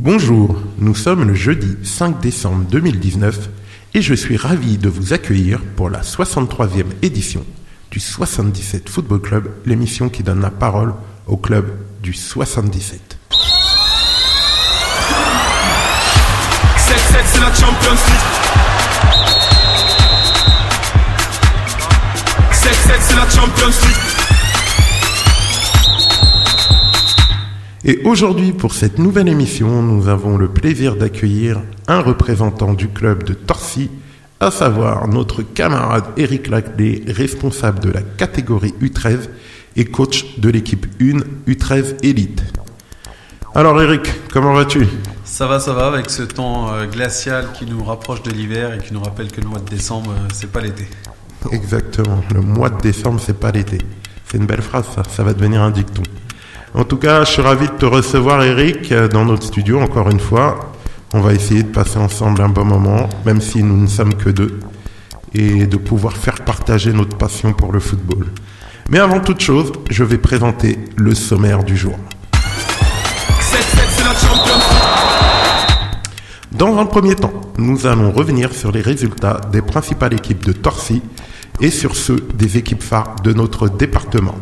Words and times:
Bonjour, 0.00 0.56
nous 0.78 0.94
sommes 0.94 1.24
le 1.24 1.34
jeudi 1.34 1.76
5 1.82 2.20
décembre 2.20 2.64
2019 2.70 3.48
et 3.94 4.00
je 4.00 4.14
suis 4.14 4.36
ravi 4.36 4.78
de 4.78 4.88
vous 4.88 5.12
accueillir 5.12 5.60
pour 5.74 5.90
la 5.90 6.02
63e 6.02 6.84
édition 7.02 7.44
du 7.90 7.98
77 7.98 8.88
Football 8.88 9.20
Club, 9.20 9.50
l'émission 9.66 10.08
qui 10.08 10.22
donne 10.22 10.40
la 10.40 10.52
parole 10.52 10.94
au 11.26 11.36
club 11.36 11.66
du 12.00 12.12
77. 12.12 13.18
7-7 13.32 13.38
c'est 17.24 17.40
la 17.40 17.52
Champions 17.52 17.90
League 17.90 18.28
7-7 22.52 22.68
c'est 23.00 23.16
la 23.16 23.28
Champions 23.28 23.66
League 23.66 24.07
Et 27.84 28.00
aujourd'hui, 28.04 28.52
pour 28.52 28.74
cette 28.74 28.98
nouvelle 28.98 29.28
émission, 29.28 29.82
nous 29.82 30.08
avons 30.08 30.36
le 30.36 30.48
plaisir 30.48 30.96
d'accueillir 30.96 31.60
un 31.86 32.00
représentant 32.00 32.74
du 32.74 32.88
club 32.88 33.22
de 33.22 33.34
Torcy, 33.34 33.88
à 34.40 34.50
savoir 34.50 35.06
notre 35.06 35.42
camarade 35.42 36.04
Eric 36.16 36.48
Laclé, 36.48 37.04
responsable 37.06 37.78
de 37.78 37.90
la 37.90 38.02
catégorie 38.02 38.74
U13 38.82 39.28
et 39.76 39.84
coach 39.84 40.38
de 40.38 40.48
l'équipe 40.48 40.86
1 41.00 41.50
U13 41.50 41.96
Elite. 42.02 42.42
Alors 43.54 43.80
Eric, 43.80 44.12
comment 44.32 44.54
vas-tu? 44.54 44.86
Ça 45.24 45.46
va, 45.46 45.60
ça 45.60 45.72
va, 45.72 45.86
avec 45.86 46.10
ce 46.10 46.22
temps 46.22 46.72
euh, 46.72 46.86
glacial 46.86 47.46
qui 47.52 47.64
nous 47.64 47.84
rapproche 47.84 48.22
de 48.22 48.30
l'hiver 48.30 48.74
et 48.74 48.78
qui 48.78 48.92
nous 48.92 49.02
rappelle 49.02 49.30
que 49.30 49.40
le 49.40 49.46
mois 49.46 49.60
de 49.60 49.70
décembre, 49.70 50.10
euh, 50.10 50.28
c'est 50.32 50.50
pas 50.50 50.60
l'été. 50.60 50.88
Exactement, 51.52 52.22
le 52.34 52.40
mois 52.40 52.70
de 52.70 52.80
décembre, 52.80 53.20
c'est 53.24 53.38
pas 53.38 53.52
l'été. 53.52 53.78
C'est 54.26 54.38
une 54.38 54.46
belle 54.46 54.62
phrase, 54.62 54.86
ça, 54.94 55.02
ça 55.08 55.22
va 55.22 55.32
devenir 55.32 55.62
un 55.62 55.70
dicton. 55.70 56.02
En 56.74 56.84
tout 56.84 56.96
cas, 56.96 57.24
je 57.24 57.32
suis 57.32 57.42
ravi 57.42 57.66
de 57.66 57.72
te 57.72 57.86
recevoir, 57.86 58.42
Eric, 58.42 58.92
dans 58.92 59.24
notre 59.24 59.44
studio, 59.44 59.80
encore 59.80 60.10
une 60.10 60.20
fois. 60.20 60.72
On 61.14 61.20
va 61.20 61.32
essayer 61.32 61.62
de 61.62 61.68
passer 61.68 61.98
ensemble 61.98 62.42
un 62.42 62.50
bon 62.50 62.66
moment, 62.66 63.08
même 63.24 63.40
si 63.40 63.62
nous 63.62 63.76
ne 63.76 63.86
sommes 63.86 64.14
que 64.14 64.28
deux, 64.28 64.60
et 65.32 65.66
de 65.66 65.76
pouvoir 65.78 66.14
faire 66.14 66.44
partager 66.44 66.92
notre 66.92 67.16
passion 67.16 67.54
pour 67.54 67.72
le 67.72 67.80
football. 67.80 68.26
Mais 68.90 68.98
avant 68.98 69.20
toute 69.20 69.40
chose, 69.40 69.72
je 69.90 70.04
vais 70.04 70.18
présenter 70.18 70.78
le 70.96 71.14
sommaire 71.14 71.64
du 71.64 71.76
jour. 71.76 71.96
7-7 72.32 72.38
c'est 73.40 74.04
la 74.04 74.14
Champions 74.14 74.54
League 74.54 75.78
Dans 76.52 76.78
un 76.78 76.84
premier 76.84 77.14
temps, 77.14 77.40
nous 77.56 77.86
allons 77.86 78.12
revenir 78.12 78.52
sur 78.52 78.70
les 78.70 78.82
résultats 78.82 79.40
des 79.50 79.62
principales 79.62 80.12
équipes 80.14 80.44
de 80.44 80.52
Torcy 80.52 81.02
et 81.60 81.70
sur 81.70 81.96
ceux 81.96 82.26
des 82.34 82.58
équipes 82.58 82.82
phares 82.82 83.16
de 83.24 83.32
notre 83.32 83.68
département. 83.68 84.36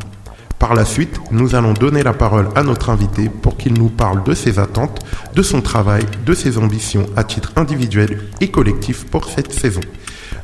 Par 0.59 0.75
la 0.75 0.87
suite, 0.87 1.21
nous 1.31 1.55
allons 1.55 1.75
donner 1.75 2.03
la 2.03 2.15
parole 2.15 2.49
à 2.55 2.63
notre 2.63 2.89
invité 2.89 3.29
pour 3.29 3.59
qu'il 3.59 3.75
nous 3.75 3.91
parle 3.91 4.25
de 4.25 4.33
ses 4.33 4.59
attentes, 4.59 5.05
de 5.35 5.43
son 5.43 5.61
travail, 5.61 6.05
de 6.25 6.33
ses 6.33 6.57
ambitions 6.57 7.07
à 7.15 7.25
titre 7.25 7.53
individuel 7.57 8.21
et 8.41 8.51
collectif 8.51 9.05
pour 9.05 9.27
cette 9.27 9.53
saison. 9.53 9.83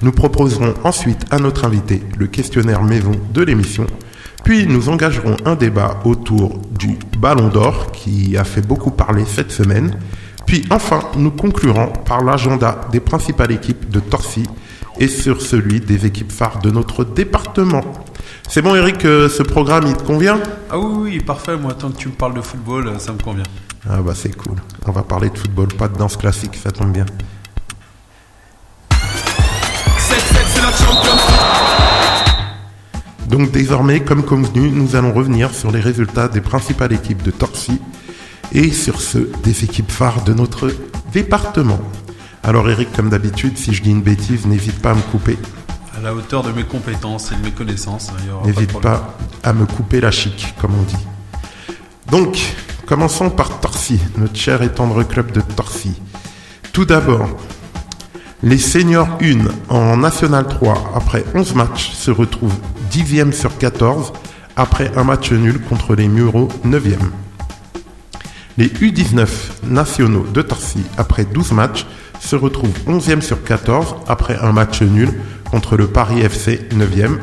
Nous 0.02 0.12
proposerons 0.12 0.74
ensuite 0.84 1.24
à 1.30 1.38
notre 1.38 1.64
invité 1.64 2.02
le 2.18 2.26
questionnaire 2.26 2.82
maison 2.82 3.12
de 3.32 3.42
l'émission, 3.42 3.86
puis 4.44 4.66
nous 4.66 4.90
engagerons 4.90 5.36
un 5.46 5.54
débat 5.54 6.00
autour 6.04 6.58
du 6.70 6.98
Ballon 7.18 7.48
d'Or 7.48 7.90
qui 7.92 8.36
a 8.36 8.44
fait 8.44 8.66
beaucoup 8.66 8.90
parler 8.90 9.24
cette 9.24 9.50
semaine, 9.50 9.96
puis 10.44 10.64
enfin 10.70 11.00
nous 11.16 11.30
conclurons 11.30 11.92
par 12.04 12.22
l'agenda 12.22 12.82
des 12.90 13.00
principales 13.00 13.52
équipes 13.52 13.88
de 13.88 14.00
Torcy 14.00 14.44
et 15.02 15.08
sur 15.08 15.42
celui 15.42 15.80
des 15.80 16.06
équipes 16.06 16.30
phares 16.30 16.60
de 16.60 16.70
notre 16.70 17.02
département. 17.02 17.82
C'est 18.48 18.62
bon 18.62 18.76
Eric, 18.76 19.04
euh, 19.04 19.28
ce 19.28 19.42
programme 19.42 19.84
il 19.88 19.96
te 19.96 20.04
convient? 20.04 20.38
Ah 20.70 20.78
oui, 20.78 21.14
oui, 21.14 21.20
parfait, 21.20 21.56
moi 21.56 21.74
tant 21.74 21.90
que 21.90 21.96
tu 21.96 22.06
me 22.06 22.12
parles 22.12 22.34
de 22.34 22.40
football, 22.40 22.86
euh, 22.86 22.98
ça 23.00 23.12
me 23.12 23.18
convient. 23.18 23.42
Ah 23.90 24.00
bah 24.00 24.12
c'est 24.14 24.36
cool. 24.36 24.58
On 24.86 24.92
va 24.92 25.02
parler 25.02 25.28
de 25.30 25.36
football, 25.36 25.66
pas 25.66 25.88
de 25.88 25.98
danse 25.98 26.16
classique, 26.16 26.54
ça 26.54 26.70
tombe 26.70 26.92
bien. 26.92 27.04
7-7 28.92 28.96
c'est 29.98 30.62
la 30.62 30.70
Champions 30.70 31.16
League 32.94 33.28
Donc 33.28 33.50
désormais, 33.50 33.98
comme 34.04 34.22
convenu, 34.22 34.70
nous 34.70 34.94
allons 34.94 35.12
revenir 35.12 35.52
sur 35.52 35.72
les 35.72 35.80
résultats 35.80 36.28
des 36.28 36.40
principales 36.40 36.92
équipes 36.92 37.24
de 37.24 37.32
Torcy 37.32 37.80
et 38.52 38.70
sur 38.70 39.00
ceux 39.00 39.32
des 39.42 39.64
équipes 39.64 39.90
phares 39.90 40.22
de 40.22 40.32
notre 40.32 40.70
département. 41.12 41.80
Alors 42.44 42.68
Eric, 42.68 42.92
comme 42.92 43.08
d'habitude, 43.08 43.56
si 43.56 43.72
je 43.72 43.82
dis 43.82 43.90
une 43.90 44.02
bêtise, 44.02 44.46
n'hésite 44.46 44.80
pas 44.80 44.90
à 44.90 44.94
me 44.94 45.00
couper. 45.02 45.38
À 45.96 46.00
la 46.00 46.14
hauteur 46.14 46.42
de 46.42 46.50
mes 46.52 46.64
compétences 46.64 47.30
et 47.32 47.36
de 47.36 47.42
mes 47.42 47.52
connaissances, 47.52 48.10
aura 48.32 48.46
N'hésite 48.46 48.68
problème. 48.70 48.92
pas 48.94 49.16
à 49.44 49.52
me 49.52 49.64
couper 49.66 50.00
la 50.00 50.10
chic, 50.10 50.54
comme 50.60 50.72
on 50.74 50.82
dit. 50.82 50.96
Donc, 52.10 52.38
commençons 52.86 53.30
par 53.30 53.60
Torcy, 53.60 54.00
notre 54.18 54.36
cher 54.36 54.62
et 54.62 54.70
tendre 54.70 55.02
club 55.04 55.30
de 55.30 55.40
Torcy. 55.40 55.94
Tout 56.72 56.84
d'abord, 56.84 57.28
les 58.42 58.58
seniors 58.58 59.18
1 59.22 59.72
en 59.74 59.96
National 59.96 60.46
3, 60.48 60.92
après 60.96 61.24
11 61.34 61.54
matchs, 61.54 61.92
se 61.92 62.10
retrouvent 62.10 62.58
10e 62.90 63.30
sur 63.32 63.56
14, 63.56 64.12
après 64.56 64.90
un 64.96 65.04
match 65.04 65.30
nul 65.30 65.60
contre 65.60 65.94
les 65.94 66.08
Mureaux 66.08 66.48
9e. 66.66 66.96
Les 68.58 68.66
U19 68.66 69.28
nationaux 69.64 70.26
de 70.34 70.42
Torcy, 70.42 70.82
après 70.98 71.24
12 71.24 71.52
matchs, 71.52 71.86
se 72.22 72.36
retrouvent 72.36 72.78
11e 72.86 73.20
sur 73.20 73.42
14 73.42 73.96
après 74.06 74.38
un 74.38 74.52
match 74.52 74.80
nul 74.80 75.12
contre 75.50 75.76
le 75.76 75.88
Paris 75.88 76.20
FC 76.20 76.60
9e. 76.70 77.18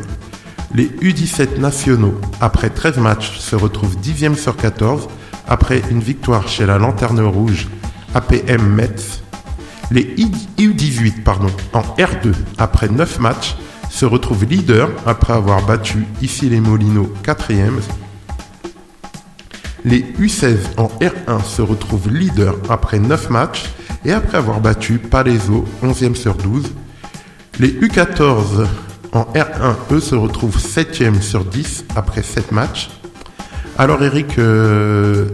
Les 0.75 0.85
U17 1.01 1.57
nationaux, 1.59 2.19
après 2.41 2.69
13 2.69 2.97
matchs, 2.97 3.39
se 3.39 3.55
retrouvent 3.55 3.95
10e 3.97 4.35
sur 4.35 4.55
14 4.55 5.07
après 5.47 5.81
une 5.89 6.01
victoire 6.01 6.47
chez 6.47 6.65
la 6.65 6.77
Lanterne 6.77 7.21
Rouge 7.21 7.67
APM 8.13 8.61
Metz. 8.61 9.23
Les 9.89 10.03
U18 10.59 11.23
pardon, 11.23 11.49
en 11.73 11.81
R2, 11.81 12.33
après 12.57 12.89
9 12.89 13.19
matchs, 13.19 13.55
se 13.89 14.05
retrouvent 14.05 14.45
leaders 14.45 14.89
après 15.07 15.33
avoir 15.33 15.65
battu 15.65 16.05
ici 16.21 16.49
les 16.49 16.59
Molinos 16.59 17.09
4e. 17.23 17.71
Les 19.85 20.01
U16 20.19 20.57
en 20.77 20.87
R1 20.99 21.43
se 21.43 21.61
retrouvent 21.61 22.09
leaders 22.09 22.55
après 22.69 22.99
9 22.99 23.29
matchs 23.29 23.63
et 24.05 24.11
après 24.11 24.37
avoir 24.37 24.59
battu 24.59 24.97
Palaiso 24.97 25.65
11e 25.83 26.15
sur 26.15 26.35
12. 26.35 26.71
Les 27.59 27.69
U14 27.69 28.65
en 29.11 29.23
R1, 29.33 29.75
eux, 29.91 29.99
se 29.99 30.15
retrouvent 30.15 30.57
7e 30.57 31.21
sur 31.21 31.43
10 31.43 31.85
après 31.95 32.23
7 32.23 32.51
matchs. 32.51 32.89
Alors 33.77 34.03
Eric, 34.03 34.37
euh, 34.37 35.27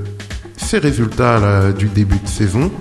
ces 0.57 0.77
résultats 0.77 1.71
du 1.71 1.87
début 1.87 2.19
de 2.19 2.27
saison, 2.27 2.71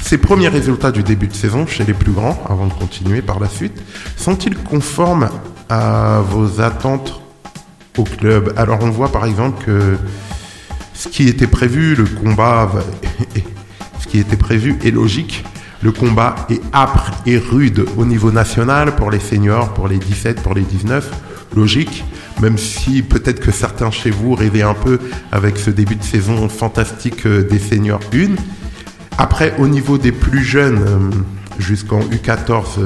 ces 0.00 0.18
premiers 0.18 0.48
résultats 0.48 0.92
du 0.92 1.02
début 1.02 1.28
de 1.28 1.34
saison 1.34 1.66
chez 1.66 1.84
les 1.84 1.94
plus 1.94 2.12
grands, 2.12 2.42
avant 2.48 2.66
de 2.66 2.72
continuer 2.72 3.22
par 3.22 3.40
la 3.40 3.48
suite, 3.48 3.82
sont-ils 4.16 4.56
conformes 4.56 5.28
à 5.68 6.20
vos 6.28 6.60
attentes 6.60 7.20
au 7.96 8.04
club? 8.04 8.52
Alors 8.56 8.78
on 8.82 8.90
voit 8.90 9.10
par 9.10 9.24
exemple 9.24 9.64
que 9.64 9.96
ce 10.94 11.08
qui 11.08 11.28
était 11.28 11.46
prévu, 11.46 11.94
le 11.94 12.04
combat, 12.04 12.70
était 14.20 14.36
prévu 14.36 14.76
est 14.84 14.90
logique. 14.90 15.44
Le 15.82 15.92
combat 15.92 16.34
est 16.48 16.60
âpre 16.72 17.10
et 17.26 17.36
rude 17.36 17.84
au 17.96 18.04
niveau 18.04 18.30
national 18.30 18.96
pour 18.96 19.10
les 19.10 19.20
seniors, 19.20 19.74
pour 19.74 19.88
les 19.88 19.98
17, 19.98 20.42
pour 20.42 20.54
les 20.54 20.62
19. 20.62 21.10
Logique, 21.56 22.04
même 22.40 22.58
si 22.58 23.02
peut-être 23.02 23.40
que 23.40 23.52
certains 23.52 23.90
chez 23.90 24.10
vous 24.10 24.34
rêvaient 24.34 24.62
un 24.62 24.74
peu 24.74 24.98
avec 25.30 25.56
ce 25.56 25.70
début 25.70 25.96
de 25.96 26.02
saison 26.02 26.48
fantastique 26.48 27.26
euh, 27.26 27.42
des 27.42 27.58
seniors 27.58 28.00
1. 28.12 28.34
Après, 29.18 29.54
au 29.58 29.68
niveau 29.68 29.98
des 29.98 30.10
plus 30.10 30.42
jeunes, 30.42 30.78
euh, 30.78 30.98
jusqu'en 31.58 32.00
U14, 32.00 32.78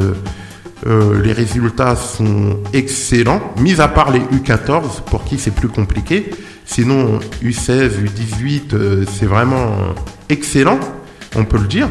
euh, 0.86 1.20
les 1.22 1.32
résultats 1.32 1.96
sont 1.96 2.58
excellents, 2.72 3.40
mis 3.58 3.80
à 3.80 3.88
part 3.88 4.12
les 4.12 4.20
U14, 4.20 5.02
pour 5.06 5.24
qui 5.24 5.38
c'est 5.38 5.50
plus 5.50 5.68
compliqué. 5.68 6.30
Sinon, 6.64 7.18
U16, 7.42 7.90
U18, 8.04 8.74
euh, 8.74 9.04
c'est 9.18 9.26
vraiment 9.26 9.72
excellent, 10.28 10.78
on 11.36 11.44
peut 11.44 11.58
le 11.58 11.66
dire. 11.66 11.88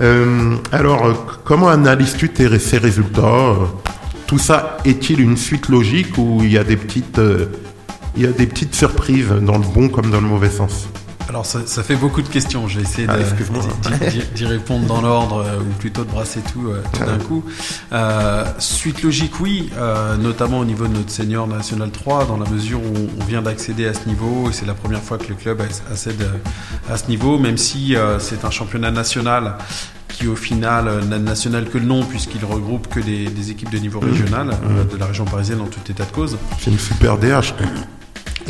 Euh, 0.00 0.56
alors, 0.72 1.06
euh, 1.06 1.14
comment 1.44 1.68
analyses-tu 1.68 2.30
ces 2.58 2.78
résultats? 2.78 3.54
Tout 4.26 4.38
ça 4.38 4.78
est-il 4.84 5.20
une 5.20 5.36
suite 5.36 5.68
logique 5.68 6.16
ou 6.16 6.42
y 6.44 6.56
a 6.56 6.64
des 6.64 6.76
petites, 6.76 7.18
euh, 7.18 7.46
il 8.16 8.22
y 8.22 8.26
a 8.26 8.30
des 8.30 8.46
petites 8.46 8.74
surprises 8.74 9.28
dans 9.28 9.58
le 9.58 9.64
bon 9.64 9.88
comme 9.88 10.10
dans 10.10 10.20
le 10.20 10.28
mauvais 10.28 10.50
sens? 10.50 10.88
Alors 11.30 11.46
ça, 11.46 11.60
ça 11.64 11.84
fait 11.84 11.94
beaucoup 11.94 12.22
de 12.22 12.28
questions, 12.28 12.66
je 12.66 12.78
vais 12.78 12.82
essayer 12.82 13.06
Ah, 13.08 13.16
d'y- 14.34 14.44
répondre 14.46 14.84
dans 14.86 15.00
l'ordre, 15.00 15.44
euh, 15.46 15.60
ou 15.60 15.72
plutôt 15.78 16.02
de 16.04 16.10
brasser 16.10 16.40
tout, 16.52 16.66
euh, 16.68 16.82
tout 16.92 17.04
d'un 17.04 17.18
coup. 17.18 17.44
Euh, 17.92 18.44
suite 18.58 19.02
logique, 19.04 19.38
oui, 19.38 19.70
euh, 19.78 20.16
notamment 20.16 20.58
au 20.58 20.64
niveau 20.64 20.88
de 20.88 20.92
notre 20.92 21.10
senior 21.12 21.46
national 21.46 21.92
3, 21.92 22.24
dans 22.26 22.36
la 22.36 22.50
mesure 22.50 22.80
où 22.80 23.08
on 23.20 23.24
vient 23.26 23.42
d'accéder 23.42 23.86
à 23.86 23.94
ce 23.94 24.08
niveau, 24.08 24.48
et 24.50 24.52
c'est 24.52 24.66
la 24.66 24.74
première 24.74 25.02
fois 25.02 25.18
que 25.18 25.28
le 25.28 25.36
club 25.36 25.60
accède 25.60 26.28
à 26.90 26.96
ce 26.96 27.06
niveau, 27.06 27.38
même 27.38 27.56
si 27.58 27.94
euh, 27.94 28.18
c'est 28.18 28.44
un 28.44 28.50
championnat 28.50 28.90
national 28.90 29.54
qui 30.08 30.26
au 30.26 30.34
final 30.34 31.04
n'a 31.08 31.18
national 31.20 31.66
que 31.70 31.78
le 31.78 31.84
nom 31.86 32.02
puisqu'il 32.02 32.44
regroupe 32.44 32.88
que 32.88 32.98
des, 32.98 33.26
des 33.26 33.50
équipes 33.52 33.70
de 33.70 33.78
niveau 33.78 34.00
régional 34.00 34.50
euh, 34.50 34.82
de 34.84 34.96
la 34.98 35.06
région 35.06 35.24
parisienne 35.26 35.60
en 35.60 35.66
tout 35.66 35.78
état 35.88 36.04
de 36.04 36.10
cause. 36.10 36.36
C'est 36.58 36.72
une 36.72 36.78
super 36.80 37.16
DH. 37.18 37.54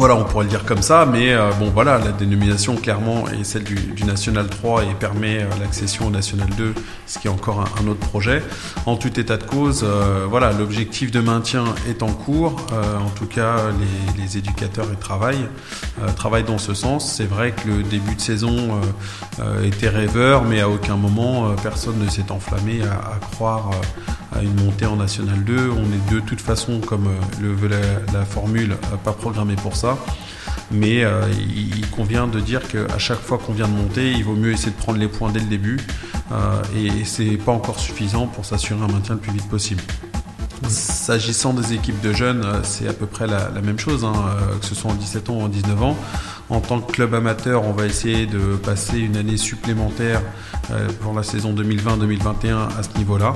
Voilà, 0.00 0.14
on 0.14 0.25
pourrait 0.25 0.44
le 0.44 0.50
dire 0.50 0.64
comme 0.64 0.81
ça, 0.81 1.05
mais 1.05 1.35
euh, 1.35 1.50
bon 1.58 1.69
voilà, 1.69 1.99
la 1.99 2.11
dénomination 2.11 2.75
clairement 2.76 3.29
est 3.29 3.44
celle 3.44 3.64
du, 3.64 4.02
National 4.06 4.49
3 4.49 4.85
et 4.85 4.94
permet 4.99 5.43
euh, 5.43 5.47
l'accession 5.61 6.06
au 6.06 6.11
National 6.11 6.49
2, 6.56 6.73
ce 7.06 7.19
qui 7.19 7.26
est 7.26 7.31
encore 7.31 7.67
un, 7.79 7.87
autre 7.87 8.00
projet. 8.00 8.43
En 8.87 8.97
tout 8.97 9.20
état 9.20 9.37
de 9.37 9.44
cause, 9.44 9.82
euh, 9.85 10.25
voilà, 10.26 10.52
l'objectif 10.52 11.11
de 11.11 11.20
maintien 11.20 11.64
est 11.87 12.02
en 12.02 12.14
cours. 12.14 12.56
En 12.73 13.11
tout 13.11 13.26
cas, 13.26 13.56
les, 14.17 14.38
éducateurs 14.38 14.87
y 14.91 14.97
travaillent, 14.97 15.49
travaillent 16.17 16.44
dans 16.44 16.56
ce 16.56 16.73
sens. 16.73 17.12
C'est 17.17 17.29
vrai 17.29 17.52
que 17.52 17.69
le 17.69 17.82
début 17.82 18.14
de 18.14 18.20
saison 18.20 18.81
était 19.64 19.88
rêveur, 19.88 20.44
mais 20.44 20.61
à 20.61 20.69
aucun 20.69 20.97
moment 20.97 21.50
personne 21.62 21.99
ne 21.99 22.08
s'est 22.08 22.31
enflammé 22.31 22.81
à, 22.82 23.19
croire 23.32 23.70
à 24.32 24.43
une 24.43 24.55
montée 24.64 24.87
en 24.87 24.97
National 24.97 25.43
2. 25.43 25.70
On 25.70 25.82
est 25.93 26.14
de 26.14 26.20
toute 26.20 26.41
façon, 26.41 26.79
comme 26.79 27.08
le 27.41 27.52
veut 27.52 27.69
la, 28.12 28.25
formule, 28.25 28.76
pas 29.05 29.12
programmé 29.12 29.56
pour 29.56 29.75
ça. 29.75 29.90
Mais 30.71 31.05
euh, 31.05 31.23
il, 31.31 31.89
convient 31.91 32.29
de 32.29 32.39
dire 32.39 32.67
qu'à 32.69 32.99
chaque 32.99 33.21
fois 33.21 33.39
qu'on 33.39 33.53
vient 33.53 33.67
de 33.67 33.73
monter, 33.73 34.13
il 34.13 34.25
vaut 34.25 34.35
mieux 34.35 34.53
essayer 34.53 34.71
de 34.71 34.77
prendre 34.77 34.99
les 34.99 35.09
points 35.09 35.31
dès 35.31 35.41
le 35.41 35.47
début. 35.47 35.79
Euh, 36.33 36.63
et 36.77 37.05
c'est 37.05 37.37
pas 37.37 37.53
encore 37.53 37.81
suffisant 37.81 38.27
pour 38.27 38.45
s'assurer 38.45 38.81
un 38.81 38.87
maintien 38.87 39.17
le 39.17 39.21
plus 39.21 39.33
vite 39.33 39.49
possible. 39.49 39.83
S'agissant 40.69 41.55
des 41.55 41.73
équipes 41.73 42.01
de 42.01 42.13
jeunes, 42.13 42.45
euh, 42.45 42.61
c'est 42.63 42.87
à 42.87 42.93
peu 42.93 43.07
près 43.07 43.27
la, 43.27 43.51
même 43.63 43.79
chose, 43.79 44.05
hein, 44.05 44.13
que 44.61 44.67
ce 44.67 44.75
soit 44.75 44.93
en 44.93 44.95
17 44.95 45.31
ans 45.31 45.35
ou 45.35 45.43
en 45.43 45.49
19 45.49 45.83
ans. 45.83 45.97
En 46.50 46.61
tant 46.61 46.81
que 46.81 46.91
club 46.91 47.14
amateur, 47.14 47.64
on 47.64 47.73
va 47.73 47.87
essayer 47.87 48.26
de 48.26 48.56
passer 48.56 48.99
une 48.99 49.17
année 49.17 49.37
supplémentaire 49.37 50.20
euh, 50.73 50.88
pour 51.00 51.14
la 51.14 51.23
saison 51.23 51.55
2020-2021 51.55 52.76
à 52.76 52.82
ce 52.82 52.99
niveau-là, 52.99 53.35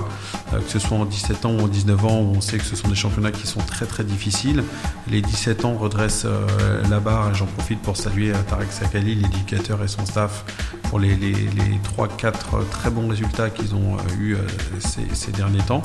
euh, 0.53 0.59
que 0.59 0.69
ce 0.69 0.81
soit 0.81 0.99
en 0.99 1.05
17 1.05 1.47
ans 1.47 1.53
ou 1.53 1.61
en 1.61 1.69
19 1.69 2.05
ans, 2.05 2.19
on 2.35 2.41
sait 2.41 2.59
que 2.59 2.65
ce 2.65 2.75
sont 2.75 2.89
des 2.89 2.97
championnats 2.97 3.31
qui 3.31 3.47
sont 3.47 3.61
très 3.61 3.87
très 3.87 4.03
difficiles. 4.03 4.65
Les 5.09 5.21
17 5.21 5.65
ans 5.65 5.75
redressent 5.75 6.27
euh, 6.27 6.83
la 6.91 6.99
barre, 6.99 7.31
et 7.31 7.35
j'en 7.35 7.47
profite 7.47 7.81
pour 7.83 7.97
saluer 7.97 8.33
Tarek 8.49 8.73
Sakali, 8.73 9.15
l'éducateur 9.15 9.83
et 9.85 9.89
son 9.89 10.05
staff, 10.07 10.45
pour 10.91 10.99
les, 10.99 11.15
les, 11.15 11.33
les 11.33 11.81
3-4 11.97 12.69
très 12.71 12.91
bons 12.91 13.09
résultats 13.09 13.49
qu'ils 13.51 13.77
ont 13.77 13.97
eu 14.21 14.37
ces, 14.81 15.33
derniers 15.33 15.63
temps. 15.63 15.83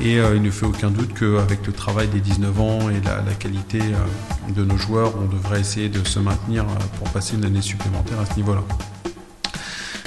Et 0.00 0.14
il 0.16 0.42
ne 0.42 0.50
fait 0.50 0.66
aucun 0.66 0.90
doute 0.90 1.14
qu'avec 1.14 1.64
le 1.66 1.72
travail 1.72 2.08
des 2.08 2.18
19 2.18 2.60
ans 2.60 2.90
et 2.90 3.00
la, 3.04 3.34
qualité 3.34 3.78
de 4.48 4.64
nos 4.64 4.76
joueurs, 4.76 5.12
on 5.22 5.26
devrait 5.26 5.60
essayer 5.60 5.88
de 5.88 6.04
se 6.04 6.18
maintenir 6.18 6.43
euh, 6.50 6.62
pour 6.98 7.08
passer 7.10 7.36
une 7.36 7.44
année 7.44 7.62
supplémentaire 7.62 8.20
à 8.20 8.26
ce 8.26 8.36
niveau-là. 8.36 8.62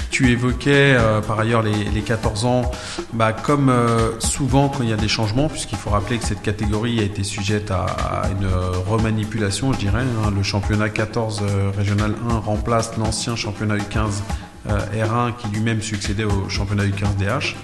Tu 0.09 0.31
évoquais 0.31 0.95
euh, 0.97 1.21
par 1.21 1.39
ailleurs 1.39 1.61
les, 1.61 1.83
les 1.83 2.01
14 2.01 2.45
ans, 2.45 2.71
bah, 3.13 3.33
comme 3.33 3.69
euh, 3.69 4.19
souvent 4.19 4.67
quand 4.67 4.81
il 4.81 4.89
y 4.89 4.93
a 4.93 4.97
des 4.97 5.07
changements, 5.07 5.47
puisqu'il 5.47 5.77
faut 5.77 5.91
rappeler 5.91 6.17
que 6.17 6.25
cette 6.25 6.41
catégorie 6.41 6.99
a 6.99 7.03
été 7.03 7.23
sujette 7.23 7.69
à, 7.69 8.23
une 8.31 8.47
remanipulation, 8.89 9.73
je 9.73 9.77
dirais. 9.77 10.01
hein. 10.01 10.31
Le 10.35 10.41
championnat 10.41 10.89
14 10.89 11.41
euh, 11.43 11.71
régional 11.77 12.15
1 12.31 12.37
remplace 12.39 12.97
l'ancien 12.97 13.35
championnat 13.35 13.77
U15 13.77 14.21
euh, 14.69 14.79
R1 14.95 15.35
qui 15.37 15.49
lui-même 15.49 15.81
succédait 15.83 16.23
au 16.23 16.49
championnat 16.49 16.85
U15 16.85 17.17
DH 17.19 17.55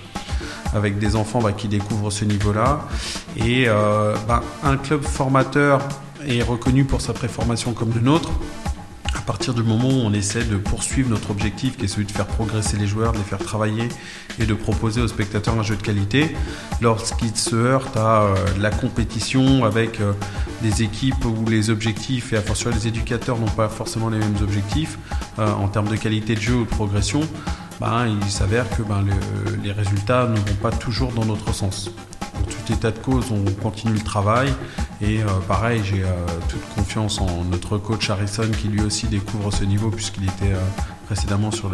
avec 0.76 1.00
des 1.00 1.16
enfants 1.16 1.42
bah, 1.42 1.54
qui 1.54 1.68
découvrent 1.68 2.12
ce 2.12 2.26
niveau-là. 2.26 2.82
Et 3.38 3.68
bah, 4.28 4.42
un 4.64 4.78
club 4.78 5.04
formateur 5.04 5.82
est 6.28 6.42
reconnu 6.42 6.84
pour 6.84 7.02
sa 7.02 7.14
préformation 7.14 7.74
comme 7.74 7.92
le 7.94 8.02
nôtre. 8.02 8.32
À 9.24 9.26
partir 9.26 9.54
du 9.54 9.64
moment 9.64 9.88
où 9.88 10.02
on 10.04 10.12
essaie 10.12 10.44
de 10.44 10.58
poursuivre 10.58 11.10
notre 11.10 11.32
objectif, 11.32 11.78
qui 11.78 11.86
est 11.86 11.88
celui 11.88 12.06
de 12.06 12.12
faire 12.12 12.28
progresser 12.28 12.76
les 12.76 12.88
joueurs, 12.88 13.14
de 13.14 13.20
les 13.20 13.24
faire 13.24 13.40
travailler 13.40 13.88
et 14.38 14.46
de 14.46 14.54
proposer 14.54 15.00
aux 15.02 15.08
spectateurs 15.08 15.58
un 15.58 15.64
jeu 15.64 15.78
de 15.78 15.82
qualité, 15.82 16.36
lorsqu'ils 16.82 17.36
se 17.38 17.56
heurtent 17.56 17.96
à 17.96 18.24
euh, 18.24 18.36
la 18.60 18.70
compétition 18.70 19.64
avec 19.64 20.02
euh, 20.02 20.12
des 20.62 20.84
équipes 20.84 21.24
où 21.24 21.50
les 21.50 21.70
objectifs 21.70 22.34
et 22.34 22.38
à 22.38 22.42
fortiori 22.42 22.76
les 22.76 22.88
éducateurs 22.90 23.40
n'ont 23.40 23.46
pas 23.46 23.70
forcément 23.70 24.10
les 24.10 24.18
mêmes 24.20 24.36
objectifs 24.42 24.98
euh, 25.40 25.50
en 25.54 25.70
termes 25.70 25.88
de 25.88 25.96
qualité 25.96 26.36
de 26.36 26.42
jeu 26.42 26.56
ou 26.56 26.64
de 26.66 26.70
progression, 26.70 27.22
ben, 27.80 28.06
il 28.22 28.30
s'avère 28.30 28.70
que 28.76 28.82
ben, 28.84 29.04
le- 29.04 29.56
les 29.64 29.72
résultats 29.72 30.28
ne 30.28 30.36
vont 30.36 30.56
pas 30.62 30.72
toujours 30.72 31.14
dans 31.14 31.26
notre 31.26 31.54
sens. 31.56 31.92
En 32.36 32.42
tout 32.44 32.74
état 32.74 32.92
de 32.92 33.00
cause, 33.00 33.26
on 33.32 33.50
continue 33.62 33.94
le 33.94 34.02
travail 34.02 34.54
et 35.04 35.22
euh, 35.22 35.26
pareil, 35.50 35.82
j'ai 35.84 36.02
euh, 36.04 36.08
toute 36.48 36.64
confiance 36.76 37.20
en 37.20 37.44
notre 37.44 37.78
coach 37.78 38.10
Harrison 38.10 38.50
qui 38.62 38.70
lui 38.70 38.82
aussi 38.82 39.08
découvre 39.08 39.52
ce 39.52 39.66
niveau 39.66 39.90
puisqu'il 39.90 40.24
était 40.24 40.54
euh, 40.54 40.62
précédemment 41.08 41.52
sur 41.52 41.72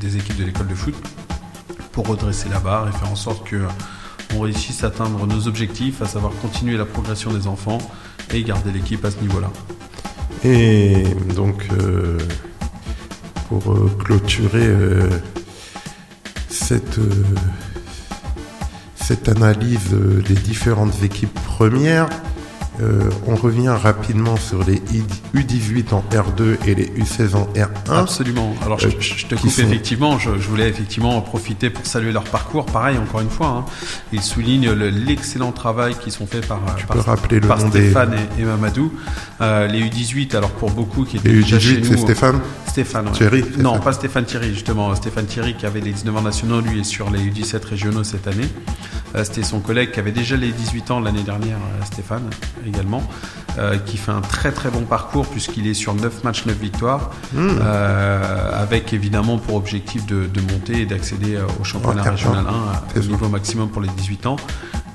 des 0.00 0.16
équipes 0.16 0.38
de 0.38 0.44
l'école 0.44 0.66
de 0.66 0.74
foot 0.74 0.94
pour 1.92 2.06
redresser 2.06 2.48
la 2.48 2.58
barre 2.58 2.88
et 2.88 2.92
faire 2.92 3.12
en 3.12 3.16
sorte 3.16 3.46
que 3.46 3.66
on 4.34 4.40
réussisse 4.40 4.82
à 4.82 4.86
atteindre 4.86 5.26
nos 5.26 5.46
objectifs, 5.46 6.00
à 6.00 6.06
savoir 6.06 6.32
continuer 6.40 6.78
la 6.78 6.86
progression 6.86 7.32
des 7.34 7.46
enfants 7.46 7.78
et 8.32 8.42
garder 8.44 8.70
l'équipe 8.70 9.04
à 9.04 9.10
ce 9.10 9.18
niveau-là. 9.20 9.50
Et 10.44 11.02
donc, 11.34 11.68
pour 13.48 13.74
clôturer 13.98 14.72
cette, 16.48 17.00
cette 18.94 19.28
analyse 19.28 19.90
des 19.90 20.34
différentes 20.34 21.02
équipes 21.02 21.34
premières, 21.44 22.08
euh, 22.80 23.08
on 23.26 23.34
revient 23.36 23.68
rapidement 23.68 24.36
sur 24.36 24.62
les 24.64 24.80
U18 25.34 25.92
en 25.92 26.02
R2 26.10 26.56
et 26.66 26.74
les 26.74 26.86
U16 26.86 27.34
en 27.36 27.44
R1. 27.54 27.68
Absolument. 27.92 28.54
Alors 28.64 28.78
je, 28.78 28.88
Euh, 28.88 28.90
je- 29.00 29.26
te 29.26 29.34
coupe 29.34 29.46
effectivement, 29.58 30.18
je, 30.18 30.30
je 30.38 30.48
voulais 30.48 30.68
effectivement 30.68 31.16
en 31.16 31.20
profiter 31.20 31.70
pour 31.70 31.86
saluer 31.86 32.12
leur 32.12 32.24
parcours. 32.24 32.66
Pareil, 32.66 32.98
encore 32.98 33.20
une 33.20 33.30
fois, 33.30 33.48
hein, 33.48 33.64
ils 34.12 34.22
soulignent 34.22 34.72
le- 34.72 34.90
l'excellent 34.90 35.52
travail 35.52 35.94
qui 36.02 36.10
sont 36.10 36.26
faits 36.26 36.46
par, 36.46 36.60
Tu 36.76 36.86
par, 36.86 36.96
peux 36.96 37.02
rappeler 37.02 37.40
le 37.40 37.48
par 37.48 37.58
nom 37.58 37.68
des... 37.68 37.80
Stéphane 37.90 38.14
et, 38.38 38.42
et 38.42 38.44
Mamadou. 38.44 38.92
Euh, 39.40 39.66
les 39.66 39.80
U18, 39.82 40.36
alors 40.36 40.50
pour 40.50 40.70
beaucoup 40.70 41.04
qui 41.04 41.16
étaient 41.16 41.28
Les 41.28 41.40
déjà 41.42 41.58
chez 41.58 41.74
U18, 41.74 41.78
nous. 41.80 41.84
c'est 41.90 41.96
Stéphane 41.98 42.40
Stéphane, 42.66 43.06
ouais. 43.06 43.12
Thierry, 43.12 43.44
Non, 43.58 43.80
pas 43.80 43.92
Stéphane 43.92 44.24
Thierry, 44.24 44.50
justement. 44.54 44.94
Stéphane 44.94 45.26
Thierry 45.26 45.54
qui 45.56 45.66
avait 45.66 45.80
les 45.80 45.90
19 45.92 46.16
ans 46.16 46.22
nationaux, 46.22 46.60
lui 46.60 46.80
est 46.80 46.84
sur 46.84 47.10
les 47.10 47.18
U17 47.20 47.64
régionaux 47.64 48.04
cette 48.04 48.28
année. 48.28 48.46
Euh, 49.16 49.24
C'était 49.24 49.42
son 49.42 49.58
collègue 49.58 49.90
qui 49.90 49.98
avait 49.98 50.12
déjà 50.12 50.36
les 50.36 50.52
18 50.52 50.90
ans 50.92 51.00
l'année 51.00 51.24
dernière, 51.24 51.58
Stéphane 51.84 52.30
également, 52.70 53.02
euh, 53.58 53.76
qui 53.78 53.96
fait 53.98 54.12
un 54.12 54.20
très 54.22 54.52
très 54.52 54.70
bon 54.70 54.82
parcours 54.82 55.26
puisqu'il 55.26 55.66
est 55.66 55.74
sur 55.74 55.94
9 55.94 56.24
matchs, 56.24 56.46
9 56.46 56.56
victoires, 56.56 57.10
Hmm. 57.34 57.48
euh, 57.62 58.62
avec 58.62 58.92
évidemment 58.92 59.38
pour 59.38 59.56
objectif 59.56 60.06
de, 60.06 60.26
de 60.26 60.40
monter 60.40 60.82
et 60.82 60.86
d'accéder 60.86 61.36
euh, 61.36 61.44
au 61.60 61.64
championnat 61.64 62.02
Ouais, 62.02 62.10
régional 62.10 62.44
1 62.46 62.50
à- 62.50 62.82
c'est 62.94 63.00
au 63.00 63.08
niveau 63.10 63.28
maximum 63.28 63.68
pour 63.68 63.82
les 63.82 63.88
18 63.88 64.26
ans. 64.26 64.36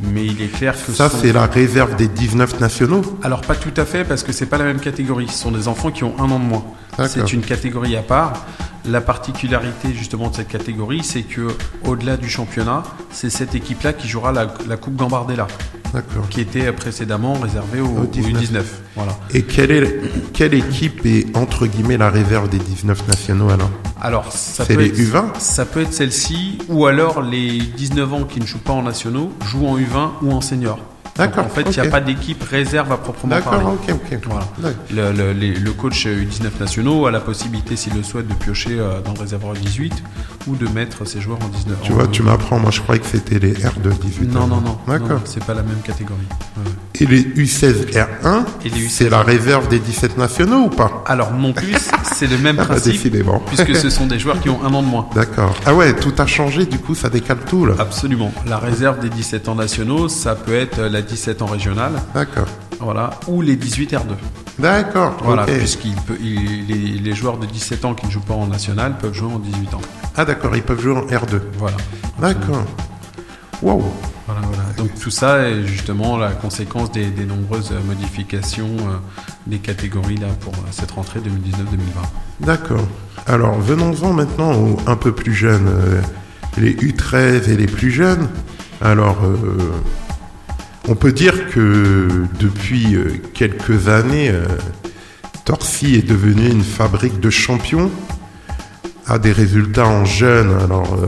Mais 0.01 0.25
il 0.25 0.41
est 0.41 0.47
clair 0.47 0.75
que 0.85 0.91
Ça, 0.91 1.09
son- 1.09 1.17
c'est 1.19 1.31
la 1.31 1.45
réserve 1.45 1.95
des 1.95 2.07
19 2.07 2.59
nationaux 2.59 3.01
alors 3.23 3.41
pas 3.41 3.55
tout 3.55 3.73
à 3.77 3.85
fait 3.85 4.03
parce 4.03 4.23
que 4.23 4.31
c'est 4.33 4.45
pas 4.45 4.57
la 4.57 4.65
même 4.65 4.79
catégorie. 4.79 5.27
Ce 5.29 5.37
sont 5.37 5.51
des 5.51 5.67
enfants 5.67 5.91
qui 5.91 6.03
ont 6.03 6.13
un 6.19 6.29
an 6.31 6.39
de 6.39 6.43
moins. 6.45 6.65
C'est 7.07 7.31
une 7.33 7.41
catégorie 7.41 7.95
à 7.95 8.01
part. 8.01 8.45
La 8.87 9.01
particularité 9.01 9.93
justement 9.93 10.29
de 10.29 10.35
cette 10.35 10.47
catégorie, 10.47 11.01
c'est 11.03 11.23
que 11.23 11.47
au-delà 11.85 12.17
du 12.17 12.29
championnat, 12.29 12.83
c'est 13.11 13.29
cette 13.31 13.55
équipe-là 13.55 13.93
qui 13.93 14.07
jouera 14.07 14.31
la, 14.31 14.53
la 14.67 14.77
Coupe 14.77 14.95
Gambardella, 14.95 15.47
qui 16.29 16.41
était 16.41 16.71
précédemment 16.71 17.33
réservée 17.33 17.79
aux, 17.81 17.85
Au 17.87 18.01
aux 18.03 18.05
19. 18.05 18.43
U19. 18.53 18.63
Voilà. 18.95 19.17
Et 19.33 19.41
quelle, 19.41 19.71
est, 19.71 20.01
quelle 20.33 20.53
équipe 20.53 21.03
est, 21.05 21.35
entre 21.35 21.65
guillemets, 21.65 21.97
la 21.97 22.09
réserve 22.11 22.47
des 22.47 22.59
19 22.59 23.07
nationaux 23.07 23.49
alors 23.49 23.71
Alors 24.01 24.31
ça 24.31 24.65
peut 24.65 24.75
les 24.75 24.87
être, 24.87 24.97
U20 24.97 25.23
ça 25.39 25.65
peut 25.65 25.81
être 25.81 25.93
celle-ci, 25.93 26.57
ou 26.69 26.85
alors 26.85 27.21
les 27.21 27.57
19 27.59 28.13
ans 28.13 28.23
qui 28.23 28.39
ne 28.39 28.45
jouent 28.45 28.57
pas 28.59 28.73
en 28.73 28.83
nationaux 28.83 29.31
jouent 29.47 29.67
en 29.67 29.77
U20 29.77 30.09
ou 30.21 30.31
en 30.31 30.41
senior. 30.41 30.79
D'accord, 31.17 31.45
En 31.45 31.47
fait, 31.49 31.61
il 31.61 31.69
n'y 31.69 31.79
a 31.79 31.89
pas 31.89 32.01
d'équipe 32.01 32.43
réserve 32.43 32.91
à 32.91 32.97
proprement 32.97 33.39
parler. 33.39 33.59
D'accord, 33.63 33.77
ok, 33.87 33.95
ok. 34.11 34.19
Voilà. 34.25 34.73
Le, 34.93 35.13
le- 35.13 35.31
les- 35.31 35.53
le 35.53 35.71
coach 35.71 36.05
U19 36.07 36.59
nationaux 36.59 37.05
a 37.05 37.11
la 37.11 37.21
possibilité, 37.21 37.77
s'il 37.77 37.93
le 37.93 38.03
souhaite, 38.03 38.27
de 38.27 38.33
piocher 38.33 38.71
euh, 38.77 38.99
dans 38.99 39.13
le 39.13 39.19
réservoir 39.21 39.53
18 39.53 39.93
ou 40.47 40.57
de 40.57 40.67
mettre 40.67 41.05
ses 41.07 41.21
joueurs 41.21 41.39
en 41.41 41.47
19. 41.47 41.77
Tu 41.83 41.93
en- 41.93 41.95
vois, 41.95 42.07
tu 42.07 42.21
m'apprends, 42.21 42.59
moi 42.59 42.69
je 42.69 42.81
croyais 42.81 42.99
que 42.99 43.07
c'était 43.07 43.39
les 43.39 43.53
R2 43.53 43.97
18. 43.97 44.33
Non, 44.33 44.45
non, 44.47 44.59
non. 44.59 44.77
D'accord. 44.89 45.21
C'est 45.23 45.41
pas 45.45 45.53
la 45.53 45.63
même 45.63 45.79
catégorie. 45.85 46.19
Ouais. 46.57 46.63
Et 47.01 47.05
les 47.05 47.21
U16 47.23 47.91
R1, 47.91 48.43
Et 48.63 48.69
les 48.69 48.79
U16 48.87 48.89
c'est 48.89 49.09
la 49.09 49.21
réserve 49.21 49.67
des 49.67 49.79
17 49.79 50.17
nationaux 50.17 50.65
ou 50.65 50.69
pas? 50.69 51.03
Alors 51.05 51.33
non 51.33 51.51
plus, 51.53 51.75
c'est 52.03 52.27
le 52.27 52.37
même 52.37 52.55
Ah 52.59 52.63
bah, 52.63 52.67
principe, 52.75 52.93
décidément. 52.93 53.39
puisque 53.47 53.75
ce 53.75 53.89
sont 53.89 54.05
des 54.07 54.19
joueurs 54.19 54.39
qui 54.39 54.49
ont 54.49 54.63
un 54.63 54.73
an 54.73 54.81
de 54.81 54.87
moins. 54.87 55.07
D'accord. 55.13 55.55
Ah 55.65 55.73
ouais, 55.75 55.93
tout 55.93 56.13
a 56.17 56.25
changé, 56.25 56.65
du 56.65 56.77
coup 56.79 56.95
ça 56.95 57.09
décale 57.09 57.39
tout 57.47 57.65
là. 57.65 57.75
Absolument. 57.79 58.31
La 58.47 58.57
réserve 58.57 58.99
des 58.99 59.09
17 59.09 59.49
ans 59.49 59.55
nationaux, 59.55 60.07
ça 60.09 60.35
peut 60.35 60.55
être 60.55 60.79
la 60.81 61.01
17 61.01 61.41
ans 61.41 61.47
régionale, 61.47 61.93
D'accord. 62.13 62.47
voilà, 62.79 63.11
ou 63.27 63.41
les 63.41 63.55
18 63.55 63.91
R2. 63.93 63.99
D'accord. 64.57 65.17
Voilà, 65.21 65.43
ok. 65.43 65.57
puisqu'il 65.57 65.95
peut, 65.95 66.15
il- 66.21 66.67
les, 66.67 66.99
les 66.99 67.13
joueurs 67.15 67.37
de 67.37 67.45
17 67.45 67.83
ans 67.83 67.93
qui 67.93 68.05
ne 68.05 68.11
jouent 68.11 68.21
pas 68.21 68.33
en 68.35 68.47
national 68.47 68.95
peuvent 68.97 69.13
jouer 69.13 69.33
en 69.33 69.39
18 69.39 69.73
ans. 69.73 69.81
Ah 70.15 70.23
d'accord, 70.23 70.55
ils 70.55 70.61
peuvent 70.63 70.79
jouer 70.81 70.95
en 70.95 71.01
R2. 71.01 71.41
Voilà. 71.59 71.75
D'accord. 72.21 72.63
Wow. 73.61 73.83
Voilà, 74.25 74.41
voilà. 74.47 74.63
Donc 74.77 74.93
tout 74.99 75.11
ça 75.11 75.47
est 75.49 75.65
justement 75.65 76.17
la 76.17 76.31
conséquence 76.31 76.91
des, 76.91 77.09
nombreuses 77.25 77.73
modifications 77.85 78.75
euh, 78.79 78.97
des 79.45 79.59
catégories 79.59 80.17
là 80.17 80.27
pour 80.39 80.53
euh, 80.53 80.67
cette 80.71 80.91
rentrée 80.91 81.19
2019-2020. 81.19 81.25
D'accord. 82.41 82.87
Alors 83.27 83.59
venons-en 83.59 84.13
maintenant 84.13 84.53
aux 84.53 84.77
un 84.87 84.95
peu 84.95 85.11
plus 85.11 85.33
jeunes, 85.33 85.67
euh, 85.67 86.01
les 86.57 86.73
U13 86.73 87.49
et 87.49 87.57
les 87.57 87.67
plus 87.67 87.91
jeunes. 87.91 88.27
Alors 88.81 89.17
on 90.87 90.93
peut 90.93 91.11
dire 91.11 91.49
que 91.49 92.27
depuis 92.39 92.95
quelques 93.33 93.87
années, 93.87 94.29
euh, 94.29 94.45
Torcy 95.43 95.95
est 95.95 96.07
devenu 96.07 96.47
une 96.47 96.63
fabrique 96.63 97.19
de 97.19 97.31
champions, 97.31 97.89
a 99.07 99.17
des 99.17 99.31
résultats 99.31 99.87
en 99.87 100.05
jeunes. 100.05 100.55
Alors, 100.63 100.99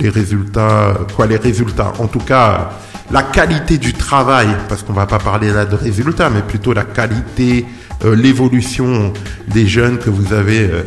les 0.00 0.08
résultats, 0.08 0.98
quoi, 1.16 1.26
les 1.26 1.36
résultats 1.36 1.92
En 1.98 2.06
tout 2.06 2.20
cas, 2.20 2.70
la 3.10 3.22
qualité 3.22 3.78
du 3.78 3.92
travail, 3.92 4.48
parce 4.68 4.82
qu'on 4.82 4.92
va 4.92 5.06
pas 5.06 5.18
parler 5.18 5.52
là 5.52 5.64
de 5.64 5.76
résultats, 5.76 6.30
mais 6.30 6.42
plutôt 6.42 6.72
la 6.72 6.84
qualité, 6.84 7.66
euh, 8.04 8.14
l'évolution 8.14 9.12
des 9.48 9.66
jeunes 9.66 9.98
que 9.98 10.10
vous 10.10 10.32
avez. 10.32 10.60
Euh, 10.60 10.84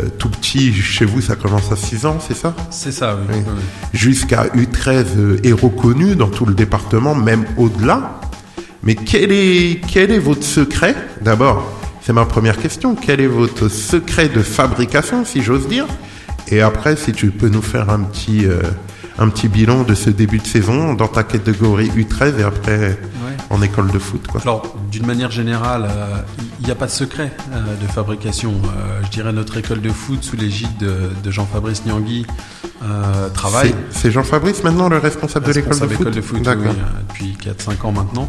euh, 0.00 0.08
tout 0.18 0.30
petit, 0.30 0.72
chez 0.72 1.04
vous, 1.04 1.20
ça 1.20 1.36
commence 1.36 1.70
à 1.70 1.76
6 1.76 2.06
ans, 2.06 2.18
c'est 2.26 2.36
ça? 2.36 2.54
C'est 2.70 2.92
ça, 2.92 3.18
oui. 3.28 3.36
Oui. 3.38 3.52
Jusqu'à 3.92 4.46
U13 4.46 5.04
euh, 5.16 5.40
est 5.44 5.52
reconnu 5.52 6.16
dans 6.16 6.28
tout 6.28 6.46
le 6.46 6.54
département, 6.54 7.14
même 7.14 7.44
au-delà. 7.58 8.20
Mais 8.82 8.94
quel 8.94 9.32
est, 9.32 9.80
quel 9.86 10.10
est 10.10 10.18
votre 10.18 10.44
secret? 10.44 10.94
D'abord, 11.20 11.70
c'est 12.00 12.12
ma 12.12 12.24
première 12.24 12.56
question. 12.56 12.94
Quel 12.94 13.20
est 13.20 13.26
votre 13.26 13.68
secret 13.68 14.28
de 14.28 14.40
fabrication, 14.40 15.24
si 15.24 15.42
j'ose 15.42 15.68
dire? 15.68 15.86
Et 16.48 16.60
après, 16.60 16.96
si 16.96 17.12
tu 17.12 17.30
peux 17.30 17.48
nous 17.48 17.62
faire 17.62 17.90
un 17.90 18.00
petit, 18.00 18.46
euh, 18.46 18.60
un 19.18 19.28
petit 19.28 19.48
bilan 19.48 19.82
de 19.84 19.94
ce 19.94 20.10
début 20.10 20.38
de 20.38 20.46
saison 20.46 20.94
dans 20.94 21.08
ta 21.08 21.22
catégorie 21.22 21.90
U13 21.90 22.38
et 22.40 22.42
après 22.42 22.98
Ouais. 23.24 23.36
en 23.50 23.62
école 23.62 23.90
de 23.90 23.98
foot. 23.98 24.26
Quoi. 24.26 24.40
Alors, 24.42 24.74
d'une 24.92 25.06
manière 25.06 25.30
générale, 25.30 25.86
euh, 25.88 26.18
il 26.60 26.66
n'y 26.66 26.70
a 26.70 26.74
pas 26.74 26.84
de 26.86 26.90
secret 26.90 27.32
euh, 27.52 27.76
de 27.80 27.86
fabrication. 27.90 28.52
Euh, 28.52 29.00
je 29.04 29.08
dirais 29.08 29.32
notre 29.32 29.56
école 29.56 29.80
de 29.80 29.88
foot 29.90 30.22
sous 30.22 30.36
l'égide 30.36 30.76
de, 30.76 31.10
de 31.24 31.30
Jean-Fabrice 31.30 31.84
Niangui 31.86 32.26
travaille. 33.34 33.74
C'est- 33.90 34.10
Jean-Fabrice 34.10 34.64
maintenant 34.64 34.88
le 34.88 34.98
responsable, 34.98 35.46
de 35.46 35.52
l'école 35.52 35.78
de 35.78 35.86
foot 35.86 35.92
école 36.00 36.12
de 36.12 36.20
foot, 36.20 36.38
oui, 36.38 36.42
D'accord. 36.44 36.74
depuis 37.08 37.36
4-5 37.40 37.86
ans 37.86 37.92
maintenant, 37.92 38.28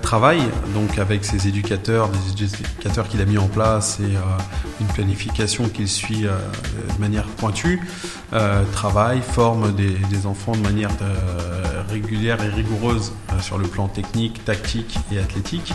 travaille 0.00 0.40
donc 0.74 0.98
avec 0.98 1.26
ses 1.26 1.46
éducateurs, 1.46 2.08
des 2.08 2.42
éducateurs 2.42 3.06
qu'il 3.06 3.20
a 3.20 3.26
mis 3.26 3.36
en 3.36 3.48
place 3.48 3.98
et 4.00 4.14
une 4.80 4.86
planification 4.86 5.68
qu'il 5.68 5.88
suit 5.88 6.22
de 6.22 7.00
manière 7.00 7.26
pointue, 7.26 7.82
travaille, 8.72 9.20
forme 9.20 9.74
des, 9.74 9.90
des 10.10 10.24
enfants 10.26 10.52
de 10.52 10.62
manière 10.62 10.90
régulière 11.90 12.42
et 12.42 12.48
rigoureuse 12.48 13.12
sur 13.42 13.58
le 13.58 13.66
plan 13.68 13.88
technique, 13.88 14.42
tactique 14.46 14.98
et 15.12 15.18
athlétique. 15.18 15.74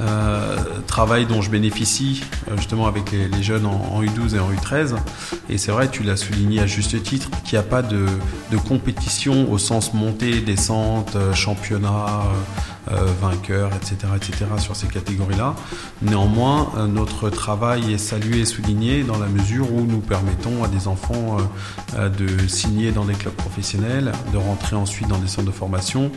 Euh, 0.00 0.56
travail 0.86 1.26
dont 1.26 1.42
je 1.42 1.50
bénéficie 1.50 2.22
euh, 2.48 2.56
justement 2.56 2.86
avec 2.86 3.10
les, 3.10 3.42
jeunes 3.42 3.66
en, 3.66 3.94
en 3.94 4.02
U12 4.02 4.36
et 4.36 4.38
en 4.38 4.50
U13. 4.52 4.94
Et 5.48 5.58
c'est 5.58 5.72
vrai, 5.72 5.88
tu 5.88 6.04
l'as 6.04 6.16
souligné 6.16 6.60
à 6.60 6.66
juste 6.66 7.02
titre, 7.02 7.30
qu'il 7.44 7.58
n'y 7.58 7.64
a 7.64 7.68
pas 7.68 7.82
de, 7.82 8.06
compétition 8.68 9.50
au 9.50 9.58
sens 9.58 9.94
montée, 9.94 10.40
descente, 10.40 11.16
euh, 11.16 11.32
championnat, 11.32 12.22
vainqueur, 13.20 13.70
etc., 13.74 13.96
etc. 14.16 14.46
sur 14.56 14.74
ces 14.74 14.86
catégories-là. 14.86 15.54
Néanmoins, 16.00 16.72
notre 16.88 17.28
travail 17.28 17.92
est 17.92 17.98
salué 17.98 18.40
et 18.40 18.44
souligné 18.46 19.02
dans 19.02 19.18
la 19.18 19.26
mesure 19.26 19.70
où 19.70 19.82
nous 19.82 19.98
permettons 19.98 20.64
à 20.64 20.68
des 20.68 20.88
enfants 20.88 21.36
de 21.98 22.48
signer 22.48 22.90
dans 22.90 23.04
des 23.04 23.12
clubs 23.12 23.34
professionnels, 23.34 24.12
de 24.32 24.38
rentrer 24.38 24.74
ensuite 24.74 25.06
dans 25.06 25.18
des 25.18 25.28
centres 25.28 25.48
de 25.48 25.52
formation 25.52 26.10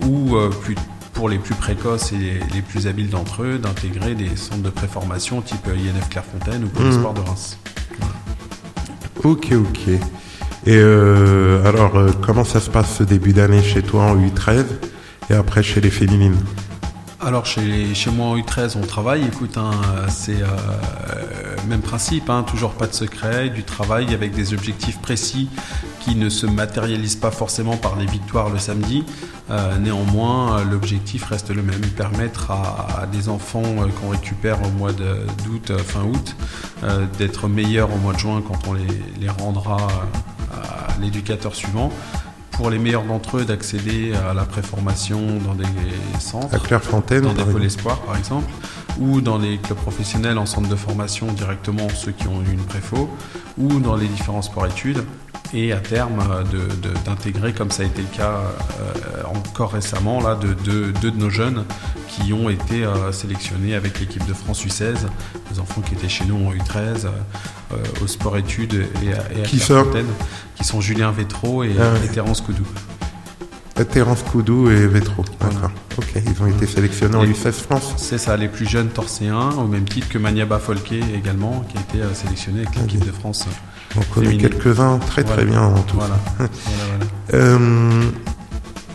ou 0.00 0.34
plus 0.62 0.74
pour 1.16 1.28
les 1.30 1.38
plus 1.38 1.54
précoces 1.54 2.12
et 2.12 2.16
les, 2.16 2.40
les 2.54 2.62
plus 2.62 2.86
habiles 2.86 3.08
d'entre 3.08 3.42
eux, 3.42 3.58
d'intégrer 3.58 4.14
des 4.14 4.36
centres 4.36 4.62
de 4.62 4.70
préformation 4.70 5.40
type 5.40 5.66
INF 5.66 6.10
Clairefontaine 6.10 6.64
ou 6.64 6.68
Pôle. 6.68 6.92
Sport 6.92 7.14
de 7.14 7.20
Reims. 7.20 7.58
Ok, 9.24 9.52
ok. 9.52 9.88
Et 9.88 10.76
euh, 10.76 11.64
alors, 11.66 11.96
euh, 11.96 12.10
comment 12.24 12.44
ça 12.44 12.60
se 12.60 12.68
passe 12.68 12.96
ce 12.96 13.02
début 13.02 13.32
d'année 13.32 13.62
chez 13.62 13.82
toi 13.82 14.02
en 14.02 14.16
U13 14.16 14.64
et 15.30 15.34
après 15.34 15.62
chez 15.62 15.80
les 15.80 15.90
féminines? 15.90 16.36
Alors 17.18 17.46
chez, 17.46 17.94
chez 17.94 18.10
moi 18.10 18.26
en 18.26 18.36
U13 18.36 18.76
on 18.76 18.86
travaille, 18.86 19.24
écoute, 19.24 19.56
hein, 19.56 19.70
c'est 20.08 20.42
euh, 20.42 20.46
même 21.66 21.80
principe, 21.80 22.30
hein, 22.30 22.42
toujours 22.42 22.72
pas 22.72 22.86
de 22.86 22.94
secret, 22.94 23.50
du 23.50 23.64
travail 23.64 24.14
avec 24.14 24.32
des 24.32 24.52
objectifs 24.54 24.98
précis 25.00 25.48
qui 26.00 26.14
ne 26.14 26.28
se 26.28 26.46
matérialisent 26.46 27.16
pas 27.16 27.30
forcément 27.30 27.76
par 27.76 27.96
les 27.96 28.06
victoires 28.06 28.48
le 28.48 28.58
samedi. 28.58 29.04
Euh, 29.50 29.78
néanmoins, 29.78 30.58
euh, 30.58 30.64
l'objectif 30.64 31.24
reste 31.24 31.50
le 31.50 31.62
même, 31.62 31.80
permettre 31.96 32.50
à, 32.50 33.02
à 33.02 33.06
des 33.06 33.28
enfants 33.28 33.62
euh, 33.64 33.86
qu'on 34.00 34.10
récupère 34.10 34.58
au 34.66 34.70
mois 34.70 34.92
d'août, 34.92 35.70
euh, 35.70 35.78
fin 35.78 36.02
août, 36.02 36.36
d'être 37.18 37.48
meilleurs 37.48 37.92
au 37.92 37.96
mois 37.98 38.12
de 38.12 38.18
juin 38.18 38.42
quand 38.46 38.68
on 38.68 38.74
les, 38.74 38.86
les 39.20 39.28
rendra 39.28 39.78
à 40.52 41.00
l'éducateur 41.00 41.54
suivant. 41.54 41.90
Pour 42.52 42.70
les 42.70 42.78
meilleurs 42.78 43.04
d'entre 43.04 43.38
eux, 43.38 43.44
d'accéder 43.44 44.14
à 44.14 44.32
la 44.34 44.44
préformation 44.44 45.20
dans 45.44 45.54
des 45.54 45.64
centres 46.20 46.54
À 46.54 46.58
Clairefontaine 46.58 47.22
dans 47.22 47.34
des 47.34 47.44
pôles 47.44 47.64
espoirs 47.64 48.00
par 48.00 48.16
exemple, 48.16 48.50
ou 49.00 49.20
dans 49.20 49.38
les 49.38 49.58
clubs 49.58 49.78
professionnels 49.78 50.38
en 50.38 50.46
centre 50.46 50.68
de 50.68 50.76
formation 50.76 51.26
directement 51.32 51.88
ceux 51.94 52.12
qui 52.12 52.28
ont 52.28 52.42
eu 52.42 52.52
une 52.52 52.64
préfo, 52.64 53.08
ou 53.58 53.80
dans 53.80 53.96
les 53.96 54.06
différents 54.08 54.42
sports-études, 54.42 55.04
et 55.54 55.72
à 55.72 55.76
terme 55.78 56.18
euh, 56.28 56.42
d'intégrer, 57.04 57.52
comme 57.52 57.70
ça 57.70 57.82
a 57.82 57.86
été 57.86 58.02
le 58.02 58.16
cas 58.16 58.40
euh, 58.80 59.22
encore 59.34 59.72
récemment, 59.72 60.20
là, 60.20 60.34
de 60.34 60.54
deux 60.54 60.92
de, 60.92 61.10
de 61.10 61.16
nos 61.16 61.30
jeunes 61.30 61.64
qui 62.08 62.32
ont 62.32 62.48
été 62.48 62.84
euh, 62.84 63.12
sélectionnés 63.12 63.74
avec 63.74 64.00
l'équipe 64.00 64.26
de 64.26 64.32
France 64.34 64.64
U16, 64.64 64.94
des 65.52 65.60
enfants 65.60 65.82
qui 65.82 65.94
étaient 65.94 66.08
chez 66.08 66.24
nous 66.24 66.36
en 66.46 66.52
U13, 66.52 67.04
euh, 67.06 67.08
euh, 67.72 67.76
au 68.02 68.06
sport-études 68.06 68.86
et 69.02 69.12
à, 69.12 69.38
et 69.38 69.42
à 69.42 69.44
Qui 70.56 70.64
sont 70.64 70.80
Julien 70.80 71.10
Vétro 71.10 71.62
et, 71.62 71.72
Ah 71.78 71.92
ouais. 71.92 72.06
et 72.06 72.08
Terence 72.08 72.40
Coudou. 72.40 72.64
Euh, 73.78 73.84
Terence 73.84 74.22
Coudou 74.22 74.70
et. 74.70 74.86
Voilà. 74.86 75.00
D'accord. 75.40 75.70
Ok, 75.98 76.12
ils 76.14 76.42
ont 76.42 76.46
été 76.46 76.66
sélectionnés 76.66 77.16
en 77.16 77.24
Et- 77.24 77.28
U16 77.32 77.52
France. 77.52 77.94
C'est 77.98 78.18
ça, 78.18 78.36
les 78.36 78.48
plus 78.48 78.66
jeunes 78.68 78.88
torséens, 78.88 79.50
au 79.58 79.66
même 79.66 79.84
titre 79.84 80.08
que 80.08 80.18
Maniaba 80.18 80.58
Folke 80.58 80.92
également, 81.14 81.64
qui 81.68 81.76
a 81.78 81.80
été 81.80 81.98
euh, 82.04 82.14
sélectionné 82.14 82.60
avec 82.62 82.76
l'équipe 82.76 83.04
de 83.04 83.12
France. 83.12 83.46
On 83.98 84.02
connaît 84.14 84.36
quelques-uns 84.36 84.98
très 84.98 85.24
très 85.24 85.44
bien 85.44 85.62
en 85.62 85.80
tout. 85.82 85.96
Voilà. 85.96 86.18
Euh, 87.34 87.58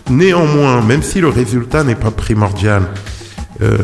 néanmoins, 0.09 0.81
même 0.81 1.03
si 1.03 1.19
le 1.19 1.27
résultat 1.27 1.83
n'est 1.83 1.95
pas 1.95 2.11
primordial, 2.11 2.83
euh, 3.61 3.77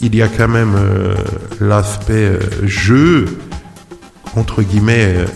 il 0.00 0.14
y 0.16 0.22
a 0.22 0.28
quand 0.28 0.48
même 0.48 0.74
euh, 0.76 1.14
l'aspect 1.60 2.14
euh, 2.14 2.40
jeu, 2.66 3.26
entre 4.34 4.62
guillemets, 4.62 5.14
euh, 5.18 5.26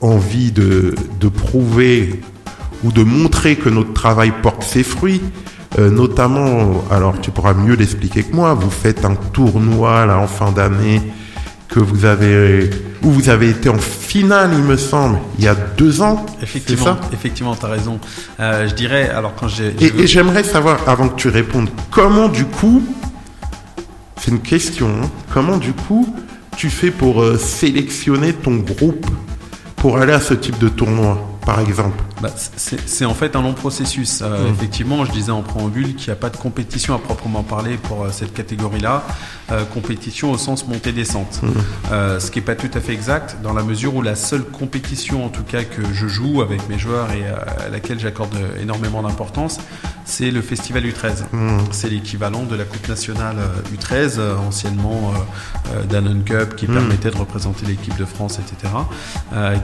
envie 0.00 0.52
de, 0.52 0.94
de 1.18 1.28
prouver 1.28 2.20
ou 2.84 2.92
de 2.92 3.02
montrer 3.02 3.56
que 3.56 3.68
notre 3.68 3.92
travail 3.92 4.32
porte 4.42 4.62
ses 4.62 4.82
fruits. 4.82 5.20
Euh, 5.78 5.88
notamment, 5.88 6.84
alors 6.90 7.20
tu 7.20 7.30
pourras 7.30 7.54
mieux 7.54 7.74
l'expliquer 7.74 8.24
que 8.24 8.34
moi, 8.34 8.54
vous 8.54 8.70
faites 8.70 9.04
un 9.04 9.14
tournoi 9.14 10.04
là 10.04 10.18
en 10.18 10.26
fin 10.26 10.50
d'année 10.50 11.00
que 11.68 11.78
vous 11.78 12.04
avez 12.04 12.68
où 13.02 13.10
vous 13.10 13.28
avez 13.28 13.48
été 13.48 13.68
en 13.68 13.78
finale, 13.78 14.50
il 14.52 14.62
me 14.64 14.76
semble, 14.76 15.18
il 15.38 15.44
y 15.44 15.48
a 15.48 15.54
deux 15.54 16.02
ans. 16.02 16.26
Effectivement, 16.42 16.84
ça? 16.84 17.00
effectivement, 17.12 17.54
t'as 17.54 17.68
raison. 17.68 17.98
Euh, 18.40 18.68
je 18.68 18.74
dirais, 18.74 19.08
alors 19.08 19.34
quand 19.34 19.48
j'ai... 19.48 19.74
Et, 19.80 20.02
et 20.02 20.06
j'aimerais 20.06 20.42
savoir, 20.44 20.80
avant 20.86 21.08
que 21.08 21.16
tu 21.16 21.28
répondes, 21.28 21.70
comment 21.90 22.28
du 22.28 22.44
coup, 22.44 22.82
c'est 24.16 24.32
une 24.32 24.40
question, 24.40 24.88
hein, 25.02 25.08
comment 25.32 25.56
du 25.56 25.72
coup 25.72 26.14
tu 26.56 26.68
fais 26.68 26.90
pour 26.90 27.22
euh, 27.22 27.38
sélectionner 27.38 28.32
ton 28.32 28.56
groupe 28.56 29.06
pour 29.76 29.96
aller 29.96 30.12
à 30.12 30.20
ce 30.20 30.34
type 30.34 30.58
de 30.58 30.68
tournoi, 30.68 31.38
par 31.46 31.60
exemple? 31.60 32.02
Bah, 32.20 32.30
c'est 32.56 33.04
en 33.04 33.14
fait 33.14 33.36
un 33.36 33.42
long 33.42 33.54
processus. 33.54 34.20
Euh, 34.22 34.40
Mm. 34.40 34.54
Effectivement, 34.54 35.04
je 35.04 35.12
disais 35.12 35.32
en 35.32 35.42
préambule 35.42 35.94
qu'il 35.94 36.08
n'y 36.08 36.12
a 36.12 36.16
pas 36.16 36.30
de 36.30 36.36
compétition 36.36 36.94
à 36.94 36.98
proprement 36.98 37.42
parler 37.42 37.76
pour 37.76 38.04
euh, 38.04 38.10
cette 38.12 38.32
catégorie-là. 38.32 39.04
Euh, 39.52 39.64
compétition 39.64 40.30
au 40.30 40.38
sens 40.38 40.68
montée-descente. 40.68 41.40
Euh, 41.90 42.20
ce 42.20 42.30
qui 42.30 42.38
n'est 42.38 42.44
pas 42.44 42.54
tout 42.54 42.70
à 42.72 42.80
fait 42.80 42.92
exact, 42.92 43.38
dans 43.42 43.52
la 43.52 43.64
mesure 43.64 43.96
où 43.96 44.02
la 44.02 44.14
seule 44.14 44.44
compétition, 44.44 45.24
en 45.24 45.28
tout 45.28 45.42
cas, 45.42 45.64
que 45.64 45.82
je 45.92 46.06
joue 46.06 46.40
avec 46.40 46.68
mes 46.68 46.78
joueurs 46.78 47.08
et 47.10 47.24
à 47.26 47.68
laquelle 47.68 47.98
j'accorde 47.98 48.34
énormément 48.60 49.02
d'importance, 49.02 49.58
c'est 50.04 50.30
le 50.30 50.40
Festival 50.40 50.84
U13. 50.84 51.24
C'est 51.72 51.88
l'équivalent 51.88 52.44
de 52.44 52.54
la 52.54 52.64
Coupe 52.64 52.88
nationale 52.88 53.36
euh, 53.38 53.76
U13, 53.76 54.18
euh, 54.18 54.36
anciennement 54.36 55.12
Danone 55.88 56.22
Cup, 56.22 56.54
qui 56.56 56.66
permettait 56.66 57.10
de 57.10 57.16
représenter 57.16 57.66
l'équipe 57.66 57.96
de 57.96 58.04
France, 58.04 58.38
etc. 58.38 58.72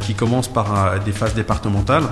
qui 0.01 0.15
commence 0.15 0.49
par 0.49 1.01
des 1.01 1.13
phases 1.13 1.35
départementales 1.35 2.05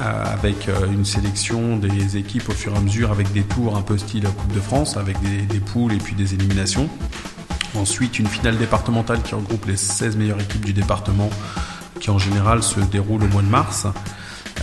avec 0.00 0.68
euh, 0.68 0.86
une 0.92 1.04
sélection 1.04 1.76
des 1.76 2.16
équipes 2.16 2.48
au 2.48 2.52
fur 2.52 2.74
et 2.74 2.76
à 2.76 2.80
mesure 2.80 3.10
avec 3.10 3.32
des 3.32 3.42
tours 3.42 3.76
un 3.76 3.82
peu 3.82 3.98
style 3.98 4.24
Coupe 4.24 4.52
de 4.52 4.60
France, 4.60 4.96
avec 4.96 5.16
des, 5.20 5.60
poules 5.60 5.92
et 5.92 5.98
puis 5.98 6.14
des 6.14 6.34
éliminations. 6.34 6.88
Ensuite, 7.76 8.18
une 8.18 8.26
finale 8.26 8.56
départementale 8.56 9.22
qui 9.22 9.34
regroupe 9.34 9.66
les 9.66 9.76
16 9.76 10.16
meilleures 10.16 10.40
équipes 10.40 10.64
du 10.64 10.72
département, 10.72 11.30
qui 12.00 12.10
en 12.10 12.18
général 12.18 12.62
se 12.62 12.80
déroule 12.80 13.22
au 13.24 13.28
mois 13.28 13.42
de 13.42 13.48
mars. 13.48 13.86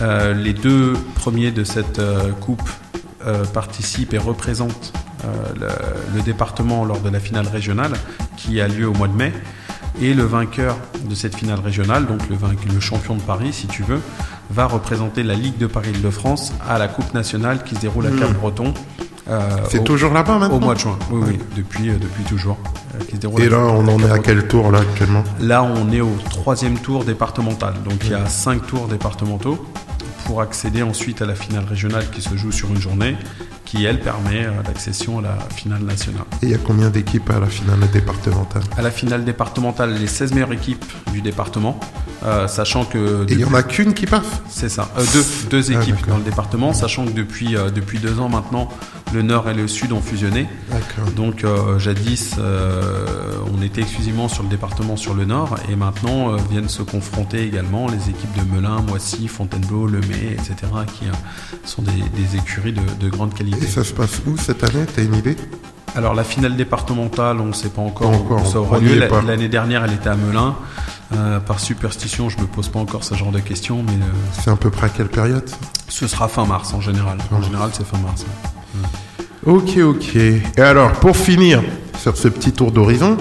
Euh, 0.00 0.34
les 0.34 0.52
deux 0.52 0.94
premiers 1.14 1.50
de 1.50 1.64
cette 1.64 1.98
euh, 1.98 2.32
coupe 2.32 2.68
euh, 3.26 3.44
participent 3.44 4.14
et 4.14 4.18
représentent 4.18 4.92
euh, 5.24 5.70
le 6.14 6.22
département 6.22 6.84
lors 6.84 7.00
de 7.00 7.10
la 7.10 7.18
finale 7.18 7.48
régionale 7.48 7.92
qui 8.36 8.60
a 8.60 8.68
lieu 8.68 8.86
au 8.86 8.92
mois 8.92 9.08
de 9.08 9.14
mai. 9.14 9.32
Et 10.00 10.14
le 10.14 10.22
vainqueur 10.24 10.76
de 11.08 11.14
cette 11.14 11.36
finale 11.36 11.58
régionale, 11.60 12.06
donc 12.06 12.20
le, 12.30 12.36
le 12.72 12.80
champion 12.80 13.16
de 13.16 13.20
Paris, 13.20 13.52
si 13.52 13.66
tu 13.66 13.82
veux, 13.82 14.00
va 14.50 14.66
représenter 14.66 15.22
la 15.24 15.34
Ligue 15.34 15.58
de 15.58 15.66
Paris-Île-de-France 15.66 16.52
à 16.68 16.78
la 16.78 16.86
Coupe 16.88 17.12
nationale 17.14 17.64
qui 17.64 17.74
se 17.74 17.80
déroule 17.80 18.06
à 18.06 18.10
Cap-Breton 18.10 18.72
Euh, 19.30 19.40
C'est 19.68 19.84
toujours 19.84 20.14
là-bas 20.14 20.38
maintenant 20.38 20.56
Au 20.56 20.60
mois 20.60 20.74
de 20.74 20.78
juin, 20.80 20.98
oui, 21.10 21.20
oui, 21.26 21.38
depuis, 21.54 21.90
euh, 21.90 21.98
depuis 22.00 22.24
toujours. 22.24 22.56
euh, 22.94 23.38
Et 23.38 23.48
là, 23.50 23.58
on 23.58 23.86
en 23.88 23.98
est 24.00 24.10
à 24.10 24.18
quel 24.20 24.46
tour 24.48 24.70
là 24.70 24.78
actuellement? 24.78 25.22
Là, 25.40 25.62
on 25.62 25.90
est 25.92 26.00
au 26.00 26.16
troisième 26.30 26.78
tour 26.78 27.04
départemental. 27.04 27.74
Donc, 27.84 27.98
il 28.04 28.10
y 28.12 28.14
a 28.14 28.24
cinq 28.26 28.66
tours 28.66 28.88
départementaux 28.88 29.58
pour 30.24 30.40
accéder 30.40 30.82
ensuite 30.82 31.20
à 31.20 31.26
la 31.26 31.34
finale 31.34 31.64
régionale 31.68 32.08
qui 32.10 32.22
se 32.22 32.36
joue 32.36 32.52
sur 32.52 32.68
une 32.70 32.80
journée, 32.80 33.16
qui, 33.68 33.84
elle, 33.84 34.00
permet 34.00 34.46
euh, 34.46 34.62
l'accession 34.66 35.18
à 35.18 35.22
la 35.22 35.38
finale 35.54 35.82
nationale. 35.82 36.24
Et 36.42 36.46
il 36.46 36.50
y 36.50 36.54
a 36.54 36.58
combien 36.58 36.88
d'équipes 36.88 37.28
à 37.28 37.38
la 37.38 37.46
finale 37.46 37.80
départementale? 37.92 38.62
À 38.78 38.82
la 38.82 38.90
finale 38.90 39.24
départementale, 39.24 39.92
les 39.92 40.06
16 40.06 40.32
meilleures 40.32 40.52
équipes 40.54 40.84
du 41.12 41.20
département, 41.20 41.78
euh, 42.24 42.48
sachant 42.48 42.84
que... 42.84 43.24
Et 43.28 43.32
il 43.34 43.40
y 43.40 43.44
en 43.44 43.54
a 43.54 43.62
qu'une 43.62 43.94
qui 43.94 44.06
passe 44.06 44.26
C'est 44.48 44.68
ça, 44.68 44.90
Euh, 44.98 45.04
deux, 45.12 45.24
deux 45.50 45.72
Ah, 45.72 45.80
équipes 45.80 46.06
dans 46.08 46.16
le 46.16 46.22
département, 46.24 46.72
sachant 46.72 47.04
que 47.06 47.12
depuis, 47.12 47.56
euh, 47.56 47.70
depuis 47.70 47.98
deux 47.98 48.18
ans 48.18 48.28
maintenant, 48.28 48.68
le 49.12 49.22
nord 49.22 49.48
et 49.48 49.54
le 49.54 49.68
sud 49.68 49.92
ont 49.92 50.00
fusionné. 50.02 50.46
Donc 51.16 51.44
jadis, 51.78 52.34
on 52.38 53.62
était 53.62 53.80
exclusivement 53.80 54.28
sur 54.28 54.42
le 54.42 54.50
département 54.50 54.96
sur 54.98 55.14
le 55.14 55.24
nord 55.24 55.56
et 55.70 55.76
maintenant 55.76 56.36
viennent 56.50 56.68
se 56.68 56.82
confronter 56.82 57.42
également 57.44 57.88
les 57.88 58.10
équipes 58.10 58.36
de 58.36 58.54
Melun, 58.54 58.82
Moissy, 58.82 59.26
Fontainebleau, 59.28 59.86
Lemay, 59.86 60.32
etc. 60.34 60.54
qui 60.98 61.06
sont 61.64 61.80
des, 61.80 61.92
des 61.92 62.36
écuries 62.36 62.74
de, 62.74 62.82
de 63.00 63.08
grande 63.08 63.32
qualité. 63.32 63.64
Et 63.64 63.68
ça 63.68 63.82
se 63.82 63.94
passe 63.94 64.20
où 64.26 64.36
cette 64.36 64.62
année? 64.62 64.84
T'as 64.94 65.04
une 65.04 65.14
idée? 65.14 65.36
Alors 65.96 66.14
la 66.14 66.24
finale 66.24 66.56
départementale, 66.56 67.40
on 67.40 67.46
ne 67.46 67.52
sait 67.52 67.68
pas 67.70 67.82
encore, 67.82 68.10
où 68.10 68.44
ça 68.44 68.60
aura 68.60 68.78
lieu. 68.78 69.00
L'année 69.26 69.48
dernière, 69.48 69.84
elle 69.84 69.94
était 69.94 70.08
à 70.08 70.16
Melun. 70.16 70.54
Euh, 71.16 71.40
par 71.40 71.58
superstition, 71.58 72.28
je 72.28 72.36
me 72.38 72.44
pose 72.46 72.68
pas 72.68 72.78
encore 72.78 73.02
ce 73.02 73.14
genre 73.14 73.32
de 73.32 73.40
questions, 73.40 73.82
mais 73.82 73.92
euh, 73.94 74.06
C'est 74.32 74.50
à 74.50 74.56
peu 74.56 74.68
près 74.70 74.86
à 74.86 74.90
quelle 74.90 75.08
période? 75.08 75.48
ce 75.88 76.06
sera 76.06 76.28
fin 76.28 76.44
mars 76.44 76.74
en 76.74 76.82
général. 76.82 77.16
En 77.30 77.36
mars. 77.36 77.46
général, 77.46 77.70
c'est 77.72 77.86
fin 77.86 77.96
mars. 77.98 78.24
ouais. 78.24 79.52
Ok, 79.52 79.78
ok. 79.78 80.16
Et 80.16 80.42
alors, 80.60 80.92
pour 80.92 81.16
finir 81.16 81.62
sur 81.98 82.14
ce 82.16 82.28
petit 82.28 82.52
tour 82.52 82.70
d'horizon, 82.72 83.16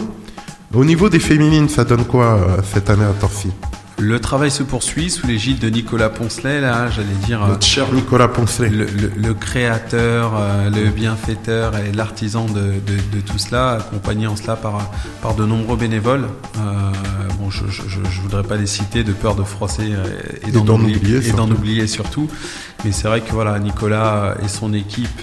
au 0.74 0.83
niveau 0.83 1.07
des 1.07 1.19
féminines, 1.19 1.69
ça 1.69 1.86
donne 1.86 2.03
quoi 2.03 2.25
euh, 2.25 2.57
cette 2.74 2.89
année 2.89 3.05
à 3.05 3.13
Torcy? 3.13 3.51
Le 4.00 4.20
travail 4.20 4.51
se 4.51 4.62
poursuit 4.62 5.10
sous 5.10 5.25
l'égide 5.25 5.58
de 5.58 5.70
Nicolas 5.70 6.10
Poncelet, 6.10 6.62
là, 6.62 6.88
j'allais 6.92 7.08
dire. 7.25 7.44
euh, 7.44 7.48
Notre 7.48 7.66
cher 7.66 7.92
Nicolas 7.92 8.27
Poncelet. 8.27 8.70
le, 8.70 8.86
le- 8.86 9.12
le 9.18 9.34
créateur, 9.34 10.34
euh, 10.38 10.70
le 10.70 10.89
bienfaiteur 10.92 11.75
et 11.77 11.92
l'artisan 11.92 12.46
de, 12.46 12.62
de- 12.62 13.16
de 13.18 13.22
tout 13.25 13.39
cela, 13.39 13.72
accompagné 13.80 14.27
en 14.27 14.36
cela 14.36 14.56
par, 14.56 14.92
par 15.24 15.34
de 15.34 15.46
nombreux 15.48 15.77
bénévoles. 15.77 16.25
Euh, 16.58 16.92
bon, 17.39 17.50
je, 17.50 17.66
je, 17.70 17.82
je- 17.89 18.22
voudrais 18.22 18.44
pas 18.44 18.56
les 18.58 18.68
citer 18.68 19.04
de 19.04 19.13
peur 19.13 19.34
de 19.34 19.44
froisser 19.44 19.89
euh, 19.92 20.06
et 20.48 20.51
d'en 20.51 20.68
oublier, 20.68 20.98
oublier, 20.98 21.18
et 21.18 21.32
d'en 21.32 21.38
surtout. 21.48 21.54
oublier 21.54 21.88
surtout. 21.88 22.30
Mais 22.86 22.92
c'est 22.92 23.08
vrai 23.08 23.22
que 23.22 23.32
voilà, 23.32 23.58
Nicolas 23.58 24.36
et 24.44 24.48
son 24.48 24.74
équipe, 24.74 25.22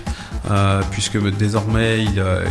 puisque 0.90 1.18
désormais 1.36 2.04
il, 2.04 2.18
euh, 2.18 2.44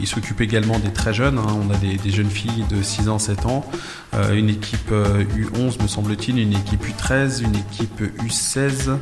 il- 0.00 0.06
s'occupe 0.06 0.40
également 0.40 0.78
des 0.78 0.92
très 0.92 1.12
jeunes. 1.12 1.36
hein. 1.38 1.46
On 1.68 1.74
a 1.74 1.76
des, 1.78 1.96
des 1.96 2.10
jeunes 2.12 2.30
filles 2.30 2.64
de 2.70 2.80
6 2.80 3.08
ans, 3.08 3.18
7 3.18 3.44
ans, 3.46 3.66
euh, 4.14 4.34
une 4.34 4.48
équipe 4.48 4.90
euh, 4.92 5.24
U11 5.36 5.82
me 5.82 5.88
semble-t-il, 5.88 6.38
une 6.38 6.52
équipe 6.52 6.84
U13, 6.86 7.42
une 7.42 7.56
équipe 7.56 8.00
U16 8.24 8.96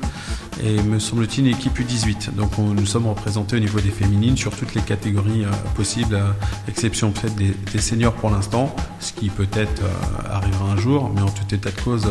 et 0.62 0.80
me 0.82 0.98
semble-t-il 0.98 1.46
une 1.46 1.52
équipe 1.54 1.78
U18. 1.78 2.34
Donc 2.34 2.58
on- 2.58 2.68
nous 2.72 2.86
sommes 2.86 3.06
représentés 3.06 3.56
au 3.56 3.60
niveau 3.60 3.80
des 3.80 3.90
féminines 3.90 4.36
sur 4.38 4.56
toutes 4.56 4.74
les 4.74 4.80
catégories 4.80 5.44
euh, 5.44 5.50
possibles, 5.76 6.18
exception 6.68 7.10
peut-être 7.12 7.34
des, 7.36 7.54
des 7.72 7.80
seniors 7.80 8.14
pour 8.14 8.30
l'instant, 8.30 8.74
ce 8.98 9.12
qui 9.12 9.28
peut-être 9.28 9.82
euh, 9.82 10.32
arrivera 10.32 10.70
un 10.72 10.76
jour, 10.78 11.12
mais 11.14 11.20
en 11.20 11.28
tout 11.28 11.54
état 11.54 11.70
de 11.70 11.80
cause. 11.82 12.10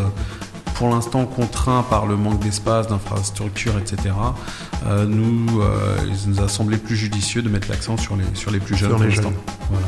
Euh, 0.74 0.78
pour 0.78 0.90
l'instant 0.90 1.26
contraint 1.26 1.84
par 1.90 2.06
le 2.06 2.16
manque 2.16 2.40
d'espace, 2.40 2.88
d'infrastructures, 2.88 3.78
etc., 3.78 4.14
euh, 4.86 5.06
nous, 5.06 5.62
euh, 5.62 5.98
il 6.06 6.32
nous 6.32 6.42
a 6.42 6.48
semblé 6.48 6.78
plus 6.78 6.96
judicieux 6.96 7.42
de 7.42 7.50
mettre 7.50 7.70
l'accent 7.70 7.98
sur 7.98 8.16
les, 8.16 8.24
sur 8.34 8.52
les 8.52 8.60
plus 8.60 8.76
jeunes 8.76 8.90
Sur 8.90 9.00
les 9.00 9.12
jeunes. 9.12 9.34
Voilà. 9.70 9.86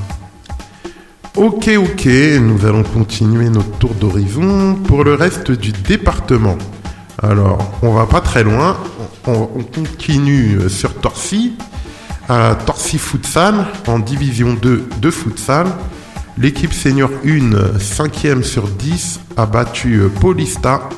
Ok, 1.36 1.70
ok, 1.78 2.06
nous 2.40 2.66
allons 2.66 2.84
continuer 2.84 3.50
notre 3.50 3.72
tour 3.78 3.94
d'horizon 3.94 4.76
pour 4.76 5.04
le 5.04 5.16
reste 5.16 5.52
du 5.52 5.74
département. 5.74 6.58
Alors, 7.22 7.74
on 7.82 7.94
va 7.94 8.06
pas 8.06 8.22
très 8.22 8.44
loin, 8.44 8.78
on, 9.28 9.50
on 9.56 9.64
continue 9.64 10.70
sur 10.70 10.94
Torcy, 10.96 11.56
à 12.30 12.56
Torcy 12.66 12.98
Futsal, 12.98 13.66
en 13.88 14.00
division 14.00 14.54
2 14.54 14.88
de 15.02 15.12
futsal. 15.12 15.68
L'équipe 16.38 16.74
senior 16.74 17.10
1, 17.26 17.78
5e 17.78 18.44
sur 18.44 18.68
10, 18.68 19.22
a 19.38 19.46
battu 19.46 20.00
euh, 20.00 20.10
Paulista, 20.10 20.90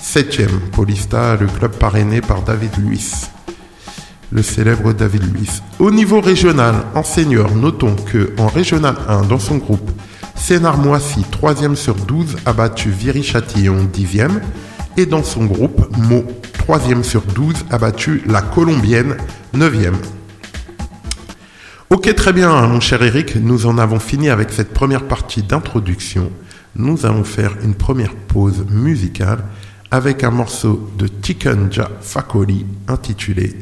7e. 0.00 0.48
Paulista, 0.72 1.36
le 1.36 1.46
club 1.46 1.72
parrainé 1.72 2.20
par 2.20 2.42
David 2.42 2.76
Luiz 2.78 3.30
le 4.32 4.42
célèbre 4.42 4.92
David 4.92 5.22
Luiz. 5.34 5.62
Au 5.78 5.90
niveau 5.90 6.20
régional, 6.20 6.74
en 6.94 7.02
senior, 7.02 7.54
notons 7.54 7.94
que 7.94 8.32
en 8.38 8.48
régional 8.48 8.96
1, 9.08 9.22
dans 9.22 9.38
son 9.38 9.58
groupe, 9.58 9.90
Sénard 10.34 10.78
Moissy, 10.78 11.24
3e 11.30 11.76
sur 11.76 11.94
12, 11.94 12.38
a 12.46 12.52
battu 12.52 12.90
Viry-Châtillon, 12.90 13.88
10e. 13.92 14.40
Et 14.96 15.06
dans 15.06 15.22
son 15.22 15.44
groupe, 15.44 15.86
Meaux, 15.96 16.24
3e 16.66 17.02
sur 17.02 17.22
12, 17.22 17.66
a 17.70 17.78
battu 17.78 18.22
la 18.26 18.42
Colombienne, 18.42 19.16
9e. 19.54 19.94
Ok, 21.92 22.14
très 22.14 22.32
bien, 22.32 22.68
mon 22.68 22.80
cher 22.80 23.02
Eric, 23.02 23.36
nous 23.36 23.66
en 23.66 23.76
avons 23.76 23.98
fini 23.98 24.30
avec 24.30 24.50
cette 24.50 24.72
première 24.72 25.06
partie 25.06 25.42
d'introduction. 25.42 26.32
Nous 26.74 27.04
allons 27.04 27.22
faire 27.22 27.54
une 27.62 27.74
première 27.74 28.14
pause 28.14 28.64
musicale 28.70 29.44
avec 29.90 30.24
un 30.24 30.30
morceau 30.30 30.90
de 30.96 31.06
Chicken 31.22 31.70
Ja 31.70 31.90
Fakoli 32.00 32.64
intitulé 32.88 33.54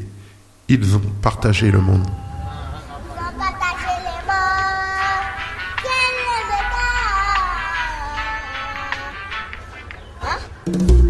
Ils 0.69 0.95
ont 0.95 1.01
partagé 1.21 1.71
le 1.71 1.81
monde. 1.81 2.07
Ils 2.07 2.93
ont 2.93 3.37
partagé 3.37 3.91
les 10.69 10.85
morts. 10.87 11.00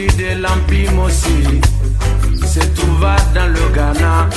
Partie 0.00 0.16
de 0.16 0.40
l'Empire 0.40 0.92
Mossi 0.92 1.60
se 2.46 2.60
trouva 2.74 3.16
dans 3.34 3.48
le 3.48 3.68
Ghana. 3.74 4.28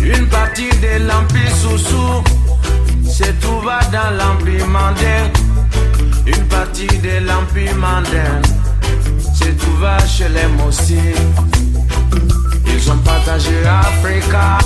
Une 0.00 0.26
partie 0.26 0.68
de 0.68 1.02
l'Empire 1.06 1.56
Soussou 1.56 2.22
se 3.08 3.24
trouva 3.40 3.80
dans 3.90 4.10
l'Empire 4.18 4.66
Mandin. 4.66 5.30
Une 6.26 6.44
partie 6.48 6.86
de 6.86 7.24
l'Empire 7.26 7.74
Mandin 7.76 8.42
se 9.32 9.50
trouva 9.52 9.98
chez 10.06 10.28
les 10.28 10.46
Mossi. 10.62 10.98
Ils 12.66 12.90
ont 12.90 12.98
partagé 12.98 13.64
Africa 13.64 14.58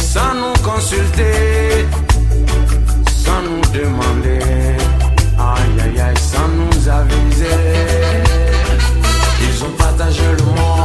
sans 0.00 0.32
nous 0.34 0.62
consulter, 0.62 1.86
sans 3.08 3.42
nous 3.42 3.62
demander, 3.72 4.38
aïe 5.38 5.80
aïe 5.82 6.00
aïe, 6.00 6.14
sans 6.18 6.46
nous 6.46 6.88
aviser. 6.88 7.65
Ils 10.18 10.22
ont 10.22 10.24
partagé 10.24 10.36
le 10.36 10.44
monde, 10.44 10.75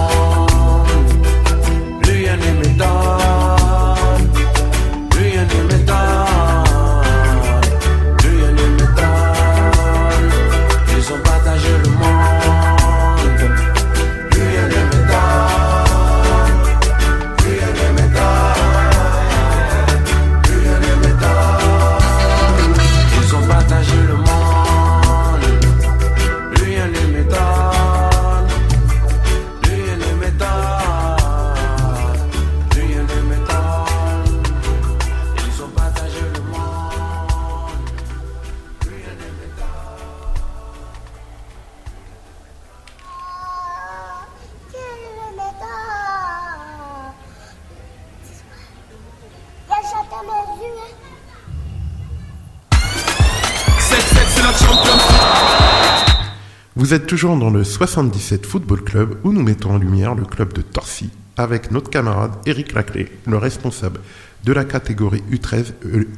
Vous 56.91 56.97
êtes 56.97 57.07
toujours 57.07 57.37
dans 57.37 57.49
le 57.49 57.63
77 57.63 58.45
Football 58.45 58.81
Club 58.83 59.17
où 59.23 59.31
nous 59.31 59.41
mettons 59.41 59.71
en 59.71 59.77
lumière 59.77 60.13
le 60.13 60.25
club 60.25 60.51
de 60.51 60.61
Torcy 60.61 61.09
avec 61.37 61.71
notre 61.71 61.89
camarade 61.89 62.33
Eric 62.45 62.73
Laclé, 62.73 63.09
le 63.27 63.37
responsable 63.37 64.01
de 64.43 64.51
la 64.51 64.65
catégorie 64.65 65.23
U13 65.31 65.67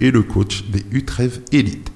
et 0.02 0.10
le 0.10 0.24
coach 0.24 0.64
des 0.70 0.80
U13 0.80 1.42
Elite. 1.52 1.92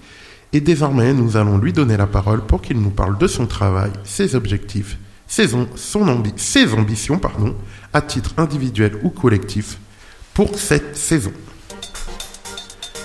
Et 0.54 0.62
désormais, 0.62 1.16
nous 1.16 1.38
allons 1.38 1.58
lui 1.58 1.74
donner 1.74 1.98
la 1.98 2.06
parole 2.06 2.46
pour 2.46 2.62
qu'il 2.62 2.80
nous 2.80 2.92
parle 2.92 3.18
de 3.18 3.26
son 3.26 3.48
travail, 3.48 3.90
ses 4.04 4.36
objectifs, 4.36 5.00
ses, 5.26 5.56
on- 5.56 5.68
son 5.74 6.06
ambi- 6.06 6.34
ses 6.38 6.72
ambitions 6.76 7.18
pardon, 7.18 7.56
à 7.94 8.02
titre 8.02 8.36
individuel 8.38 9.00
ou 9.02 9.10
collectif 9.10 9.80
pour 10.36 10.60
cette 10.60 10.96
saison. 10.96 11.34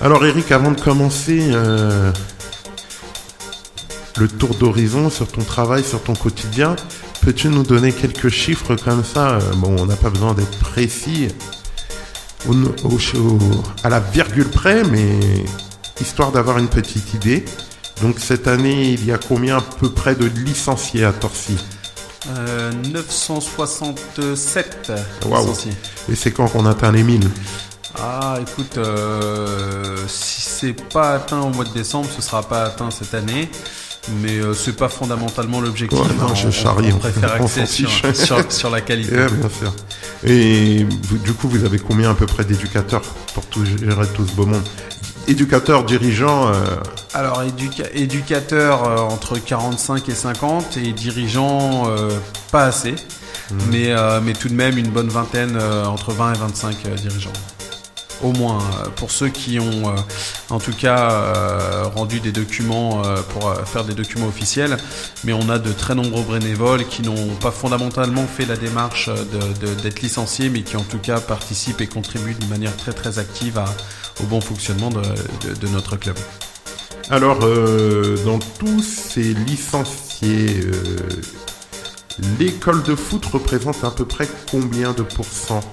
Alors 0.03 0.23
Eric, 0.27 0.53
avant 0.53 0.73
de 0.73 0.81
commencer, 0.83 1.41
euh, 1.41 2.13
le 4.19 4.29
tour 4.29 4.55
d'horizon 4.55 5.11
sur 5.11 5.27
ton 5.29 5.43
travail, 5.43 5.83
sur 5.85 6.03
ton 6.03 6.15
quotidien. 6.15 6.77
Peux-tu 7.23 7.49
nous 7.49 7.63
donner 7.63 7.93
quelques 7.93 8.29
chiffres 8.29 8.75
comme 8.77 9.05
ça 9.05 9.39
Euh, 9.39 9.41
Bon, 9.57 9.75
on 9.79 9.87
n'a 9.87 9.97
pas 9.97 10.11
besoin 10.11 10.35
d'être 10.35 10.59
précis 10.59 11.29
au- 12.49 12.53
au- 12.55 13.19
au- 13.19 13.39
à 13.85 13.89
la 13.89 14.01
virgule 14.01 14.49
près, 14.49 14.83
mais 14.85 15.19
histoire 16.01 16.33
d'avoir 16.33 16.59
une 16.59 16.69
petite 16.69 17.15
idée. 17.15 17.45
Donc 18.03 18.17
cette 18.19 18.49
année, 18.49 18.91
il 18.91 19.05
y 19.07 19.13
a 19.13 19.19
combien 19.19 19.59
à 19.59 19.61
peu 19.61 19.91
près 19.91 20.15
de 20.17 20.27
licenciés 20.27 21.05
à 21.05 21.13
Torcy? 21.13 21.57
Euh, 22.37 22.73
967 22.93 24.93
Waouh. 25.27 25.41
licenciés. 25.43 25.73
Et 26.11 26.15
c'est 26.17 26.33
quand 26.33 26.49
qu'on 26.49 26.67
atteint 26.67 26.93
les 26.93 27.03
1000 27.03 27.29
Ah, 27.99 28.39
écoute, 28.41 28.79
euh, 28.79 29.97
si 30.09 30.41
c'est 30.41 30.73
pas 30.89 31.15
atteint 31.15 31.41
au 31.41 31.51
mois 31.51 31.65
de 31.65 31.73
décembre, 31.73 32.09
ce 32.15 32.23
sera 32.23 32.43
pas 32.43 32.65
atteint 32.65 32.91
cette 32.91 33.15
année. 33.15 33.51
Mais 34.21 34.39
euh, 34.41 34.53
c'est 34.55 34.75
pas 34.77 34.89
fondamentalement 34.89 35.61
l'objectif. 35.61 35.99
Ouais, 35.99 36.07
non, 36.19 36.27
hein. 36.31 36.35
je 36.35 36.49
on, 36.49 36.51
charrie, 36.51 36.93
on 36.93 36.97
on- 36.97 36.99
préfère 36.99 37.33
axer 37.35 37.67
sur, 37.67 37.89
sur, 38.15 38.53
sur 38.53 38.71
la 38.71 38.81
qualité. 38.81 39.15
Bien 39.15 39.49
sûr. 39.49 39.73
Et 40.25 40.85
vous- 41.05 41.19
du 41.19 41.33
coup, 41.33 41.49
vous 41.49 41.65
avez 41.65 41.79
combien 41.79 42.11
à 42.11 42.15
peu 42.15 42.27
près 42.27 42.45
d'éducateurs 42.45 43.03
pour 43.35 43.47
tout 43.47 43.65
gérer 43.65 44.07
tout 44.15 44.27
ce 44.27 44.33
beau 44.33 44.47
monde? 44.47 44.63
Éducateurs, 45.29 45.85
dirigeants, 45.85 46.49
euh, 46.49 46.55
Alors, 47.15 47.43
éduca- 47.45 47.89
éducateur 47.95 48.85
euh, 48.85 48.97
entre 48.99 49.39
45 49.39 50.09
et 50.09 50.15
50 50.15 50.77
et 50.79 50.93
dirigeant 50.93 51.85
euh, 51.87 52.11
pas 52.51 52.65
assez. 52.65 52.95
Mais, 53.71 53.91
euh, 53.93 54.21
mais 54.23 54.33
tout 54.33 54.49
de 54.49 54.55
même 54.55 54.79
une 54.79 54.89
bonne 54.89 55.09
vingtaine, 55.11 55.57
entre 55.87 56.13
20 56.13 56.33
et 56.33 56.39
25 56.39 56.77
euh, 56.87 56.95
dirigeants. 56.97 57.33
Au 58.23 58.33
moins, 58.33 58.59
euh, 58.61 58.89
pour 58.95 59.11
ceux 59.11 59.29
qui 59.29 59.59
ont 59.59 59.89
euh, 59.89 59.97
en 60.49 60.61
tout 60.61 60.73
cas 60.73 61.11
euh, 61.11 61.85
rendu 61.97 62.21
des 62.21 62.31
documents 62.31 63.03
pour 63.31 63.53
faire 63.67 63.85
des 63.85 63.95
documents 63.95 64.29
officiels, 64.29 64.77
mais 65.25 65.33
on 65.33 65.49
a 65.49 65.59
de 65.59 65.73
très 65.73 65.95
nombreux 65.95 66.23
bénévoles 66.39 66.87
qui 66.87 67.03
n'ont 67.03 67.35
pas 67.41 67.51
fondamentalement 67.51 68.27
fait 68.27 68.45
la 68.47 68.57
démarche 68.57 69.11
d'être 69.83 70.03
licenciés, 70.03 70.51
mais 70.51 70.63
qui 70.63 70.77
en 70.77 70.85
tout 70.85 70.99
cas 70.99 71.19
participent 71.21 71.81
et 71.81 71.87
contribuent 71.89 72.35
d'une 72.35 72.49
manière 72.49 72.77
très 72.77 72.93
très 72.93 73.19
active 73.19 73.61
au 74.23 74.27
bon 74.27 74.41
fonctionnement 74.41 74.91
de- 74.91 75.69
notre 75.69 75.97
club. 75.97 76.17
Alors, 77.11 77.39
dans 77.41 78.39
tous 78.59 78.83
ces 78.83 79.35
licenciés, 79.35 80.61
l'école 82.39 82.83
de 82.83 82.95
foot 82.95 83.25
représente 83.27 83.83
à 83.85 83.91
peu 83.91 84.05
près 84.05 84.29
combien 84.51 84.93
de 84.93 85.03
pourcents? 85.03 85.65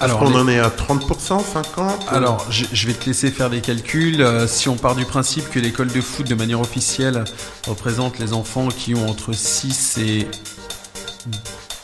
Alors, 0.00 0.22
On 0.22 0.30
les- 0.30 0.36
en 0.36 0.48
est 0.48 0.58
à 0.60 0.70
30%, 0.70 1.42
50% 1.42 1.98
Alors, 2.08 2.46
je, 2.50 2.64
je 2.72 2.86
vais 2.86 2.92
te 2.94 3.06
laisser 3.06 3.30
faire 3.30 3.48
les 3.48 3.60
calculs. 3.60 4.20
Euh, 4.22 4.46
si 4.46 4.68
on 4.68 4.76
part 4.76 4.94
du 4.94 5.04
principe 5.04 5.50
que 5.50 5.58
l'école 5.58 5.88
de 5.88 6.00
foot, 6.00 6.26
de 6.28 6.34
manière 6.36 6.60
officielle, 6.60 7.24
représente 7.66 8.18
les 8.20 8.32
enfants 8.32 8.68
qui 8.68 8.94
ont 8.94 9.08
entre 9.08 9.32
6 9.32 9.98
et 9.98 10.28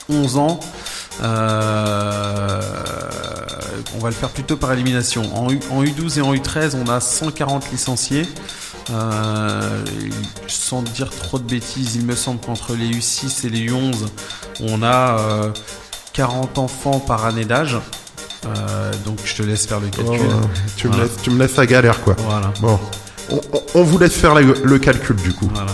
11 0.09 0.37
ans, 0.37 0.61
euh, 1.22 2.61
on 3.96 3.98
va 3.98 4.09
le 4.11 4.14
faire 4.14 4.31
plutôt 4.31 4.57
par 4.57 4.72
élimination. 4.72 5.22
En, 5.37 5.50
U, 5.50 5.59
en 5.70 5.83
U12 5.83 6.18
et 6.18 6.22
en 6.22 6.35
U13, 6.35 6.77
on 6.77 6.88
a 6.88 7.00
140 7.00 7.70
licenciés. 7.72 8.29
Euh, 8.90 9.83
sans 10.46 10.83
dire 10.83 11.09
trop 11.11 11.38
de 11.38 11.44
bêtises, 11.44 11.94
il 11.96 12.05
me 12.05 12.14
semble 12.14 12.38
qu'entre 12.40 12.74
les 12.74 12.87
U6 12.90 13.46
et 13.46 13.50
les 13.50 13.66
U11, 13.70 14.07
on 14.61 14.83
a 14.83 15.18
euh, 15.18 15.50
40 16.12 16.59
enfants 16.59 17.00
par 17.00 17.24
année 17.24 17.44
d'âge. 17.46 17.79
Euh, 18.46 18.92
donc 19.04 19.18
je 19.24 19.35
te 19.35 19.42
laisse 19.42 19.66
faire 19.66 19.80
le 19.80 19.88
Oh, 19.98 20.11
calcul. 20.11 20.26
tu, 20.76 20.88
me 20.88 20.96
laisses, 20.96 21.16
tu 21.22 21.30
me 21.30 21.38
laisses 21.38 21.59
à 21.59 21.66
galère, 21.66 22.00
quoi. 22.02 22.14
Voilà. 22.28 22.52
Bon, 22.61 22.78
on, 23.74 23.83
vous 23.83 23.98
laisse 23.98 24.14
faire 24.14 24.35
le, 24.35 24.54
le 24.62 24.78
calcul, 24.78 25.16
du 25.16 25.33
coup. 25.33 25.48
Voilà. 25.54 25.70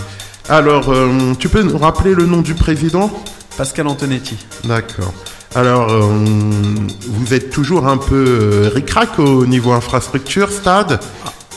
Alors, 0.49 0.89
euh, 0.89 1.33
tu 1.39 1.49
peux 1.49 1.61
nous 1.63 1.77
rappeler 1.77 2.13
le 2.13 2.25
nom 2.25 2.41
du 2.41 2.53
président? 2.53 3.11
Pascal 3.57 3.87
Antonetti. 3.87 4.37
D'accord. 4.63 5.13
Alors, 5.53 5.91
euh, 5.91 6.01
vous 7.07 7.33
êtes 7.33 7.49
toujours 7.49 7.87
un 7.87 7.97
peu 7.97 8.25
euh, 8.25 8.71
ric-rac 8.73 9.19
au 9.19 9.45
niveau 9.45 9.71
infrastructure, 9.73 10.49
stade? 10.51 10.99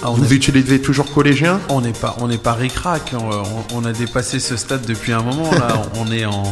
Ah, 0.02 0.10
Vous 0.10 0.32
est- 0.32 0.36
utilisez 0.36 0.80
toujours 0.82 1.10
collégien? 1.12 1.60
On 1.68 1.80
n'est 1.80 1.92
pas, 1.92 2.16
on 2.20 2.26
n'est 2.28 2.36
pas 2.38 2.52
ric-rac. 2.54 3.12
On, 3.14 3.18
on- 3.30 3.64
on 3.76 3.84
a 3.84 3.92
dépassé 3.92 4.40
ce 4.40 4.56
stade 4.56 4.84
depuis 4.84 5.12
un 5.12 5.22
moment. 5.22 5.50
Là, 5.52 5.82
on 5.94 6.10
est 6.12 6.24
en, 6.24 6.42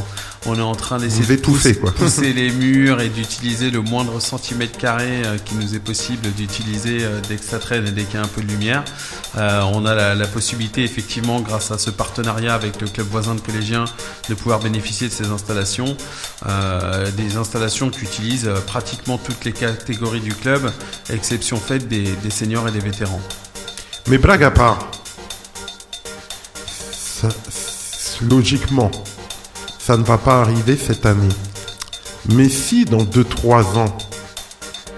on 0.45 0.57
est 0.57 0.61
en 0.61 0.75
train 0.75 0.99
d'essayer 0.99 1.37
de 1.37 1.41
pousser, 1.41 1.77
quoi. 1.77 1.93
pousser 1.93 2.33
les 2.35 2.51
murs 2.51 3.01
et 3.01 3.09
d'utiliser 3.09 3.71
le 3.71 3.81
moindre 3.81 4.21
centimètre 4.21 4.77
carré 4.77 5.23
euh, 5.25 5.39
qui 5.39 5.55
nous 5.55 5.75
est 5.75 5.79
possible 5.79 6.31
d'utiliser 6.33 6.99
euh, 7.05 7.21
dès 7.29 7.37
que 7.37 7.45
ça 7.45 7.59
traîne 7.61 7.87
et 7.87 7.93
dès 7.93 8.03
qu'il 8.03 8.15
y 8.15 8.19
a 8.19 8.23
un 8.25 8.29
peu 8.29 8.43
de 8.43 8.49
lumière. 8.49 8.85
Euh, 9.39 9.63
on 9.73 9.87
a 9.87 9.95
la, 9.95 10.15
la 10.17 10.27
possibilité, 10.27 10.83
effectivement, 10.83 11.41
grâce 11.41 11.71
à 11.71 11.79
ce 11.79 11.91
partenariat 11.91 12.55
avec 12.55 12.81
le 12.81 12.89
club 12.89 13.07
voisin 13.09 13.35
de 13.37 13.41
collégiens, 13.41 13.85
de 14.29 14.35
pouvoir 14.35 14.59
bénéficier 14.61 15.09
de 15.09 15.13
ces 15.13 15.27
installations, 15.29 15.97
Euh, 16.49 17.09
des 17.13 17.37
installations 17.37 17.89
qui 17.91 18.03
utilisent 18.03 18.49
euh, 18.49 18.59
pratiquement 18.67 19.17
toutes 19.17 19.45
les 19.45 19.53
catégories 19.53 20.21
du 20.21 20.35
club, 20.35 20.73
exception 21.09 21.57
faite 21.57 21.87
des, 21.87 22.03
des 22.25 22.31
seniors 22.31 22.67
et 22.67 22.73
des 22.73 22.81
vétérans. 22.81 23.21
Mais 24.09 24.19
blague 24.19 24.43
à 24.43 24.51
part, 24.51 24.91
ça- 26.93 27.29
logiquement, 28.29 28.91
ça 29.85 29.97
ne 29.97 30.05
va 30.05 30.17
pas 30.19 30.41
arriver 30.41 30.77
cette 30.77 31.07
année. 31.07 31.35
Mais 32.33 32.49
si 32.49 32.85
dans 32.85 33.03
2-3 33.03 33.77
ans, 33.79 33.97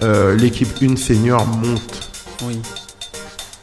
euh, 0.02 0.36
l'équipe 0.36 0.80
une 0.82 0.96
senior 0.98 1.46
monte, 1.46 2.10
Oui. 2.42 2.60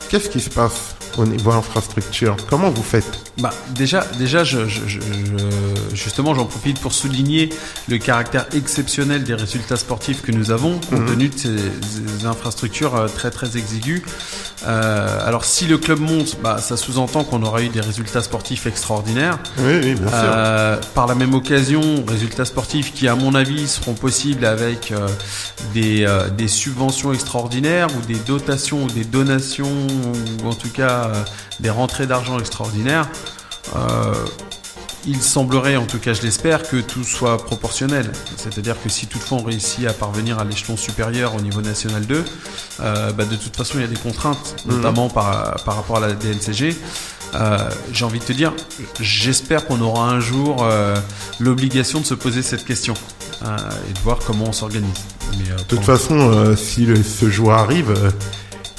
qu'est-ce 0.09 0.29
qui 0.29 0.39
se 0.39 0.49
passe 0.49 0.95
au 1.17 1.25
niveau 1.25 1.51
infrastructure? 1.51 2.35
Comment 2.49 2.71
vous 2.71 2.81
faites? 2.83 3.30
Bah 3.41 3.51
déjà, 3.73 4.05
déjà, 4.19 4.43
je, 4.43 4.67
je- 4.67 4.85
je- 4.87 5.95
justement, 5.95 6.35
j'en 6.35 6.45
profite 6.45 6.79
pour 6.79 6.93
souligner 6.93 7.49
le 7.87 7.97
caractère 7.97 8.45
exceptionnel 8.53 9.23
des 9.23 9.33
résultats 9.33 9.77
sportifs 9.77 10.21
que 10.21 10.31
nous 10.31 10.51
avons, 10.51 10.79
compte 10.89 11.07
tenu 11.07 11.29
de 11.29 11.37
ces, 11.37 11.49
ces 12.19 12.25
infrastructures 12.27 12.95
euh, 12.95 13.07
très 13.07 13.31
très 13.31 13.57
exiguës. 13.57 14.01
Euh, 14.67 15.27
alors, 15.27 15.43
si 15.43 15.65
le 15.65 15.79
club 15.79 15.99
monte, 15.99 16.37
bah, 16.43 16.59
ça 16.59 16.77
sous-entend 16.77 17.23
qu'on 17.23 17.41
aura 17.41 17.63
eu 17.63 17.69
des 17.69 17.81
résultats 17.81 18.21
sportifs 18.21 18.67
extraordinaires. 18.67 19.39
Oui, 19.57 19.73
oui, 19.83 19.95
bien 19.95 20.07
sûr. 20.07 20.17
Euh, 20.23 20.77
par 20.93 21.07
la 21.07 21.15
même 21.15 21.33
occasion, 21.33 21.81
résultats 22.07 22.45
sportifs 22.45 22.93
qui, 22.93 23.07
à 23.07 23.15
mon 23.15 23.33
avis, 23.33 23.67
seront 23.67 23.95
possibles 23.95 24.45
avec 24.45 24.91
euh, 24.91 25.07
des, 25.73 26.05
des 26.37 26.47
subventions 26.47 27.11
extraordinaires 27.11 27.87
ou 27.97 28.05
des 28.05 28.19
dotations 28.19 28.83
ou 28.83 28.87
des 28.91 29.03
donations 29.03 29.87
ou 30.43 30.47
en 30.47 30.53
tout 30.53 30.69
cas 30.69 31.09
des 31.59 31.69
rentrées 31.71 32.05
d'argent 32.07 32.37
extraordinaires. 32.39 33.07
Euh, 33.75 34.13
il 35.07 35.19
semblerait, 35.19 35.77
en 35.77 35.85
tout 35.87 35.97
cas 35.97 36.13
je 36.13 36.21
l'espère, 36.21 36.61
que 36.69 36.77
tout 36.77 37.03
soit 37.03 37.37
proportionnel. 37.43 38.11
C'est-à-dire 38.37 38.75
que 38.83 38.87
si 38.89 39.07
toutefois 39.07 39.39
on 39.39 39.43
réussit 39.43 39.87
à 39.87 39.93
parvenir 39.93 40.37
à 40.37 40.43
l'échelon 40.43 40.77
supérieur 40.77 41.33
au 41.35 41.41
niveau 41.41 41.61
national 41.61 42.05
2, 42.05 42.23
euh, 42.81 43.11
bah, 43.11 43.25
de 43.25 43.35
toute 43.35 43.55
façon 43.55 43.73
il 43.79 43.81
y 43.81 43.83
a 43.83 43.87
des 43.87 43.95
contraintes, 43.95 44.55
notamment 44.67 45.09
par, 45.09 45.55
par 45.63 45.75
rapport 45.77 45.97
à 45.97 46.01
la 46.01 46.13
DNCG. 46.13 46.75
Euh, 47.33 47.57
J'ai 47.93 48.05
envie 48.05 48.19
de 48.19 48.25
te 48.25 48.33
dire, 48.33 48.53
j'espère 48.99 49.65
qu'on 49.65 49.81
aura 49.81 50.07
un 50.09 50.19
jour 50.19 50.57
euh, 50.63 50.95
l'obligation 51.39 51.99
de 52.01 52.05
se 52.05 52.13
poser 52.13 52.43
cette 52.43 52.65
question 52.65 52.93
et 53.43 53.93
de 53.93 53.99
voir 54.03 54.19
comment 54.27 54.45
on 54.49 54.53
s'organise. 54.53 54.91
De 55.57 55.63
toute 55.63 55.81
façon, 55.83 56.55
si 56.55 56.85
le- 56.85 57.01
ce 57.01 57.27
jour 57.27 57.53
arrive, 57.53 57.91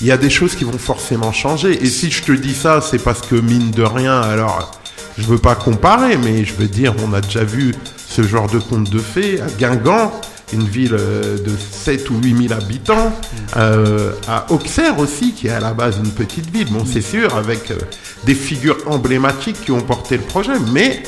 il 0.01 0.07
y 0.07 0.13
a 0.13 0.17
des 0.17 0.31
choses 0.31 0.55
qui 0.55 0.65
vont 0.65 0.79
forcément 0.79 1.33
changer. 1.33 1.83
Et 1.83 1.87
si 1.87 2.11
je 2.11 2.23
te 2.23 2.33
dis 2.33 2.55
ça, 2.55 2.81
c'est 2.81 3.03
parce 3.03 3.21
que 3.21 3.37
mine 3.37 3.71
de 3.71 3.83
rien, 3.83 4.21
alors 4.21 4.73
je 5.19 5.25
veux 5.25 5.39
pas 5.39 5.55
comparer, 5.55 6.17
mais 6.17 6.45
je 6.45 6.55
veux 6.55 6.69
dire, 6.69 6.95
on 7.07 7.13
a 7.13 7.21
déjà 7.21 7.45
vu 7.45 7.75
ce 8.09 8.23
genre 8.23 8.49
de 8.49 8.59
conte 8.59 8.91
de 8.91 8.99
fées 8.99 9.41
à 9.41 9.47
Guingamp, 9.59 10.13
une 10.53 10.65
ville 10.67 10.95
euh, 10.99 11.39
de 11.39 11.53
7 11.57 12.11
ou 12.11 12.19
8 12.23 12.49
000 12.49 12.61
habitants, 12.61 13.13
euh, 13.57 14.13
à 14.29 14.51
Auxerre 14.51 14.99
aussi, 14.99 15.33
qui 15.33 15.49
est 15.49 15.53
à 15.53 15.61
la 15.61 15.73
base 15.73 15.99
une 16.03 16.11
petite 16.11 16.51
ville. 16.51 16.71
Bon, 16.71 16.85
c'est 16.85 17.01
sûr, 17.01 17.35
avec 17.37 17.71
euh, 17.71 17.77
des 18.25 18.35
figures 18.35 18.77
emblématiques 18.87 19.65
qui 19.65 19.73
ont 19.73 19.81
porté 19.81 20.17
le 20.17 20.23
projet, 20.23 20.53
mais 20.73 21.03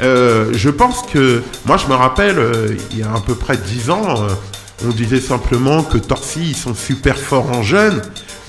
je 0.00 0.68
pense 0.68 1.02
que, 1.02 1.42
moi 1.64 1.78
je 1.78 1.86
me 1.86 1.94
rappelle, 1.94 2.38
il 2.90 2.98
y 2.98 3.02
a 3.02 3.12
à 3.14 3.20
peu 3.20 3.34
près 3.34 3.56
10 3.56 3.90
ans, 3.90 4.26
on 4.84 4.90
disait 4.90 5.20
simplement 5.20 5.82
que 5.82 5.98
Torcy, 5.98 6.50
ils 6.50 6.56
sont 6.56 6.74
super 6.74 7.16
forts 7.16 7.50
en 7.50 7.62
jeunes, 7.62 8.02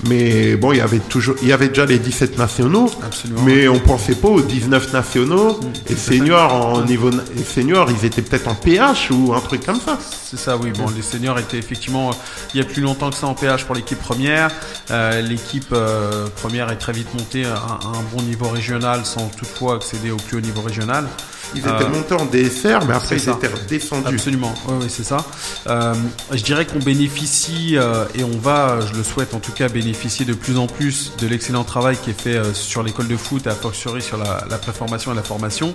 mais 0.08 0.56
bon, 0.56 0.72
il 0.72 0.78
y 0.78 0.80
avait 0.80 0.98
toujours, 0.98 1.34
il 1.42 1.48
y 1.48 1.52
avait 1.52 1.68
déjà 1.68 1.86
les 1.86 1.98
17 1.98 2.38
nationaux, 2.38 2.90
Absolument. 3.02 3.42
mais 3.44 3.66
on 3.66 3.78
pensait 3.80 4.14
pas 4.14 4.28
aux 4.28 4.40
19 4.42 4.92
nationaux, 4.92 5.58
et 5.88 5.96
seniors 5.96 6.52
en 6.52 6.84
niveau, 6.84 7.10
et 7.10 7.42
seniors, 7.42 7.90
ils 7.90 8.04
étaient 8.04 8.22
peut-être 8.22 8.46
en 8.48 8.54
PH 8.54 9.10
ou 9.10 9.32
un 9.34 9.40
truc 9.40 9.64
comme 9.64 9.80
ça. 9.80 9.98
C'est 10.00 10.38
ça, 10.38 10.56
oui. 10.56 10.70
Bon, 10.76 10.86
les 10.94 11.02
seniors 11.02 11.38
étaient 11.38 11.58
effectivement 11.58 12.10
il 12.54 12.60
y 12.60 12.62
a 12.62 12.66
plus 12.66 12.82
longtemps 12.82 13.10
que 13.10 13.16
ça 13.16 13.26
en 13.26 13.34
PH 13.34 13.64
pour 13.64 13.74
l'équipe 13.74 13.98
première. 13.98 14.50
Euh, 14.90 15.22
l'équipe 15.22 15.72
euh, 15.72 16.26
première 16.36 16.70
est 16.70 16.76
très 16.76 16.92
vite 16.92 17.12
montée 17.14 17.46
à, 17.46 17.54
à 17.56 17.86
un 17.86 18.02
bon 18.14 18.22
niveau 18.22 18.48
régional 18.48 19.04
sans 19.04 19.28
toutefois 19.28 19.76
accéder 19.76 20.10
au 20.10 20.16
plus 20.16 20.36
haut 20.36 20.42
niveau 20.42 20.60
régional. 20.60 21.06
Ils 21.54 21.60
étaient 21.60 21.68
Euh, 21.70 21.88
montés 21.88 22.14
en 22.14 22.24
DSR, 22.26 22.84
mais 22.86 22.94
après 22.94 23.16
ils 23.16 23.20
ça. 23.22 23.32
étaient 23.32 23.48
redescendus. 23.48 24.06
Absolument, 24.14 24.54
oui, 24.68 24.74
oui, 24.82 24.86
c'est 24.88 25.04
ça. 25.04 25.18
Euh, 25.66 25.94
je 26.32 26.42
dirais 26.42 26.66
qu'on 26.66 26.78
bénéficie 26.78 27.76
euh, 27.76 28.04
et 28.14 28.22
on 28.24 28.38
va, 28.38 28.80
je 28.80 28.94
le 28.94 29.02
souhaite 29.02 29.32
en 29.34 29.38
tout 29.40 29.52
cas, 29.52 29.68
bénéficier 29.68 30.24
de 30.26 30.34
plus 30.34 30.58
en 30.58 30.66
plus 30.66 31.12
de 31.18 31.26
l'excellent 31.26 31.64
travail 31.64 31.96
qui 31.96 32.10
est 32.10 32.20
fait 32.20 32.38
sur 32.54 32.82
l'école 32.82 33.08
de 33.08 33.16
foot, 33.16 33.46
à 33.46 33.52
fortiori 33.54 34.02
sur 34.02 34.16
la, 34.18 34.44
la 34.48 34.58
préformation 34.58 35.12
et 35.12 35.16
la 35.16 35.22
formation, 35.22 35.72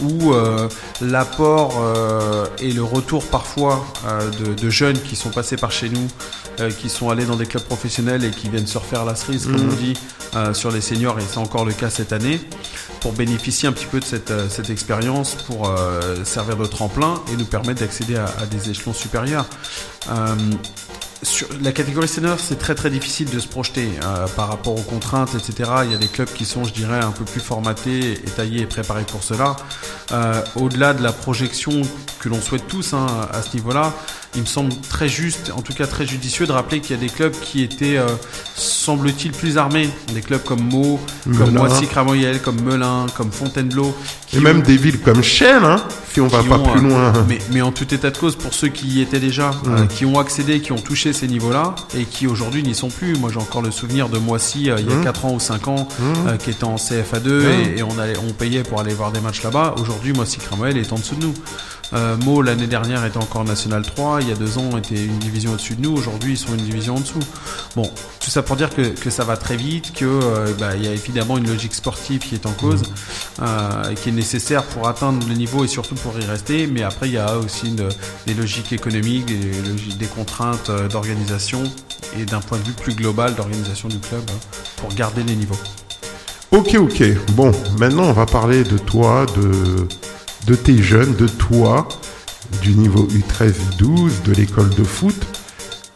où 0.00 0.32
l'apport 1.00 1.82
et 2.60 2.70
le 2.72 2.82
retour 2.82 3.24
parfois 3.26 3.84
de, 4.40 4.54
de 4.54 4.70
jeunes 4.70 4.98
qui 5.00 5.16
sont 5.16 5.30
passés 5.30 5.56
par 5.56 5.72
chez 5.72 5.88
nous, 5.88 6.08
qui 6.78 6.88
sont 6.88 7.10
allés 7.10 7.24
dans 7.24 7.36
des 7.36 7.46
clubs 7.46 7.62
professionnels 7.64 8.24
et 8.24 8.30
qui 8.30 8.48
viennent 8.48 8.66
se 8.66 8.78
refaire 8.78 9.04
la 9.04 9.14
cerise, 9.14 9.44
comme 9.46 9.56
Mhm. 9.58 9.70
on 9.70 9.74
dit, 9.76 9.94
sur 10.54 10.70
les 10.70 10.80
seniors, 10.80 11.18
et 11.18 11.22
c'est 11.28 11.38
encore 11.38 11.64
le 11.64 11.72
cas 11.72 11.90
cette 11.90 12.12
année, 12.12 12.40
pour 13.00 13.12
bénéficier 13.12 13.68
un 13.68 13.72
petit 13.72 13.86
peu 13.86 14.00
de 14.00 14.04
cette, 14.04 14.32
cette 14.50 14.70
expérience, 14.70 15.07
pour 15.46 15.68
euh, 15.68 16.22
servir 16.24 16.56
de 16.56 16.66
tremplin 16.66 17.22
et 17.32 17.36
nous 17.36 17.46
permettre 17.46 17.80
d'accéder 17.80 18.16
à, 18.16 18.46
des 18.46 18.70
échelons 18.70 18.92
supérieurs. 18.92 19.46
Euh, 20.10 20.34
sur 21.22 21.48
la 21.62 21.72
catégorie 21.72 22.08
senior, 22.08 22.38
c'est 22.38 22.58
très 22.58 22.74
très 22.74 22.90
difficile 22.90 23.28
de 23.30 23.38
se 23.38 23.48
projeter 23.48 23.88
euh, 24.04 24.26
par 24.36 24.48
rapport 24.48 24.78
aux 24.78 24.82
contraintes, 24.82 25.34
etc. 25.34 25.70
Il 25.84 25.92
y 25.92 25.94
a 25.94 25.98
des 25.98 26.08
clubs 26.08 26.28
qui 26.28 26.44
sont, 26.44 26.64
je 26.64 26.72
dirais, 26.72 27.00
un 27.00 27.10
peu 27.10 27.24
plus 27.24 27.40
formatés, 27.40 28.12
et 28.12 28.30
taillés 28.36 28.62
et 28.62 28.66
préparés 28.66 29.04
pour 29.04 29.22
cela. 29.22 29.56
Au-delà 30.56 30.92
de 30.94 31.02
la 31.02 31.12
projection 31.12 31.82
que 32.20 32.28
l'on 32.28 32.40
souhaite 32.40 32.66
tous 32.68 32.92
hein, 32.92 33.06
à 33.32 33.42
ce 33.42 33.56
niveau-là, 33.56 33.94
il 34.34 34.42
me 34.42 34.46
semble 34.46 34.72
très 34.88 35.08
juste, 35.08 35.50
en 35.56 35.62
tout 35.62 35.72
cas 35.72 35.86
très 35.86 36.06
judicieux, 36.06 36.46
de 36.46 36.52
rappeler 36.52 36.80
qu'il 36.80 36.94
y 36.94 36.98
a 36.98 37.02
des 37.02 37.08
clubs 37.08 37.32
qui 37.32 37.62
étaient, 37.62 37.96
euh, 37.96 38.06
semble-t-il, 38.54 39.32
plus 39.32 39.56
armés. 39.58 39.88
Des 40.14 40.20
clubs 40.20 40.42
comme 40.42 40.62
Meaux, 40.62 41.00
comme 41.24 41.50
Melun. 41.52 41.60
Moissy-Cramoyel, 41.66 42.40
comme 42.40 42.60
Melun, 42.62 43.06
comme 43.16 43.30
Fontainebleau. 43.32 43.94
qui 44.26 44.36
Et 44.36 44.40
même 44.40 44.62
des 44.62 44.76
villes 44.76 45.00
comme 45.00 45.22
Chelles, 45.22 45.64
hein, 45.64 45.82
si 46.12 46.20
on 46.20 46.26
va 46.28 46.42
pas 46.42 46.58
ont, 46.58 46.62
plus 46.72 46.80
euh, 46.84 46.88
loin. 46.88 47.12
Mais, 47.28 47.38
mais 47.52 47.62
en 47.62 47.72
tout 47.72 47.92
état 47.94 48.10
de 48.10 48.18
cause, 48.18 48.36
pour 48.36 48.52
ceux 48.52 48.68
qui 48.68 48.86
y 48.86 49.00
étaient 49.00 49.20
déjà, 49.20 49.50
euh, 49.66 49.86
qui 49.86 50.04
ont 50.04 50.18
accédé, 50.18 50.60
qui 50.60 50.72
ont 50.72 50.76
touché 50.80 51.12
ces 51.12 51.26
niveaux-là, 51.28 51.74
et 51.96 52.04
qui 52.04 52.26
aujourd'hui 52.26 52.62
n'y 52.62 52.74
sont 52.74 52.90
plus. 52.90 53.16
Moi, 53.16 53.30
j'ai 53.32 53.40
encore 53.40 53.62
le 53.62 53.70
souvenir 53.70 54.08
de 54.08 54.18
Moissy, 54.18 54.70
euh, 54.70 54.76
il 54.78 54.88
y 54.88 54.92
a 54.92 54.96
Mmh. 54.96 55.04
4 55.04 55.24
ans 55.24 55.32
ou 55.34 55.40
5 55.40 55.68
ans, 55.68 55.88
Mmh. 55.98 56.36
qui 56.38 56.50
était 56.50 56.64
en 56.64 56.76
CFA2, 56.76 57.28
Mmh. 57.28 57.46
et, 57.76 57.78
et 57.78 57.82
on, 57.82 57.98
allait, 57.98 58.18
on 58.28 58.32
payait 58.32 58.62
pour 58.62 58.80
aller 58.80 58.92
voir 58.94 59.10
des 59.12 59.20
matchs 59.20 59.42
là-bas. 59.42 59.74
Aujourd'hui, 59.78 60.12
Moissy 60.12 60.38
Cramoel 60.38 60.76
est 60.76 60.92
en 60.92 60.96
dessous 60.98 61.14
de 61.14 61.22
nous. 61.24 61.34
Euh, 61.94 62.16
Meaux, 62.18 62.42
l'année 62.42 62.66
dernière, 62.66 63.04
était 63.06 63.16
encore 63.16 63.44
National 63.44 63.82
3, 63.82 64.20
il 64.22 64.28
y 64.28 64.32
a 64.32 64.34
deux 64.34 64.58
ans, 64.58 64.76
était 64.76 65.02
une 65.04 65.18
division 65.18 65.52
au-dessus 65.52 65.74
de 65.74 65.80
nous. 65.82 65.96
Aujourd'hui, 65.96 66.32
ils 66.34 66.36
sont 66.36 66.50
une 66.54 66.64
division 66.64 66.96
en 66.96 67.00
dessous. 67.00 67.18
Bon, 67.76 67.90
tout 68.20 68.30
ça 68.30 68.42
pour 68.42 68.56
dire 68.56 68.68
que, 68.74 68.82
que 68.82 69.08
ça 69.08 69.24
va 69.24 69.36
très 69.38 69.56
vite, 69.56 69.92
que 69.94 70.04
euh, 70.04 70.52
bah, 70.58 70.76
il 70.76 70.84
y 70.84 70.88
a 70.88 70.92
évidemment 70.92 71.38
une 71.38 71.46
logique 71.48 71.74
sportive 71.74 72.20
qui 72.20 72.34
est 72.34 72.44
en 72.44 72.52
cause, 72.52 72.82
euh, 73.40 73.94
qui 73.94 74.10
est 74.10 74.12
nécessaire 74.12 74.64
pour 74.64 74.86
atteindre 74.86 75.26
le 75.26 75.34
niveau 75.34 75.64
et 75.64 75.68
surtout 75.68 75.94
pour 75.94 76.12
y 76.20 76.24
rester. 76.26 76.66
Mais 76.66 76.82
après, 76.82 77.08
il 77.08 77.14
y 77.14 77.18
a 77.18 77.38
aussi 77.38 77.68
une- 77.68 77.88
des 78.26 78.34
logiques 78.34 78.72
économiques, 78.72 79.24
des, 79.26 79.62
logiques- 79.70 79.96
des 79.96 80.06
contraintes 80.06 80.68
euh, 80.68 80.88
d'organisation 80.88 81.62
et 82.18 82.24
d'un 82.26 82.40
point 82.40 82.58
de 82.58 82.64
vue 82.64 82.72
plus 82.72 82.94
global 82.94 83.34
d'organisation 83.34 83.88
du 83.88 83.98
club 83.98 84.22
hein, 84.30 84.38
pour 84.76 84.92
garder 84.94 85.22
les 85.22 85.36
niveaux. 85.36 85.58
Ok, 86.50 86.74
ok. 86.78 87.02
Bon, 87.32 87.52
maintenant 87.78 88.04
on 88.04 88.12
va 88.12 88.24
parler 88.26 88.64
de 88.64 88.78
toi, 88.78 89.26
de, 89.36 89.86
de 90.48 90.54
tes 90.54 90.82
jeunes, 90.82 91.14
de 91.14 91.28
toi, 91.28 91.86
du 92.62 92.74
niveau 92.74 93.06
U13, 93.06 93.52
U12, 93.78 94.22
de 94.24 94.32
l'école 94.32 94.70
de 94.70 94.82
foot. 94.82 95.14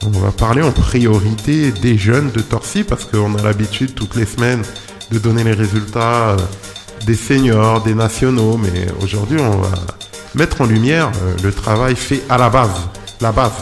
On 0.04 0.10
va 0.10 0.30
parler 0.30 0.60
en 0.60 0.72
priorité 0.72 1.72
des 1.72 1.96
jeunes 1.96 2.30
de 2.32 2.40
Torcy 2.40 2.84
parce 2.84 3.06
qu'on 3.06 3.34
a 3.36 3.42
l'habitude 3.42 3.94
toutes 3.94 4.14
les 4.14 4.26
semaines 4.26 4.62
de 5.10 5.18
donner 5.18 5.42
les 5.42 5.54
résultats 5.54 6.32
euh, 6.32 6.36
des 7.06 7.14
seniors, 7.14 7.82
des 7.82 7.94
nationaux, 7.94 8.58
mais 8.58 8.88
aujourd'hui 9.02 9.40
on 9.40 9.56
va 9.56 9.70
mettre 10.34 10.60
en 10.60 10.66
lumière 10.66 11.10
euh, 11.22 11.34
le 11.42 11.50
travail 11.50 11.96
fait 11.96 12.22
à 12.28 12.36
la 12.36 12.50
base. 12.50 12.88
La 13.22 13.32
base. 13.32 13.52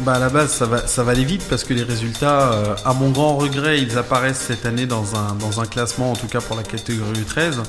Bah 0.00 0.14
à 0.14 0.18
la 0.18 0.30
base 0.30 0.50
ça 0.50 0.66
va 0.66 0.86
ça 0.86 1.02
va 1.04 1.12
aller 1.12 1.24
vite 1.24 1.44
parce 1.48 1.64
que 1.64 1.74
les 1.74 1.82
résultats 1.82 2.52
euh, 2.52 2.74
à 2.84 2.92
mon 2.92 3.10
grand 3.10 3.36
regret 3.36 3.80
ils 3.80 3.98
apparaissent 3.98 4.40
cette 4.40 4.66
année 4.66 4.86
dans 4.86 5.14
un 5.16 5.34
dans 5.34 5.60
un 5.60 5.66
classement 5.66 6.10
en 6.10 6.16
tout 6.16 6.26
cas 6.26 6.40
pour 6.40 6.56
la 6.56 6.62
catégorie 6.62 7.20
U13. 7.20 7.62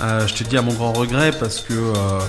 Euh, 0.00 0.26
je 0.26 0.34
te 0.34 0.44
dis 0.44 0.56
à 0.56 0.62
mon 0.62 0.74
grand 0.74 0.92
regret 0.92 1.32
parce 1.32 1.60
que 1.60 1.72
euh, 1.72 2.20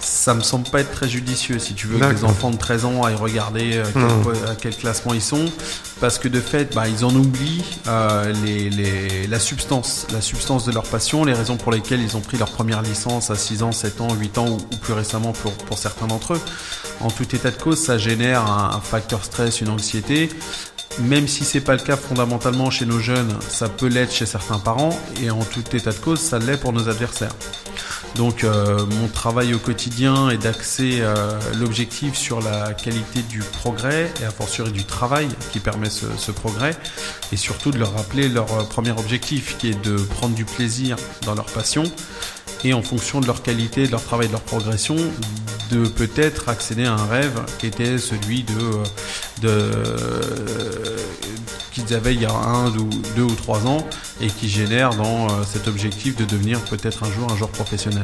ça 0.00 0.34
me 0.34 0.40
semble 0.42 0.68
pas 0.68 0.80
être 0.80 0.90
très 0.92 1.08
judicieux 1.08 1.58
si 1.58 1.74
tu 1.74 1.86
veux 1.86 1.98
que 1.98 2.14
les 2.14 2.24
enfants 2.24 2.50
de 2.50 2.56
13 2.56 2.84
ans 2.84 3.02
aillent 3.04 3.14
regarder 3.14 3.76
euh, 3.76 3.84
quel, 3.92 4.02
po- 4.22 4.30
à 4.50 4.54
quel 4.60 4.76
classement 4.76 5.14
ils 5.14 5.22
sont. 5.22 5.44
Parce 6.00 6.18
que 6.18 6.28
de 6.28 6.40
fait 6.40 6.74
bah, 6.74 6.88
ils 6.88 7.04
en 7.04 7.14
oublient 7.14 7.62
euh, 7.86 8.32
les, 8.44 8.70
les, 8.70 9.26
la 9.26 9.38
substance 9.38 10.06
la 10.12 10.20
substance 10.22 10.64
de 10.64 10.72
leur 10.72 10.84
passion 10.84 11.24
les 11.24 11.34
raisons 11.34 11.56
pour 11.58 11.72
lesquelles 11.72 12.00
ils 12.00 12.16
ont 12.16 12.20
pris 12.22 12.38
leur 12.38 12.50
première 12.50 12.80
licence 12.82 13.30
à 13.30 13.34
6 13.36 13.62
ans 13.62 13.72
7 13.72 14.00
ans 14.00 14.14
8 14.14 14.38
ans 14.38 14.46
ou, 14.48 14.54
ou 14.56 14.76
plus 14.80 14.94
récemment 14.94 15.32
pour, 15.32 15.52
pour 15.52 15.76
certains 15.78 16.06
d'entre 16.06 16.34
eux. 16.34 16.40
En 17.00 17.10
tout 17.10 17.34
état 17.34 17.50
de 17.50 17.56
cause 17.56 17.78
ça 17.78 17.98
génère 17.98 18.42
un, 18.46 18.76
un 18.76 18.80
facteur 18.80 19.24
stress 19.24 19.60
une 19.60 19.68
anxiété 19.68 20.30
même 20.98 21.28
si 21.28 21.44
c'est 21.44 21.60
pas 21.60 21.74
le 21.74 21.82
cas 21.82 21.96
fondamentalement 21.96 22.70
chez 22.70 22.86
nos 22.86 22.98
jeunes, 22.98 23.32
ça 23.48 23.68
peut 23.68 23.86
l'être 23.86 24.12
chez 24.12 24.26
certains 24.26 24.58
parents 24.58 24.98
et 25.22 25.30
en 25.30 25.44
tout 25.44 25.64
état 25.74 25.92
de 25.92 25.98
cause, 25.98 26.20
ça 26.20 26.38
l'est 26.38 26.56
pour 26.56 26.72
nos 26.72 26.88
adversaires. 26.88 27.34
Donc 28.16 28.42
euh, 28.42 28.84
mon 28.86 29.08
travail 29.08 29.54
au 29.54 29.58
quotidien 29.58 30.30
est 30.30 30.38
d'axer 30.38 30.98
euh, 31.00 31.38
l'objectif 31.58 32.16
sur 32.16 32.40
la 32.40 32.74
qualité 32.74 33.22
du 33.22 33.38
progrès 33.38 34.12
et 34.20 34.24
a 34.24 34.30
fortiori 34.30 34.72
du 34.72 34.84
travail 34.84 35.28
qui 35.52 35.60
permet 35.60 35.90
ce, 35.90 36.06
ce 36.18 36.32
progrès 36.32 36.76
et 37.32 37.36
surtout 37.36 37.70
de 37.70 37.78
leur 37.78 37.94
rappeler 37.94 38.28
leur 38.28 38.52
euh, 38.52 38.64
premier 38.64 38.90
objectif 38.90 39.56
qui 39.58 39.70
est 39.70 39.84
de 39.84 39.96
prendre 39.96 40.34
du 40.34 40.44
plaisir 40.44 40.96
dans 41.24 41.34
leur 41.34 41.46
passion 41.46 41.84
et 42.64 42.74
en 42.74 42.82
fonction 42.82 43.20
de 43.20 43.26
leur 43.26 43.42
qualité, 43.42 43.86
de 43.86 43.90
leur 43.90 44.02
travail, 44.02 44.28
de 44.28 44.32
leur 44.32 44.42
progression, 44.42 44.96
de 45.70 45.86
peut-être 45.86 46.48
accéder 46.48 46.84
à 46.84 46.94
un 46.94 47.06
rêve 47.06 47.40
qui 47.58 47.66
était 47.66 47.98
celui 47.98 48.42
de, 48.42 48.52
euh, 48.52 48.84
de 49.42 49.48
euh, 49.48 50.96
qu'ils 51.72 51.94
avaient 51.94 52.14
il 52.14 52.22
y 52.22 52.26
a 52.26 52.32
un 52.32 52.68
ou 52.70 52.88
deux 53.16 53.22
ou 53.22 53.34
trois 53.34 53.66
ans 53.66 53.86
et 54.20 54.26
qui 54.26 54.48
génère 54.48 54.90
dans 54.90 55.26
euh, 55.26 55.42
cet 55.50 55.68
objectif 55.68 56.16
de 56.16 56.24
devenir 56.24 56.58
peut-être 56.60 57.04
un 57.04 57.12
jour 57.12 57.30
un 57.30 57.36
joueur 57.36 57.50
professionnel. 57.50 58.02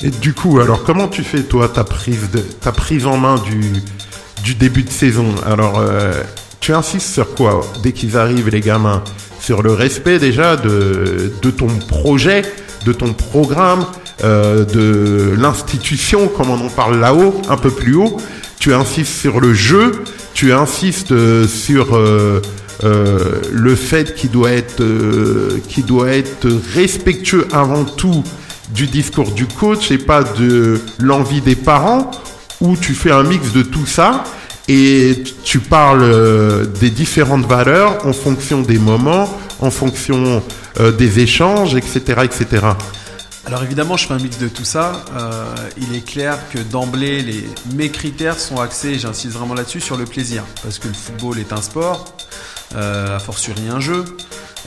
Et 0.00 0.10
du 0.10 0.32
coup, 0.32 0.60
alors 0.60 0.84
comment 0.84 1.08
tu 1.08 1.24
fais 1.24 1.42
toi 1.42 1.68
ta 1.68 1.82
prise 1.82 2.30
de 2.30 2.38
ta 2.38 2.70
prise 2.70 3.06
en 3.06 3.16
main 3.16 3.36
du 3.38 3.82
du 4.44 4.54
début 4.54 4.84
de 4.84 4.90
saison? 4.90 5.34
Alors 5.44 5.82
tu 6.60 6.72
insistes 6.72 7.12
sur 7.12 7.34
quoi 7.34 7.62
dès 7.82 7.90
qu'ils 7.90 8.16
arrivent 8.16 8.48
les 8.48 8.60
gamins? 8.60 9.02
Sur 9.40 9.62
le 9.62 9.72
respect 9.72 10.20
déjà 10.20 10.56
de 10.56 11.32
de 11.42 11.50
ton 11.50 11.66
projet, 11.66 12.42
de 12.88 12.92
ton 12.94 13.12
programme, 13.12 13.84
euh, 14.24 14.64
de 14.64 15.34
l'institution 15.38 16.28
comme 16.28 16.50
on 16.50 16.66
en 16.66 16.70
parle 16.70 16.98
là-haut, 16.98 17.40
un 17.48 17.56
peu 17.56 17.70
plus 17.70 17.94
haut. 17.94 18.16
Tu 18.58 18.74
insistes 18.74 19.12
sur 19.12 19.40
le 19.40 19.52
jeu, 19.52 19.92
tu 20.32 20.52
insistes 20.52 21.12
euh, 21.12 21.46
sur 21.46 21.94
euh, 21.94 22.40
le 23.52 23.74
fait 23.74 24.14
qu'il 24.14 24.30
doit 24.30 24.52
être 24.52 24.82
qu'il 25.68 25.84
doit 25.84 26.10
être 26.10 26.48
respectueux 26.74 27.46
avant 27.52 27.84
tout 27.84 28.24
du 28.72 28.86
discours 28.86 29.32
du 29.32 29.46
coach 29.46 29.90
et 29.90 29.98
pas 29.98 30.22
de 30.22 30.80
l'envie 30.98 31.40
des 31.40 31.56
parents, 31.56 32.10
où 32.60 32.76
tu 32.76 32.94
fais 32.94 33.10
un 33.10 33.24
mix 33.24 33.52
de 33.52 33.62
tout 33.62 33.86
ça 33.86 34.24
et 34.68 35.24
tu 35.42 35.58
parles 35.58 36.68
des 36.80 36.90
différentes 36.90 37.46
valeurs 37.46 38.06
en 38.06 38.12
fonction 38.12 38.60
des 38.60 38.78
moments, 38.78 39.28
en 39.60 39.70
fonction 39.70 40.42
euh, 40.80 40.92
des 40.92 41.20
échanges, 41.20 41.74
etc., 41.74 42.22
etc. 42.24 42.66
Alors 43.48 43.62
évidemment, 43.62 43.96
je 43.96 44.06
fais 44.06 44.12
un 44.12 44.18
mix 44.18 44.36
de 44.36 44.46
tout 44.46 44.66
ça. 44.66 45.02
Euh, 45.16 45.54
il 45.78 45.96
est 45.96 46.04
clair 46.04 46.38
que 46.50 46.58
d'emblée, 46.58 47.46
mes 47.74 47.88
critères 47.88 48.38
sont 48.38 48.60
axés, 48.60 48.98
j'insiste 48.98 49.32
vraiment 49.32 49.54
là-dessus, 49.54 49.80
sur 49.80 49.96
le 49.96 50.04
plaisir. 50.04 50.44
Parce 50.62 50.78
que 50.78 50.86
le 50.86 50.92
football 50.92 51.38
est 51.38 51.54
un 51.54 51.62
sport, 51.62 52.14
euh, 52.74 53.16
a 53.16 53.18
fortiori 53.18 53.66
un 53.70 53.80
jeu, 53.80 54.04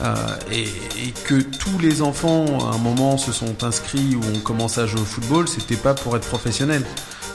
euh, 0.02 0.16
et, 0.50 0.62
et 0.62 1.14
que 1.26 1.40
tous 1.42 1.78
les 1.80 2.02
enfants, 2.02 2.68
à 2.72 2.74
un 2.74 2.78
moment, 2.78 3.18
se 3.18 3.30
sont 3.30 3.62
inscrits 3.62 4.16
ou 4.16 4.36
ont 4.36 4.40
commencé 4.40 4.80
à 4.80 4.86
jouer 4.86 5.02
au 5.02 5.04
football, 5.04 5.46
c'était 5.46 5.76
pas 5.76 5.94
pour 5.94 6.16
être 6.16 6.26
professionnel. 6.26 6.82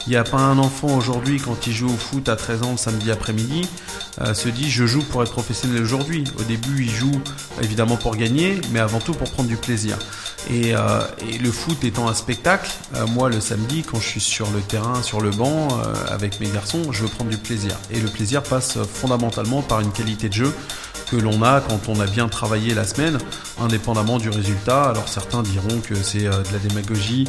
Il 0.08 0.12
n'y 0.12 0.16
a 0.16 0.24
pas 0.24 0.38
un 0.38 0.56
enfant 0.56 0.96
aujourd'hui, 0.96 1.38
quand 1.38 1.66
il 1.66 1.74
joue 1.74 1.90
au 1.90 1.96
foot 1.98 2.30
à 2.30 2.36
13 2.36 2.62
ans 2.62 2.76
samedi 2.78 3.10
après-midi, 3.10 3.68
euh, 4.22 4.32
se 4.32 4.48
dit 4.48 4.70
je 4.70 4.86
joue 4.86 5.02
pour 5.02 5.22
être 5.22 5.32
professionnel 5.32 5.82
aujourd'hui. 5.82 6.24
Au 6.38 6.44
début, 6.44 6.84
il 6.84 6.90
joue 6.90 7.20
évidemment 7.60 7.98
pour 7.98 8.16
gagner, 8.16 8.58
mais 8.72 8.78
avant 8.78 9.00
tout 9.00 9.12
pour 9.12 9.30
prendre 9.30 9.50
du 9.50 9.58
plaisir. 9.58 9.98
Et, 10.48 10.74
euh, 10.74 11.02
le 11.38 11.52
foot 11.52 11.84
étant 11.84 12.08
un 12.08 12.14
spectacle, 12.14 12.70
euh, 12.94 13.06
moi 13.06 13.28
le 13.28 13.38
samedi, 13.38 13.82
quand 13.82 14.00
je 14.00 14.08
suis 14.08 14.20
sur 14.22 14.50
le 14.50 14.60
terrain, 14.60 15.02
sur 15.02 15.20
le 15.20 15.28
banc, 15.28 15.68
avec 16.08 16.40
mes 16.40 16.48
garçons, 16.48 16.90
je 16.90 17.02
veux 17.02 17.10
prendre 17.10 17.28
du 17.28 17.36
plaisir. 17.36 17.76
Et 17.90 18.00
le 18.00 18.08
plaisir 18.08 18.42
passe 18.42 18.78
fondamentalement 18.82 19.60
par 19.60 19.80
une 19.80 19.92
qualité 19.92 20.30
de 20.30 20.34
jeu 20.34 20.54
que 21.10 21.16
l'on 21.16 21.42
a 21.42 21.60
quand 21.60 21.88
on 21.88 22.00
a 22.00 22.06
bien 22.06 22.28
travaillé 22.28 22.72
la 22.72 22.84
semaine, 22.84 23.18
indépendamment 23.60 24.18
du 24.18 24.30
résultat. 24.30 24.84
Alors 24.84 25.08
certains 25.08 25.42
diront 25.42 25.80
que 25.80 25.94
c'est 25.94 26.26
euh, 26.26 26.42
de 26.42 26.52
la 26.52 26.58
démagogie, 26.58 27.26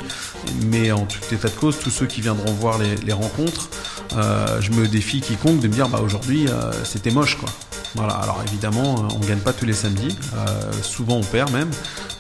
mais 0.66 0.92
en 0.92 1.06
tout 1.06 1.20
état 1.34 1.48
de 1.48 1.54
cause, 1.54 1.78
tous 1.80 1.90
ceux 1.90 2.06
qui 2.06 2.22
viendront 2.22 2.52
voir 2.54 2.78
les, 2.78 3.14
rencontres, 3.14 3.70
euh, 4.16 4.62
je 4.62 4.72
me 4.72 4.88
défie 4.88 5.22
quiconque 5.22 5.60
de 5.60 5.68
me 5.68 5.74
dire 5.74 5.90
bah 5.90 6.00
aujourd'hui 6.04 6.48
euh, 6.48 6.72
c'était 6.84 7.12
moche 7.12 7.38
quoi. 7.38 7.50
Voilà, 7.96 8.14
alors 8.14 8.42
évidemment 8.48 9.08
on 9.16 9.20
gagne 9.20 9.40
pas 9.40 9.52
tous 9.54 9.66
les 9.66 9.74
samedis, 9.74 10.16
souvent 10.84 11.16
on 11.16 11.24
perd 11.24 11.52
même, 11.52 11.72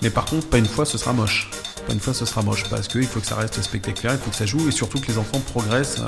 mais 0.02 0.10
par 0.10 0.26
contre 0.26 0.48
pas 0.48 0.58
une 0.58 0.65
fois 0.65 0.84
ce 0.84 0.98
sera 0.98 1.13
moche. 1.13 1.52
Pas 1.86 1.93
une 1.93 2.00
fois 2.00 2.15
ce 2.15 2.26
sera 2.26 2.41
moche 2.41 2.63
parce 2.72 2.88
qu'il 2.88 3.06
faut 3.06 3.19
que 3.19 3.28
ça 3.28 3.36
reste 3.36 3.62
spectaculaire, 3.62 4.15
il 4.15 4.19
faut 4.19 4.32
que 4.32 4.36
ça 4.36 4.48
joue 4.48 4.67
et 4.67 4.72
surtout 4.72 5.00
que 5.00 5.08
les 5.08 5.19
enfants 5.19 5.39
progressent 5.39 6.02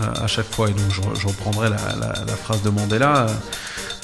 à 0.00 0.26
chaque 0.26 0.50
fois. 0.50 0.70
Et 0.70 0.72
donc 0.72 0.90
je, 0.90 1.26
reprendrai 1.26 1.68
la 1.68 2.36
phrase 2.36 2.62
de 2.62 2.70
Mandela. 2.70 3.26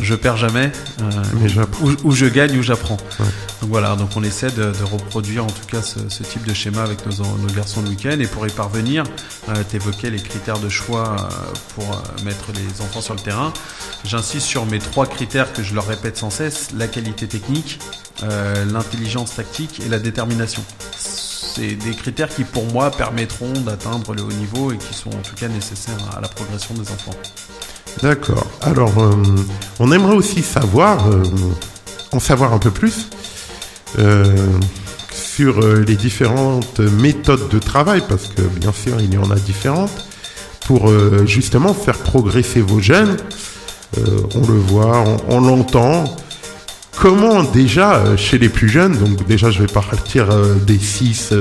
Je 0.00 0.14
perds 0.14 0.36
jamais, 0.36 0.72
euh, 1.00 1.22
Mais 1.34 1.50
ou, 1.82 1.96
ou 2.04 2.12
je 2.12 2.26
gagne 2.26 2.58
ou 2.58 2.62
j'apprends. 2.62 2.96
Ouais. 3.18 3.26
Donc 3.60 3.70
voilà, 3.70 3.96
donc 3.96 4.10
on 4.16 4.22
essaie 4.22 4.50
de, 4.50 4.72
de 4.72 4.84
reproduire 4.84 5.44
en 5.44 5.50
tout 5.50 5.66
cas 5.70 5.80
ce, 5.80 5.98
ce 6.08 6.22
type 6.22 6.44
de 6.46 6.52
schéma 6.52 6.82
avec 6.82 6.98
nos, 7.06 7.46
garçons 7.54 7.82
le 7.82 7.88
week-end. 7.88 8.18
Et 8.20 8.26
pour 8.26 8.46
y 8.46 8.50
parvenir, 8.50 9.04
euh, 9.48 9.54
t'évoquais 9.70 10.10
les 10.10 10.20
critères 10.20 10.58
de 10.58 10.68
choix 10.68 11.16
euh, 11.18 11.52
pour 11.74 11.84
euh, 11.92 12.24
mettre 12.24 12.52
les 12.54 12.82
enfants 12.82 13.00
sur 13.00 13.14
le 13.14 13.20
terrain. 13.20 13.52
J'insiste 14.04 14.46
sur 14.46 14.66
mes 14.66 14.78
trois 14.78 15.06
critères 15.06 15.52
que 15.52 15.62
je 15.62 15.74
leur 15.74 15.86
répète 15.86 16.16
sans 16.16 16.30
cesse 16.30 16.72
la 16.76 16.88
qualité 16.88 17.26
technique, 17.26 17.78
l'intelligence 18.72 19.34
tactique 19.34 19.80
et 19.84 19.88
la 19.88 19.98
détermination. 19.98 20.62
C'est 20.96 21.74
des 21.74 21.94
critères 21.94 22.28
qui, 22.28 22.44
pour 22.44 22.66
moi, 22.66 22.90
permettront 22.90 23.52
d'atteindre 23.52 24.14
le 24.14 24.22
haut 24.22 24.32
niveau 24.32 24.72
et 24.72 24.76
qui 24.76 24.92
sont 24.92 25.10
en 25.10 25.22
tout 25.22 25.34
cas 25.36 25.48
nécessaires 25.48 26.16
à 26.16 26.20
la 26.20 26.28
progression 26.28 26.74
des 26.74 26.90
enfants. 26.90 27.14
D'accord. 28.02 28.46
Alors, 28.60 28.98
euh, 28.98 29.12
on 29.78 29.92
aimerait 29.92 30.14
aussi 30.14 30.42
savoir, 30.42 31.08
euh, 31.08 31.22
en 32.12 32.20
savoir 32.20 32.52
un 32.52 32.58
peu 32.58 32.70
plus 32.70 33.08
euh, 33.98 34.24
sur 35.10 35.60
les 35.62 35.96
différentes 35.96 36.80
méthodes 36.80 37.48
de 37.48 37.58
travail, 37.58 38.02
parce 38.08 38.28
que 38.28 38.42
bien 38.42 38.72
sûr, 38.72 39.00
il 39.00 39.12
y 39.14 39.18
en 39.18 39.30
a 39.30 39.36
différentes, 39.36 40.06
pour 40.66 40.90
justement 41.26 41.74
faire 41.74 41.98
progresser 41.98 42.62
vos 42.62 42.80
jeunes. 42.80 43.18
On 44.34 44.46
le 44.46 44.58
voit, 44.58 45.04
on, 45.28 45.36
on 45.36 45.40
l'entend. 45.40 46.04
Comment 46.98 47.42
déjà, 47.42 48.16
chez 48.16 48.38
les 48.38 48.48
plus 48.48 48.68
jeunes, 48.68 48.96
donc 48.96 49.26
déjà 49.26 49.50
je 49.50 49.60
vais 49.60 49.72
partir 49.72 50.28
des 50.66 50.78
6, 50.78 51.34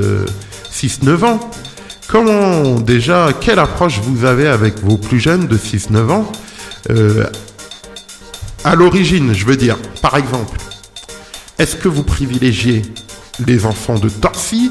6-9 0.72 1.26
ans, 1.26 1.40
Comment 2.08 2.80
déjà, 2.80 3.30
quelle 3.40 3.60
approche 3.60 4.00
vous 4.04 4.26
avez 4.26 4.48
avec 4.48 4.80
vos 4.84 4.98
plus 4.98 5.20
jeunes 5.20 5.48
de 5.48 5.58
6-9 5.58 6.10
ans 6.12 6.32
euh, 6.90 7.26
À 8.64 8.76
l'origine, 8.76 9.34
je 9.34 9.46
veux 9.46 9.56
dire, 9.58 9.78
par 10.02 10.18
exemple, 10.18 10.58
est-ce 11.58 11.76
que 11.76 11.88
vous 11.88 12.04
privilégiez 12.04 12.84
les 13.46 13.66
enfants 13.66 13.98
de 13.98 14.10
Torcy, 14.10 14.70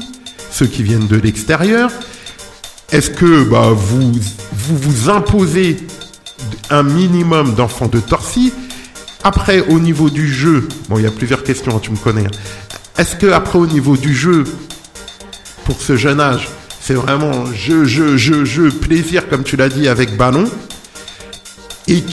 ceux 0.51 0.67
qui 0.67 0.83
viennent 0.83 1.07
de 1.07 1.17
l'extérieur? 1.17 1.91
Est-ce 2.91 3.09
que 3.09 3.43
bah, 3.43 3.71
vous, 3.75 4.11
vous 4.53 4.77
vous 4.77 5.09
imposez 5.09 5.77
un 6.69 6.83
minimum 6.83 7.55
d'enfants 7.55 7.87
de 7.87 7.99
Torcy 7.99 8.53
Après, 9.23 9.61
au 9.67 9.79
niveau 9.79 10.09
du 10.09 10.31
jeu, 10.31 10.67
bon, 10.87 10.97
il 10.97 11.03
y 11.03 11.07
a 11.07 11.11
plusieurs 11.11 11.43
questions, 11.43 11.75
hein, 11.75 11.79
tu 11.81 11.91
me 11.91 11.97
connais. 11.97 12.25
hein. 12.25 12.31
Est-ce 12.97 13.15
que 13.15 13.25
après, 13.31 13.57
au 13.57 13.65
niveau 13.65 13.97
du 13.97 14.13
jeu, 14.13 14.43
pour 15.65 15.81
ce 15.81 15.95
jeune 15.97 16.19
âge, 16.19 16.47
c'est 16.85 16.95
vraiment 16.95 17.45
jeu, 17.53 17.85
jeu, 17.85 18.17
jeu, 18.17 18.43
jeu, 18.43 18.69
plaisir, 18.69 19.29
comme 19.29 19.45
tu 19.45 19.55
l'as 19.55 19.69
dit, 19.69 19.87
avec 19.87 20.17
ballon. 20.17 20.51
Et 21.87 22.03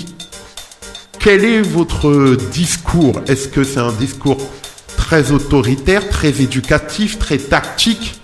quel 1.18 1.44
est 1.44 1.60
votre 1.60 2.36
discours? 2.52 3.20
Est-ce 3.26 3.48
que 3.48 3.64
c'est 3.64 3.80
un 3.80 3.90
discours 3.90 4.36
très 4.96 5.32
autoritaire, 5.32 6.08
très 6.08 6.40
éducatif, 6.40 7.18
très 7.18 7.38
tactique? 7.38 8.20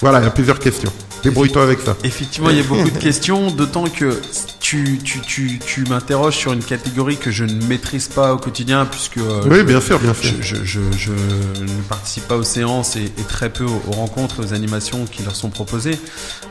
Voilà, 0.00 0.20
il 0.20 0.24
y 0.24 0.26
a 0.26 0.30
plusieurs 0.30 0.60
questions. 0.60 0.92
Débrouille-toi 1.22 1.62
avec 1.62 1.80
ça. 1.80 1.96
Effectivement, 2.04 2.50
il 2.50 2.56
y 2.56 2.60
a 2.60 2.64
beaucoup 2.64 2.90
de 2.90 2.98
questions, 2.98 3.50
d'autant 3.50 3.84
que 3.84 4.20
tu, 4.60 4.98
tu, 5.04 5.20
tu, 5.20 5.58
tu 5.64 5.84
m'interroges 5.84 6.36
sur 6.36 6.52
une 6.52 6.62
catégorie 6.64 7.16
que 7.16 7.30
je 7.30 7.44
ne 7.44 7.64
maîtrise 7.66 8.08
pas 8.08 8.34
au 8.34 8.38
quotidien, 8.38 8.86
puisque 8.86 9.18
euh, 9.18 9.42
Oui, 9.48 9.62
bien 9.62 9.80
sûr, 9.80 9.98
bien 10.00 10.14
sûr. 10.14 10.32
je, 10.40 10.56
je, 10.56 10.64
je, 10.64 10.80
je 10.98 11.12
ne 11.62 11.82
participe 11.88 12.26
pas 12.26 12.36
aux 12.36 12.42
séances 12.42 12.96
et, 12.96 13.04
et 13.04 13.24
très 13.28 13.50
peu 13.50 13.64
aux, 13.64 13.82
aux 13.88 13.92
rencontres 13.92 14.40
et 14.40 14.46
aux 14.46 14.54
animations 14.54 15.04
qui 15.04 15.22
leur 15.22 15.36
sont 15.36 15.50
proposées. 15.50 15.98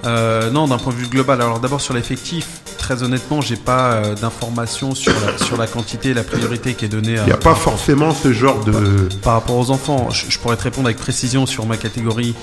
Euh, 0.05 0.49
non, 0.51 0.67
d'un 0.67 0.77
point 0.77 0.93
de 0.93 0.97
vue 0.97 1.07
global, 1.07 1.41
alors 1.41 1.59
d'abord 1.59 1.81
sur 1.81 1.93
l'effectif, 1.93 2.47
très 2.77 3.03
honnêtement, 3.03 3.41
j'ai 3.41 3.57
pas 3.57 3.93
euh, 3.93 4.15
d'informations 4.15 4.95
sur 4.95 5.13
la, 5.13 5.37
sur 5.45 5.57
la 5.57 5.67
quantité 5.67 6.09
et 6.09 6.13
la 6.13 6.23
priorité 6.23 6.75
qui 6.75 6.85
est 6.85 6.89
donnée. 6.89 7.15
Il 7.17 7.25
n'y 7.25 7.31
a 7.31 7.37
pas 7.37 7.55
forcément 7.55 8.13
ce 8.13 8.31
genre 8.31 8.63
de... 8.63 9.09
Par 9.21 9.33
rapport 9.33 9.57
aux 9.57 9.69
enfants, 9.71 10.09
je, 10.11 10.25
je 10.29 10.39
pourrais 10.39 10.55
te 10.57 10.63
répondre 10.63 10.87
avec 10.87 10.97
précision 10.97 11.45
sur 11.45 11.65
ma 11.65 11.77
catégorie 11.77 12.35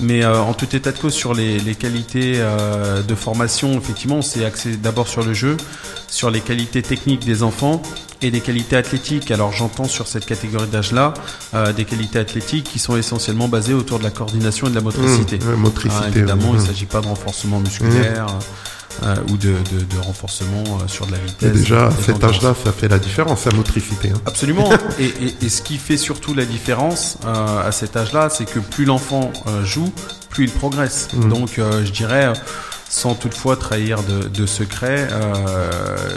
mais 0.00 0.24
euh, 0.24 0.40
en 0.40 0.54
tout 0.54 0.74
état 0.74 0.92
de 0.92 0.98
cause, 0.98 1.14
sur 1.14 1.34
les, 1.34 1.58
les 1.58 1.74
qualités 1.74 2.34
euh, 2.36 3.02
de 3.02 3.14
formation, 3.14 3.76
effectivement, 3.78 4.22
c'est 4.22 4.44
axé 4.44 4.76
d'abord 4.76 5.08
sur 5.08 5.22
le 5.22 5.34
jeu, 5.34 5.56
sur 6.08 6.30
les 6.30 6.40
qualités 6.40 6.82
techniques 6.82 7.24
des 7.24 7.42
enfants 7.42 7.82
et 8.22 8.30
des 8.30 8.40
qualités 8.40 8.76
athlétiques. 8.76 9.30
Alors 9.30 9.52
j'entends 9.52 9.84
sur 9.84 10.06
cette 10.06 10.26
catégorie 10.26 10.68
d'âge-là 10.68 11.14
euh, 11.54 11.72
des 11.72 11.84
qualités 11.84 12.18
athlétiques 12.18 12.64
qui 12.64 12.78
sont 12.78 12.96
essentiellement 12.96 13.48
basées 13.48 13.74
autour 13.74 13.98
de 13.98 14.04
la 14.04 14.10
coordination 14.10 14.68
et 14.68 14.70
de 14.70 14.74
la 14.76 14.80
motricité. 14.80 15.38
Mmh, 15.38 15.48
ouais, 15.48 15.56
motricité, 15.56 16.02
Ah, 16.04 16.08
évidemment, 16.08 16.54
il 16.54 16.60
ne 16.60 16.66
s'agit 16.66 16.86
pas 16.86 17.00
de 17.00 17.06
renforcement 17.06 17.58
musculaire. 17.60 18.26
Euh, 19.02 19.14
ou 19.30 19.36
de, 19.36 19.48
de, 19.72 19.84
de 19.84 19.98
renforcement 20.00 20.62
euh, 20.66 20.88
sur 20.88 21.06
de 21.06 21.12
la 21.12 21.18
Et 21.18 21.22
vitesse. 21.26 21.52
déjà, 21.52 21.86
à 21.86 21.90
cet 21.90 22.22
âge-là, 22.22 22.54
ça 22.64 22.72
fait 22.72 22.88
la 22.88 22.98
différence, 22.98 23.44
la 23.46 23.52
motricité. 23.56 24.10
hein. 24.10 24.20
Absolument. 24.26 24.70
et, 24.98 25.04
et, 25.06 25.34
et 25.42 25.48
ce 25.48 25.62
qui 25.62 25.78
fait 25.78 25.96
surtout 25.96 26.34
la 26.34 26.44
différence 26.44 27.18
euh, 27.24 27.66
à 27.68 27.72
cet 27.72 27.96
âge-là, 27.96 28.28
c'est 28.30 28.44
que 28.44 28.58
plus 28.58 28.84
l'enfant 28.84 29.32
joue, 29.64 29.92
plus 30.30 30.44
il 30.44 30.50
progresse. 30.50 31.08
Mhm. 31.14 31.28
Donc, 31.28 31.50
je 31.56 31.90
dirais, 31.90 32.32
sans 32.94 33.14
toutefois 33.14 33.56
trahir 33.56 34.02
de, 34.02 34.28
de 34.28 34.44
secret, 34.44 35.08
euh, 35.10 35.70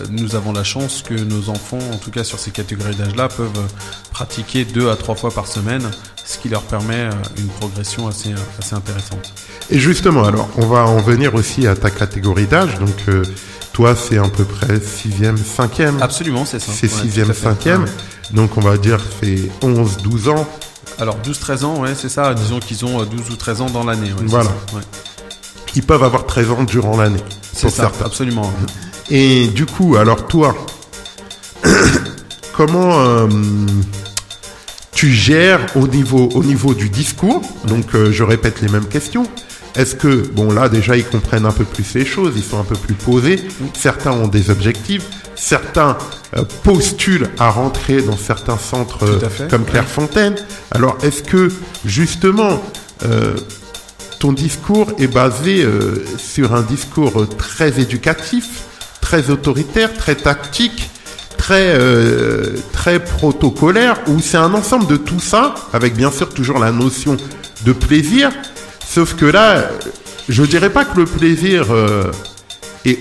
nous 0.10 0.36
avons 0.36 0.52
la 0.52 0.66
chance 0.66 1.02
que 1.08 1.14
nos 1.14 1.48
enfants, 1.50 1.80
en 1.94 1.98
tout 1.98 2.12
cas 2.12 2.26
sur 2.26 2.38
ces 2.38 2.52
catégories 2.52 2.96
d'âge-là, 2.96 3.30
peuvent 3.30 3.48
euh, 3.56 3.68
pratiquer 4.12 4.66
deux 4.66 4.90
à 4.90 4.98
trois 4.98 5.16
fois 5.16 5.32
par 5.32 5.48
semaine, 5.48 5.90
ce 6.26 6.38
qui 6.38 6.50
leur 6.50 6.64
permet 6.64 6.96
euh, 7.06 7.12
une 7.38 7.48
progression 7.48 8.10
assez, 8.10 8.36
assez 8.60 8.76
intéressante. 8.76 9.32
Et 9.70 9.80
justement, 9.80 10.26
alors, 10.26 10.50
on 10.58 10.66
va 10.68 10.86
en 10.86 10.98
venir 11.00 11.34
aussi 11.34 11.66
à 11.66 11.78
ta 11.78 11.90
catégorie 11.90 12.46
d'âge. 12.46 12.78
Donc, 12.78 12.96
euh, 13.08 13.24
toi, 13.72 13.96
c'est 13.96 14.18
à 14.18 14.28
peu 14.28 14.44
près 14.44 14.76
6e, 14.78 15.38
5e. 15.38 16.02
Absolument, 16.02 16.44
c'est 16.44 16.60
ça. 16.60 16.74
C'est 16.74 16.92
Ouais, 16.94 17.10
6e, 17.10 17.24
tout 17.24 17.32
à 17.32 17.34
fait. 17.56 17.70
5e. 17.70 17.78
Ouais. 17.84 17.90
Donc, 18.32 18.58
on 18.58 18.62
va 18.62 18.78
dire, 18.78 19.00
c'est 19.24 19.50
11, 19.62 19.98
12 20.04 20.28
ans. 20.28 20.46
Alors 21.00 21.18
12-13 21.26 21.64
ans, 21.66 21.80
ouais, 21.82 21.94
c'est 21.96 22.10
ça. 22.10 22.34
Disons 22.34 22.60
qu'ils 22.60 22.86
ont 22.86 23.02
euh, 23.02 23.06
12 23.06 23.30
ou 23.32 23.36
13 23.38 23.62
ans 23.62 23.70
dans 23.70 23.84
l'année. 23.86 24.12
ouais, 24.14 24.26
Voilà. 24.26 24.52
Ouais. 25.76 25.82
Ils 25.82 25.84
peuvent 25.84 26.04
avoir 26.04 26.26
13 26.26 26.52
ans 26.52 26.64
durant 26.64 26.98
l'année. 26.98 27.24
C'est 27.54 27.70
ça, 27.70 27.84
certains. 27.84 28.06
absolument. 28.06 28.52
Et 29.10 29.48
du 29.48 29.66
coup, 29.66 29.96
alors 29.96 30.28
toi, 30.28 30.56
comment 32.54 33.00
euh, 33.00 33.28
tu 34.94 35.12
gères 35.12 35.66
au 35.76 35.88
niveau, 35.88 36.30
au 36.34 36.44
niveau 36.44 36.74
du 36.74 36.90
discours? 36.90 37.42
Donc, 37.66 37.96
euh, 37.96 38.12
je 38.12 38.24
répète 38.24 38.62
les 38.62 38.70
mêmes 38.70 38.88
questions. 38.88 39.28
Est-ce 39.76 39.96
que, 39.96 40.28
bon 40.32 40.54
là 40.54 40.70
déjà, 40.70 40.96
ils 40.96 41.06
comprennent 41.06 41.46
un 41.46 41.52
peu 41.52 41.66
plus 41.66 41.96
les 41.96 42.06
choses, 42.06 42.34
ils 42.38 42.44
sont 42.44 42.60
un 42.60 42.64
peu 42.64 42.76
plus 42.76 42.94
posés, 42.94 43.46
certains 43.74 44.12
ont 44.12 44.30
des 44.30 44.50
objectifs, 44.50 45.04
certains 45.36 45.98
euh, 46.38 46.44
postulent 46.64 47.30
à 47.40 47.50
rentrer 47.50 48.02
dans 48.02 48.18
certains 48.18 48.58
centres 48.58 49.04
euh, 49.04 49.20
fait, 49.30 49.50
comme 49.50 49.64
ouais. 49.64 49.70
Clairefontaine. 49.72 50.36
Alors, 50.72 50.98
est-ce 51.04 51.24
que, 51.24 51.52
justement, 51.86 52.62
euh, 53.04 53.36
ton 54.20 54.34
discours 54.34 54.92
est 54.98 55.08
basé 55.08 55.64
euh, 55.64 56.06
sur 56.18 56.54
un 56.54 56.62
discours 56.62 57.22
euh, 57.22 57.26
très 57.26 57.80
éducatif, 57.80 58.64
très 59.02 59.30
autoritaire, 59.30 59.94
très 59.94 60.16
tactique, 60.16 60.90
très 61.38 61.76
euh, 61.78 62.56
très 62.74 63.04
protocolaire, 63.04 64.00
ou 64.08 64.20
c'est 64.20 64.38
un 64.38 64.54
ensemble 64.54 64.88
de 64.88 64.98
tout 64.98 65.20
ça, 65.20 65.54
avec 65.74 65.96
bien 65.96 66.12
sûr 66.12 66.30
toujours 66.30 66.60
la 66.60 66.72
notion 66.72 67.18
de 67.66 67.72
plaisir, 67.72 68.32
sauf 68.84 69.16
que 69.16 69.26
là, 69.26 69.70
je 70.28 70.44
dirais 70.44 70.72
pas 70.72 70.86
que 70.86 70.98
le 71.00 71.06
plaisir 71.06 71.68
euh, 71.72 72.12
est 72.84 72.98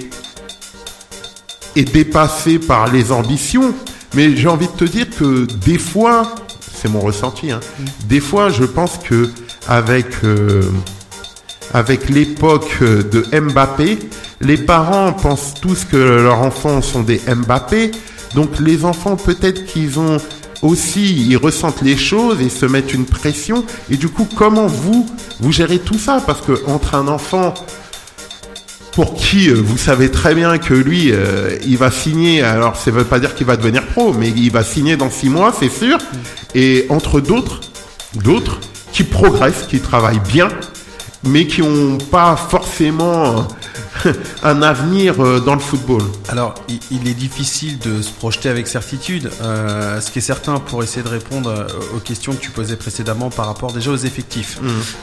est 1.76 1.90
dépassé 1.92 2.58
par 2.58 2.92
les 2.92 3.10
ambitions, 3.10 3.74
mais 4.14 4.36
j'ai 4.36 4.48
envie 4.48 4.68
de 4.68 4.72
te 4.72 4.84
dire 4.84 5.06
que 5.10 5.46
des 5.64 5.78
fois, 5.78 6.34
c'est 6.72 6.88
mon 6.88 7.00
ressenti, 7.00 7.50
hein, 7.50 7.60
des 8.08 8.20
fois 8.20 8.50
je 8.50 8.64
pense 8.64 8.98
que 8.98 9.30
avec 9.66 10.06
euh, 10.22 10.62
avec 11.74 12.08
l'époque 12.08 12.78
euh, 12.80 13.02
de 13.02 13.26
Mbappé, 13.38 13.98
les 14.40 14.56
parents 14.56 15.12
pensent 15.12 15.54
tous 15.60 15.84
que 15.84 15.96
leurs 15.96 16.40
enfants 16.40 16.80
sont 16.80 17.02
des 17.02 17.20
Mbappé, 17.26 17.90
donc 18.34 18.60
les 18.60 18.84
enfants 18.84 19.16
peut-être 19.16 19.66
qu'ils 19.66 19.98
ont 19.98 20.18
aussi, 20.62 21.26
ils 21.28 21.36
ressentent 21.36 21.82
les 21.82 21.96
choses 21.96 22.40
et 22.40 22.48
se 22.48 22.64
mettent 22.64 22.94
une 22.94 23.04
pression, 23.04 23.64
et 23.90 23.96
du 23.96 24.08
coup 24.08 24.26
comment 24.36 24.68
vous, 24.68 25.06
vous 25.40 25.52
gérez 25.52 25.80
tout 25.80 25.98
ça? 25.98 26.22
Parce 26.24 26.40
que 26.40 26.62
entre 26.68 26.94
un 26.94 27.08
enfant 27.08 27.52
pour 28.92 29.14
qui 29.14 29.50
euh, 29.50 29.54
vous 29.54 29.76
savez 29.76 30.12
très 30.12 30.36
bien 30.36 30.58
que 30.58 30.74
lui, 30.74 31.10
euh, 31.10 31.58
il 31.66 31.76
va 31.76 31.90
signer, 31.90 32.42
alors 32.42 32.76
ça 32.76 32.92
veut 32.92 33.02
pas 33.02 33.18
dire 33.18 33.34
qu'il 33.34 33.48
va 33.48 33.56
devenir 33.56 33.84
pro, 33.88 34.12
mais 34.12 34.30
il 34.30 34.52
va 34.52 34.62
signer 34.62 34.96
dans 34.96 35.10
six 35.10 35.28
mois, 35.28 35.52
c'est 35.58 35.68
sûr. 35.68 35.98
Et 36.54 36.86
entre 36.88 37.20
d'autres, 37.20 37.60
d'autres 38.22 38.60
qui 38.92 39.02
progressent, 39.02 39.66
qui 39.68 39.80
travaillent 39.80 40.22
bien, 40.32 40.48
mais 41.26 41.46
qui 41.46 41.62
n'ont 41.62 41.98
pas 41.98 42.36
forcément 42.36 43.46
un 44.42 44.62
avenir 44.62 45.22
euh, 45.22 45.40
dans 45.40 45.54
le 45.54 45.60
football. 45.60 46.02
Alors, 46.28 46.54
il, 46.90 47.08
est 47.08 47.14
difficile 47.14 47.78
de 47.78 48.02
se 48.02 48.10
projeter 48.10 48.48
avec 48.48 48.66
certitude. 48.66 49.30
Euh, 49.42 50.00
ce 50.00 50.10
qui 50.10 50.18
est 50.18 50.22
certain 50.22 50.58
pour 50.58 50.82
essayer 50.82 51.02
de 51.02 51.08
répondre 51.08 51.50
euh, 51.50 51.66
aux 51.96 52.00
questions 52.00 52.32
que 52.32 52.40
tu 52.40 52.50
posais 52.50 52.76
précédemment 52.76 53.30
par 53.30 53.46
rapport 53.46 53.72
déjà 53.72 53.90
aux 53.90 53.96
effectifs. 53.96 54.58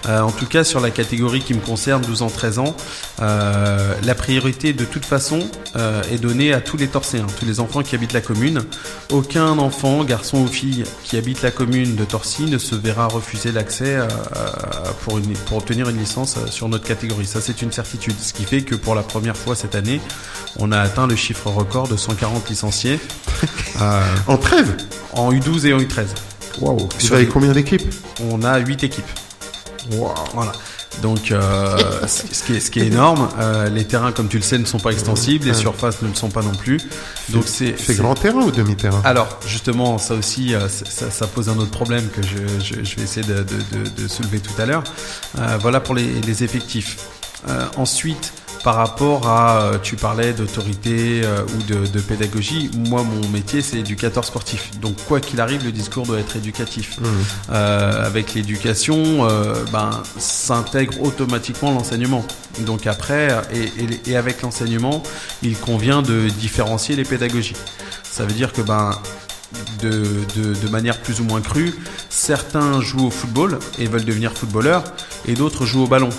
Euh, 0.08 0.22
en 0.22 0.32
tout 0.32 0.46
cas, 0.46 0.64
sur 0.64 0.80
la 0.80 0.90
catégorie 0.90 1.42
qui 1.42 1.54
me 1.54 1.60
concerne, 1.60 2.02
12 2.02 2.22
ans, 2.22 2.30
13 2.30 2.60
ans, 2.60 2.76
euh, 3.22 3.94
la 4.04 4.16
priorité 4.16 4.74
de 4.74 4.86
toute 4.86 5.06
façon 5.06 5.40
est 6.12 6.18
donnée 6.18 6.54
à 6.54 6.60
tous 6.60 6.78
les 6.78 6.88
Torséens, 6.88 7.28
tous 7.40 7.46
les 7.46 7.60
enfants 7.60 7.82
qui 7.82 7.96
habitent 7.96 8.14
la 8.14 8.22
commune. 8.22 8.62
Aucun 9.10 9.58
enfant, 9.58 10.04
garçon 10.04 10.40
ou 10.40 10.48
fille, 10.48 10.84
qui 11.04 11.18
habite 11.18 11.42
la 11.42 11.52
commune 11.52 11.96
de 11.96 12.04
Torcy 12.04 12.44
ne 12.44 12.58
se 12.58 12.76
verra 12.76 13.08
refuser 13.08 13.52
l'accès 13.52 13.98
pour, 15.04 15.20
pour 15.46 15.58
obtenir 15.58 15.88
une 15.90 15.98
licence 15.98 16.38
sur 16.48 16.68
notre 16.68 16.86
catégorie. 16.86 17.26
Ça, 17.26 17.40
c'est 17.42 17.62
une 17.62 17.72
certitude. 17.72 18.16
Ce 18.22 18.34
qui 18.34 18.44
fait 18.44 18.62
que 18.62 18.76
pour 18.92 18.98
la 18.98 19.04
première 19.04 19.38
fois 19.38 19.56
cette 19.56 19.74
année, 19.76 20.02
on 20.60 20.74
a 20.74 20.78
atteint 20.78 21.08
le 21.08 21.16
chiffre 21.16 21.50
record 21.50 21.88
de 21.88 21.96
140 21.96 22.50
licenciés 22.50 23.00
euh, 23.82 24.02
En 24.28 24.36
13 24.36 24.66
en 25.14 25.32
U12 25.32 25.68
et 25.68 25.74
en 25.74 25.78
U13. 25.78 26.08
Waouh 26.60 26.90
Vous 27.00 27.14
avez 27.14 27.26
combien 27.28 27.54
d'équipes 27.54 27.90
On 28.30 28.44
a 28.44 28.58
8 28.58 28.84
équipes. 28.84 29.06
Waouh 29.94 30.14
Voilà. 30.34 30.52
Donc, 31.02 31.32
euh, 31.32 31.78
ce 32.06 32.44
qui 32.44 32.56
est, 32.56 32.60
ce 32.60 32.70
qui 32.70 32.82
est 32.82 32.88
énorme, 32.88 33.30
euh, 33.40 33.70
les 33.70 33.86
terrains, 33.86 34.12
comme 34.12 34.28
tu 34.28 34.36
le 34.36 34.44
sais, 34.44 34.58
ne 34.58 34.66
sont 34.66 34.78
pas 34.80 34.92
extensibles, 34.92 35.46
les 35.46 35.54
surfaces 35.54 36.02
ne 36.02 36.10
le 36.10 36.14
sont 36.16 36.30
pas 36.30 36.42
non 36.42 36.52
plus. 36.54 36.82
Donc, 37.30 37.46
c'est 37.48 37.76
C'est 37.80 37.96
grand 37.96 38.16
terrain 38.16 38.42
ou 38.42 38.52
demi-terrain? 38.52 39.02
Alors, 39.06 39.40
justement, 39.48 39.98
ça 40.00 40.16
aussi, 40.16 40.54
euh, 40.54 40.68
ça, 40.68 41.10
ça 41.10 41.28
pose 41.28 41.48
un 41.48 41.58
autre 41.60 41.72
problème 41.72 42.10
que 42.10 42.22
je, 42.22 42.62
je- 42.62 42.84
je 42.84 42.96
vais 42.98 43.04
essayer 43.04 43.26
de, 43.26 43.36
de- 43.36 43.44
de- 43.86 44.02
de 44.04 44.08
soulever 44.10 44.42
tout 44.42 44.62
à 44.62 44.66
l'heure. 44.66 44.84
Voilà 45.62 45.80
pour 45.80 45.96
les, 45.96 46.20
les 46.28 46.44
effectifs. 46.44 46.98
Ensuite, 47.78 48.34
par 48.64 48.76
rapport 48.76 49.28
à, 49.28 49.62
euh, 49.62 49.78
tu 49.82 49.96
parlais 49.96 50.34
d'autorité 50.34 51.22
euh, 51.24 51.44
ou 51.58 51.64
de, 51.64 51.88
de 51.88 52.00
pédagogie, 52.00 52.70
moi, 52.78 53.04
mon 53.04 53.28
métier, 53.30 53.62
c'est 53.62 53.78
éducateur 53.78 54.24
sportif. 54.26 54.72
Donc, 54.80 54.96
quoi 55.08 55.20
qu'il 55.20 55.42
arrive, 55.42 55.64
le 55.66 55.72
discours 55.72 56.06
doit 56.06 56.20
être 56.20 56.36
éducatif. 56.36 57.00
Mmh. 57.00 57.06
Euh, 57.52 58.06
avec 58.06 58.34
l'éducation, 58.34 59.28
euh, 59.28 59.56
ben, 59.72 59.90
s'intègre 60.18 61.02
automatiquement 61.02 61.72
l'enseignement. 61.72 62.26
Donc 62.66 62.86
après, 62.88 63.30
et, 63.54 63.64
et- 63.64 64.12
et 64.12 64.16
avec 64.18 64.42
l'enseignement, 64.42 65.02
il 65.42 65.58
convient 65.58 66.02
de 66.02 66.28
différencier 66.30 66.96
les 66.96 67.04
pédagogies. 67.06 67.56
Ça 68.04 68.26
veut 68.26 68.34
dire 68.34 68.52
que 68.54 68.62
ben, 68.62 68.92
de, 69.82 70.06
de, 70.36 70.54
de 70.54 70.68
manière 70.70 71.00
plus 71.02 71.20
ou 71.22 71.24
moins 71.24 71.42
crue, 71.42 71.74
certains 72.10 72.80
jouent 72.82 73.08
au 73.08 73.12
football 73.12 73.60
et 73.80 73.88
veulent 73.88 74.06
devenir 74.06 74.34
footballeurs, 74.34 74.84
et 75.28 75.34
d'autres 75.34 75.66
jouent 75.66 75.84
au 75.84 75.88
ballon. 75.88 76.10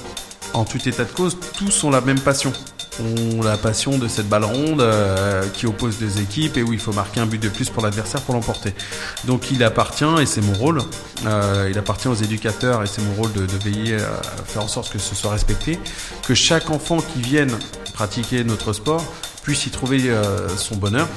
En 0.55 0.65
tout 0.65 0.87
état 0.87 1.05
de 1.05 1.11
cause, 1.11 1.37
tous 1.57 1.85
ont 1.85 1.91
la 1.91 2.01
même 2.01 2.21
passion. 2.21 2.53
Ont 3.01 3.43
la 3.43 3.57
passion 3.57 3.97
de 3.97 4.07
cette 4.07 4.29
balle 4.29 4.45
ronde 4.45 4.83
euh, 4.83 5.49
qui 5.55 5.67
oppose 5.67 5.99
deux 5.99 6.21
équipes 6.21 6.59
et 6.59 6.63
où 6.63 6.75
il 6.75 6.79
faut 6.79 6.93
marquer 6.93 7.21
un 7.21 7.27
but 7.27 7.43
de 7.43 7.49
plus 7.49 7.71
pour 7.71 7.83
l'adversaire 7.83 8.21
pour 8.21 8.35
l'emporter. 8.35 8.75
Donc 9.25 9.51
il 9.51 9.65
appartient, 9.65 10.05
et 10.21 10.27
c'est 10.27 10.43
mon 10.43 10.53
rôle, 10.53 10.83
euh, 11.25 11.69
il 11.71 11.79
appartient 11.79 12.09
aux 12.09 12.15
éducateurs, 12.15 12.83
et 12.83 12.87
c'est 12.87 13.01
mon 13.01 13.15
rôle 13.15 13.33
de, 13.33 13.47
veiller 13.65 13.97
à 13.97 14.43
faire 14.45 14.63
en 14.63 14.69
sorte 14.69 14.93
que 14.93 14.99
ce 14.99 15.15
soit 15.15 15.31
respecté, 15.31 15.79
que 16.27 16.35
chaque 16.35 16.69
enfant 16.69 16.99
qui 16.99 17.23
vienne 17.23 17.57
pratiquer 17.95 18.45
notre 18.45 18.75
sport 18.75 19.05
puisse 19.43 19.65
y 19.67 19.71
trouver 19.71 20.11
euh, 20.11 20.49
son 20.57 20.77
bonheur. 20.77 21.09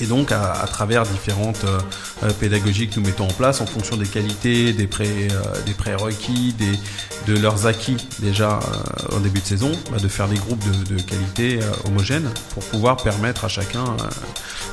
Et 0.00 0.06
donc, 0.06 0.32
à, 0.32 0.52
à 0.52 0.66
travers 0.66 1.02
différentes 1.04 1.64
euh, 1.64 1.78
euh, 2.22 2.30
pédagogies 2.30 2.88
que 2.88 3.00
nous 3.00 3.06
mettons 3.06 3.24
en 3.24 3.32
place, 3.32 3.60
en 3.60 3.66
fonction 3.66 3.96
des 3.96 4.06
qualités, 4.06 4.72
des 4.72 4.86
pré, 4.86 5.06
euh, 5.30 5.42
des 5.66 5.74
prérequis, 5.74 6.54
des, 6.56 7.32
de 7.32 7.38
leurs 7.38 7.66
acquis 7.66 7.96
déjà 8.20 8.60
euh, 8.60 9.16
en 9.16 9.20
début 9.20 9.40
de 9.40 9.46
saison, 9.46 9.72
bah, 9.90 9.98
de 9.98 10.08
faire 10.08 10.28
des 10.28 10.36
groupes 10.38 10.62
de, 10.64 10.94
de 10.94 11.00
qualité 11.02 11.58
homogènes 11.84 12.30
pour 12.54 12.62
pouvoir 12.64 12.96
permettre 12.98 13.44
à 13.44 13.48
chacun 13.48 13.84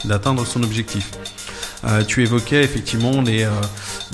d'atteindre 0.06 0.46
son 0.46 0.64
objectif. 0.64 1.12
Tu 2.08 2.24
évoquais 2.24 2.64
effectivement 2.64 3.22
les, 3.22 3.48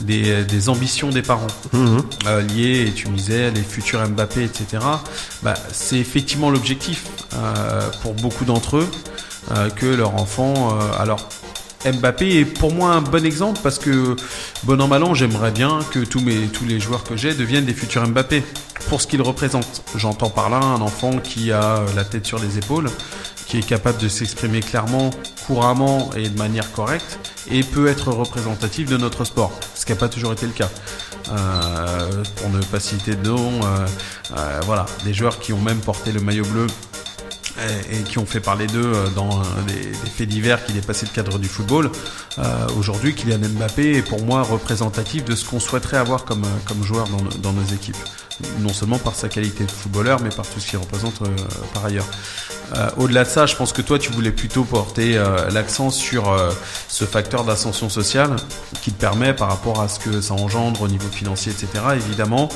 des, 0.03 0.43
des 0.43 0.69
ambitions 0.69 1.09
des 1.09 1.21
parents 1.21 1.47
euh, 1.73 2.41
liées, 2.41 2.85
et 2.87 2.91
tu 2.91 3.07
me 3.07 3.15
disais 3.15 3.49
les 3.51 3.61
futurs 3.63 4.05
Mbappé, 4.09 4.43
etc. 4.43 4.83
Bah, 5.41 5.53
c'est 5.71 5.97
effectivement 5.97 6.49
l'objectif 6.49 7.05
pour 8.01 8.13
beaucoup 8.15 8.43
d'entre 8.43 8.77
eux 8.77 8.89
que 9.75 9.85
leur 9.85 10.15
enfant. 10.15 10.77
euh, 10.79 11.01
alors 11.01 11.27
Mbappé 11.85 12.39
est 12.39 12.45
pour 12.45 12.73
moi 12.73 12.91
un 12.91 13.01
bon 13.01 13.25
exemple 13.25 13.59
parce 13.63 13.79
que 13.79 14.15
bon 14.63 14.79
an 14.81 14.87
mal 14.87 15.03
an, 15.03 15.15
j'aimerais 15.15 15.51
bien 15.51 15.79
que 15.91 15.99
tous 15.99 16.21
mes 16.21 16.47
tous 16.47 16.65
les 16.65 16.79
joueurs 16.79 17.03
que 17.03 17.17
j'ai 17.17 17.33
deviennent 17.33 17.65
des 17.65 17.73
futurs 17.73 18.07
Mbappé 18.07 18.43
pour 18.87 19.01
ce 19.01 19.07
qu'ils 19.07 19.21
représentent. 19.21 19.83
J'entends 19.95 20.29
par 20.29 20.49
là 20.49 20.57
un 20.57 20.81
enfant 20.81 21.17
qui 21.17 21.51
a 21.51 21.77
euh, 21.77 21.87
la 21.95 22.03
tête 22.03 22.25
sur 22.25 22.39
les 22.39 22.57
épaules, 22.57 22.89
qui 23.47 23.57
est 23.57 23.67
capable 23.67 23.97
de 23.97 24.07
s'exprimer 24.07 24.59
clairement, 24.59 25.09
couramment 25.47 26.11
et 26.15 26.29
de 26.29 26.37
manière 26.37 26.71
correcte 26.71 27.19
et 27.49 27.63
peut 27.63 27.87
être 27.87 28.11
représentatif 28.11 28.87
de 28.89 28.97
notre 28.97 29.25
sport, 29.25 29.51
ce 29.73 29.85
qui 29.85 29.91
n'a 29.91 29.97
pas 29.97 30.09
toujours 30.09 30.33
été 30.33 30.45
le 30.45 30.53
cas. 30.53 30.69
Euh, 31.29 32.23
pour 32.37 32.49
ne 32.49 32.61
pas 32.63 32.79
citer 32.79 33.15
de 33.15 33.29
nom, 33.29 33.51
euh, 33.63 33.85
euh, 34.35 34.59
voilà, 34.65 34.85
des 35.03 35.13
joueurs 35.13 35.39
qui 35.39 35.53
ont 35.53 35.61
même 35.61 35.79
porté 35.79 36.11
le 36.11 36.19
maillot 36.19 36.45
bleu 36.45 36.67
et, 37.91 37.97
qui 38.03 38.17
ont 38.17 38.25
fait 38.25 38.39
parler 38.39 38.67
d'eux 38.67 38.91
euh, 38.93 39.09
dans 39.09 39.39
euh, 39.39 39.43
des, 39.67 40.09
faits 40.09 40.27
divers 40.27 40.65
qui 40.65 40.73
dépassaient 40.73 41.05
le 41.05 41.13
cadre 41.13 41.39
du 41.39 41.47
football. 41.47 41.91
Euh, 42.39 42.67
Aujourd'hui, 42.77 43.13
Kylian 43.15 43.39
Mbappé 43.39 43.97
est 43.97 44.01
pour 44.01 44.23
moi 44.23 44.41
représentatif 44.43 45.25
de 45.25 45.35
ce 45.35 45.45
qu'on 45.45 45.59
souhaiterait 45.59 45.97
avoir 45.97 46.25
comme, 46.25 46.45
comme 46.67 46.83
joueur 46.83 47.07
dans, 47.07 47.21
nos- 47.21 47.31
dans 47.31 47.53
nos 47.53 47.65
équipes. 47.73 47.97
Non 48.59 48.73
seulement 48.73 48.97
par 48.97 49.13
sa 49.13 49.29
qualité 49.29 49.65
de 49.65 49.71
footballeur, 49.71 50.19
mais 50.21 50.29
par 50.29 50.47
tout 50.47 50.59
ce 50.59 50.67
qu'il 50.67 50.79
représente 50.79 51.21
par 51.75 51.85
ailleurs. 51.85 52.07
Au-delà 52.97 53.23
de 53.23 53.29
ça, 53.29 53.45
je 53.45 53.55
pense 53.55 53.71
que 53.71 53.83
toi, 53.83 53.99
tu 53.99 54.11
voulais 54.11 54.31
plutôt 54.31 54.63
porter 54.63 55.21
l'accent 55.51 55.91
sur 55.91 56.35
ce 56.87 57.05
facteur 57.05 57.43
d'ascension 57.43 57.87
sociale 57.89 58.35
qui 58.81 58.91
te 58.93 58.99
permet, 58.99 59.35
par 59.35 59.49
rapport 59.49 59.79
à 59.81 59.87
ce 59.87 59.99
que 59.99 60.21
ça 60.21 60.33
engendre 60.33 60.81
au 60.81 60.87
niveau 60.87 61.07
financier, 61.09 61.51
etc. 61.51 61.83
Évidemment, 61.95 62.49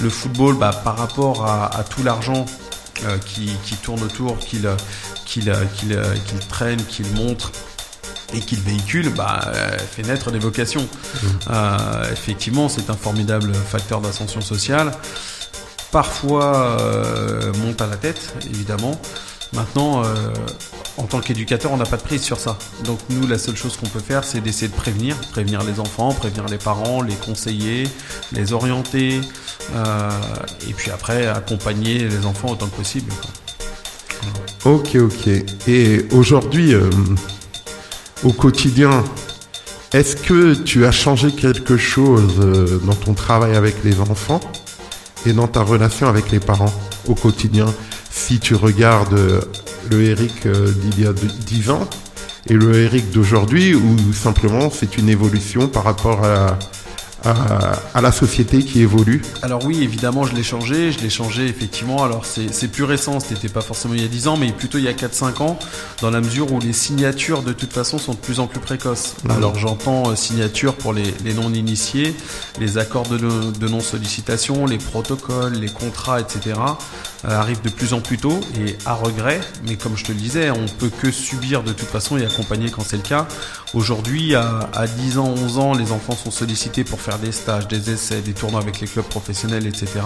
le 0.00 0.10
football, 0.10 0.56
bah, 0.56 0.70
par 0.84 0.96
rapport 0.96 1.46
à, 1.46 1.84
tout 1.88 2.02
l'argent 2.02 2.46
qui, 3.18 3.50
qui 3.64 3.76
tourne 3.76 4.02
autour, 4.02 4.38
qu'il 4.38 4.66
euh, 4.66 4.76
qu'il 5.24 5.50
euh, 5.50 5.64
qu'il 5.76 5.92
euh, 5.92 6.14
qu'il 6.26 6.38
traîne, 6.38 6.82
qu'il 6.84 7.06
montre 7.12 7.52
et 8.34 8.40
qu'il 8.40 8.60
véhicule, 8.60 9.08
bah, 9.10 9.40
euh, 9.46 9.78
fait 9.78 10.02
naître 10.02 10.30
des 10.30 10.38
vocations. 10.38 10.86
Euh, 11.50 12.12
effectivement, 12.12 12.68
c'est 12.68 12.90
un 12.90 12.96
formidable 12.96 13.54
facteur 13.54 14.00
d'ascension 14.00 14.40
sociale. 14.40 14.92
Parfois, 15.92 16.78
euh, 16.80 17.52
monte 17.54 17.80
à 17.80 17.86
la 17.86 17.96
tête, 17.96 18.34
évidemment. 18.50 19.00
Maintenant, 19.54 20.04
euh, 20.04 20.08
en 20.98 21.04
tant 21.04 21.20
qu'éducateur, 21.20 21.72
on 21.72 21.78
n'a 21.78 21.86
pas 21.86 21.96
de 21.96 22.02
prise 22.02 22.22
sur 22.22 22.38
ça. 22.38 22.58
Donc 22.84 22.98
nous, 23.08 23.26
la 23.26 23.38
seule 23.38 23.56
chose 23.56 23.78
qu'on 23.78 23.86
peut 23.88 24.00
faire, 24.00 24.24
c'est 24.24 24.40
d'essayer 24.40 24.68
de 24.68 24.76
prévenir, 24.76 25.16
prévenir 25.32 25.62
les 25.62 25.80
enfants, 25.80 26.12
prévenir 26.12 26.46
les 26.46 26.58
parents, 26.58 27.00
les 27.00 27.14
conseiller, 27.14 27.88
les 28.32 28.52
orienter, 28.52 29.20
euh, 29.20 29.22
et 30.68 30.72
puis 30.72 30.90
après 30.90 31.26
accompagner 31.26 32.08
les 32.08 32.26
enfants 32.26 32.52
autant 32.52 32.66
que 32.66 32.76
possible. 32.76 33.12
Ok, 34.64 34.96
ok. 34.96 35.28
Et 35.68 36.06
aujourd'hui, 36.10 36.74
euh, 36.74 36.90
au 38.24 38.32
quotidien, 38.32 39.04
est-ce 39.92 40.16
que 40.16 40.52
tu 40.52 40.84
as 40.84 40.90
changé 40.90 41.32
quelque 41.32 41.78
chose 41.78 42.34
euh, 42.40 42.78
dans 42.84 42.94
ton 42.94 43.14
travail 43.14 43.56
avec 43.56 43.76
les 43.84 44.00
enfants 44.00 44.40
et 45.24 45.32
dans 45.32 45.46
ta 45.46 45.62
relation 45.62 46.08
avec 46.08 46.30
les 46.30 46.40
parents 46.40 46.72
au 47.06 47.14
quotidien? 47.14 47.66
Si 48.10 48.38
tu 48.38 48.54
regardes 48.54 49.14
euh, 49.14 49.40
le 49.90 50.02
Eric 50.02 50.44
euh, 50.44 50.70
d'il 50.72 51.04
y 51.04 51.06
a 51.06 51.12
10 51.12 51.70
ans 51.70 51.88
et 52.48 52.52
le 52.52 52.74
Eric 52.74 53.10
d'aujourd'hui, 53.12 53.74
ou 53.74 54.12
simplement 54.12 54.70
c'est 54.70 54.98
une 54.98 55.08
évolution 55.08 55.68
par 55.68 55.84
rapport 55.84 56.22
à, 56.22 56.58
à, 57.24 57.72
à 57.94 58.00
la 58.00 58.12
société 58.12 58.62
qui 58.62 58.80
évolue 58.80 59.22
Alors 59.42 59.64
oui, 59.64 59.82
évidemment, 59.82 60.24
je 60.24 60.34
l'ai 60.34 60.42
changé. 60.42 60.92
Je 60.92 61.00
l'ai 61.00 61.10
changé 61.10 61.46
effectivement. 61.46 62.04
Alors 62.04 62.24
c'est 62.24 62.68
plus 62.68 62.84
récent, 62.84 63.18
c'était 63.20 63.48
pas 63.48 63.60
forcément 63.60 63.94
il 63.94 64.02
y 64.02 64.04
a 64.04 64.08
10 64.08 64.28
ans, 64.28 64.36
mais 64.36 64.52
plutôt 64.52 64.78
il 64.78 64.84
y 64.84 64.88
a 64.88 64.92
4-5 64.92 65.42
ans, 65.42 65.58
dans 66.00 66.10
la 66.10 66.20
mesure 66.20 66.52
où 66.52 66.60
les 66.60 66.72
signatures 66.72 67.42
de 67.42 67.52
toute 67.52 67.72
façon 67.72 67.98
sont 67.98 68.12
de 68.12 68.18
plus 68.18 68.40
en 68.40 68.46
plus 68.46 68.60
précoces. 68.60 69.14
Mhm. 69.24 69.30
Alors 69.32 69.58
j'entends 69.58 70.10
euh, 70.10 70.16
signature 70.16 70.74
pour 70.74 70.92
les, 70.92 71.14
les 71.24 71.34
non-initiés, 71.34 72.14
les 72.60 72.78
accords 72.78 73.08
de, 73.08 73.18
no- 73.18 73.50
de 73.50 73.68
non-sollicitation, 73.68 74.66
les 74.66 74.78
protocoles, 74.78 75.54
les 75.54 75.68
contrats, 75.70 76.20
etc. 76.20 76.56
euh, 77.24 77.28
arrivent 77.36 77.62
de 77.62 77.68
plus 77.70 77.92
en 77.94 78.00
plus 78.00 78.18
tôt 78.18 78.38
et 78.64 78.76
à 78.86 78.94
regret, 78.94 79.40
mais 79.66 79.76
comme 79.76 79.96
je 79.96 80.04
te 80.04 80.12
le 80.12 80.18
disais, 80.18 80.50
on 80.50 80.66
peut 80.78 80.90
que 80.90 81.10
subir 81.10 81.62
de 81.62 81.72
toute 81.72 81.88
façon 81.88 82.16
et 82.16 82.24
accompagner 82.24 82.70
quand 82.70 82.82
c'est 82.86 82.96
le 82.96 83.02
cas. 83.02 83.26
Aujourd'hui, 83.74 84.34
à, 84.34 84.70
à 84.74 84.86
10 84.86 85.18
ans, 85.18 85.34
11 85.36 85.58
ans, 85.58 85.74
les 85.74 85.92
enfants 85.92 86.16
sont 86.16 86.30
sollicités 86.30 86.84
pour 86.84 87.00
faire 87.00 87.18
des 87.18 87.32
stages, 87.32 87.68
des 87.68 87.90
essais, 87.90 88.22
des 88.22 88.32
tournois 88.32 88.60
avec 88.60 88.80
les 88.80 88.86
clubs 88.86 89.04
professionnels, 89.04 89.66
etc. 89.66 90.00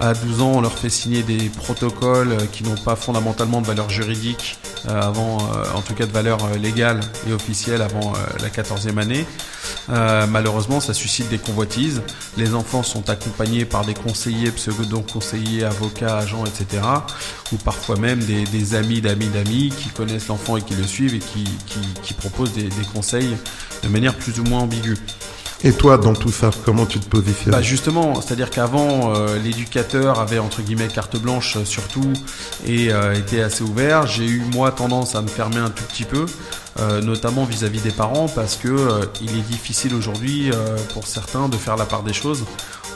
À 0.00 0.14
12 0.14 0.40
ans, 0.40 0.52
on 0.54 0.60
leur 0.62 0.72
fait 0.72 0.88
signer 0.88 1.22
des 1.22 1.50
protocoles 1.50 2.32
euh, 2.32 2.46
qui 2.50 2.64
n'ont 2.64 2.76
pas 2.76 2.96
fondamentalement 2.96 3.60
de 3.60 3.66
valeur 3.66 3.90
juridique 3.90 4.58
euh, 4.88 5.00
avant, 5.00 5.38
euh, 5.40 5.64
en 5.74 5.82
tout 5.82 5.94
cas 5.94 6.06
de 6.06 6.12
valeur 6.12 6.38
euh, 6.44 6.56
légale 6.58 7.00
et 7.28 7.32
officielle 7.32 7.82
avant 7.82 8.14
euh, 8.14 8.18
la 8.40 8.48
14e 8.48 8.98
année. 8.98 9.26
Malheureusement, 9.88 10.80
ça 10.80 10.94
suscite 10.94 11.28
des 11.28 11.38
convoitises. 11.38 12.02
Les 12.36 12.54
enfants 12.54 12.82
sont 12.82 13.08
accompagnés 13.08 13.64
par 13.64 13.84
des 13.84 13.94
conseillers, 13.94 14.50
pseudo-conseillers, 14.50 15.64
avocats, 15.64 16.18
agents, 16.18 16.44
etc. 16.44 16.82
Ou 17.52 17.56
parfois 17.56 17.96
même 17.96 18.18
des, 18.20 18.44
des 18.44 18.74
amis 18.74 19.00
d'amis 19.00 19.28
d'amis 19.28 19.72
qui 19.76 19.88
connaissent 19.90 20.28
l'enfant 20.28 20.56
et 20.56 20.62
qui 20.62 20.74
le 20.74 20.84
suivent 20.84 21.14
et 21.14 21.20
qui, 21.20 21.44
qui, 21.66 21.80
qui 22.02 22.14
proposent 22.14 22.52
des, 22.52 22.64
des 22.64 22.84
conseils 22.86 23.36
de 23.82 23.88
manière 23.88 24.14
plus 24.14 24.38
ou 24.40 24.44
moins 24.44 24.60
ambiguë. 24.60 24.96
Et 25.64 25.72
toi, 25.72 25.96
dans 25.96 26.14
tout 26.14 26.30
ça, 26.30 26.50
comment 26.64 26.84
tu 26.84 27.00
te 27.00 27.08
positionnes? 27.08 27.52
Bah 27.52 27.62
justement, 27.62 28.20
c'est-à-dire 28.20 28.50
qu'avant, 28.50 29.14
euh, 29.14 29.38
l'éducateur 29.38 30.20
avait 30.20 30.38
entre 30.38 30.60
guillemets 30.60 30.86
carte 30.86 31.16
blanche 31.16 31.56
euh, 31.56 31.64
sur 31.64 31.82
tout 31.88 32.12
et 32.66 32.92
euh, 32.92 33.14
était 33.14 33.40
assez 33.40 33.62
ouvert. 33.62 34.06
J'ai 34.06 34.26
eu 34.26 34.42
moi 34.52 34.70
tendance 34.70 35.14
à 35.14 35.22
me 35.22 35.28
fermer 35.28 35.56
un 35.56 35.70
tout 35.70 35.82
petit 35.84 36.04
peu, 36.04 36.26
euh, 36.78 37.00
notamment 37.00 37.44
vis-à-vis 37.44 37.80
des 37.80 37.90
parents, 37.90 38.28
parce 38.28 38.56
que 38.56 39.08
il 39.22 39.30
est 39.30 39.48
difficile 39.50 39.94
aujourd'hui 39.94 40.50
pour 40.92 41.06
certains 41.06 41.48
de 41.48 41.56
faire 41.56 41.76
la 41.76 41.86
part 41.86 42.02
des 42.02 42.12
choses 42.12 42.44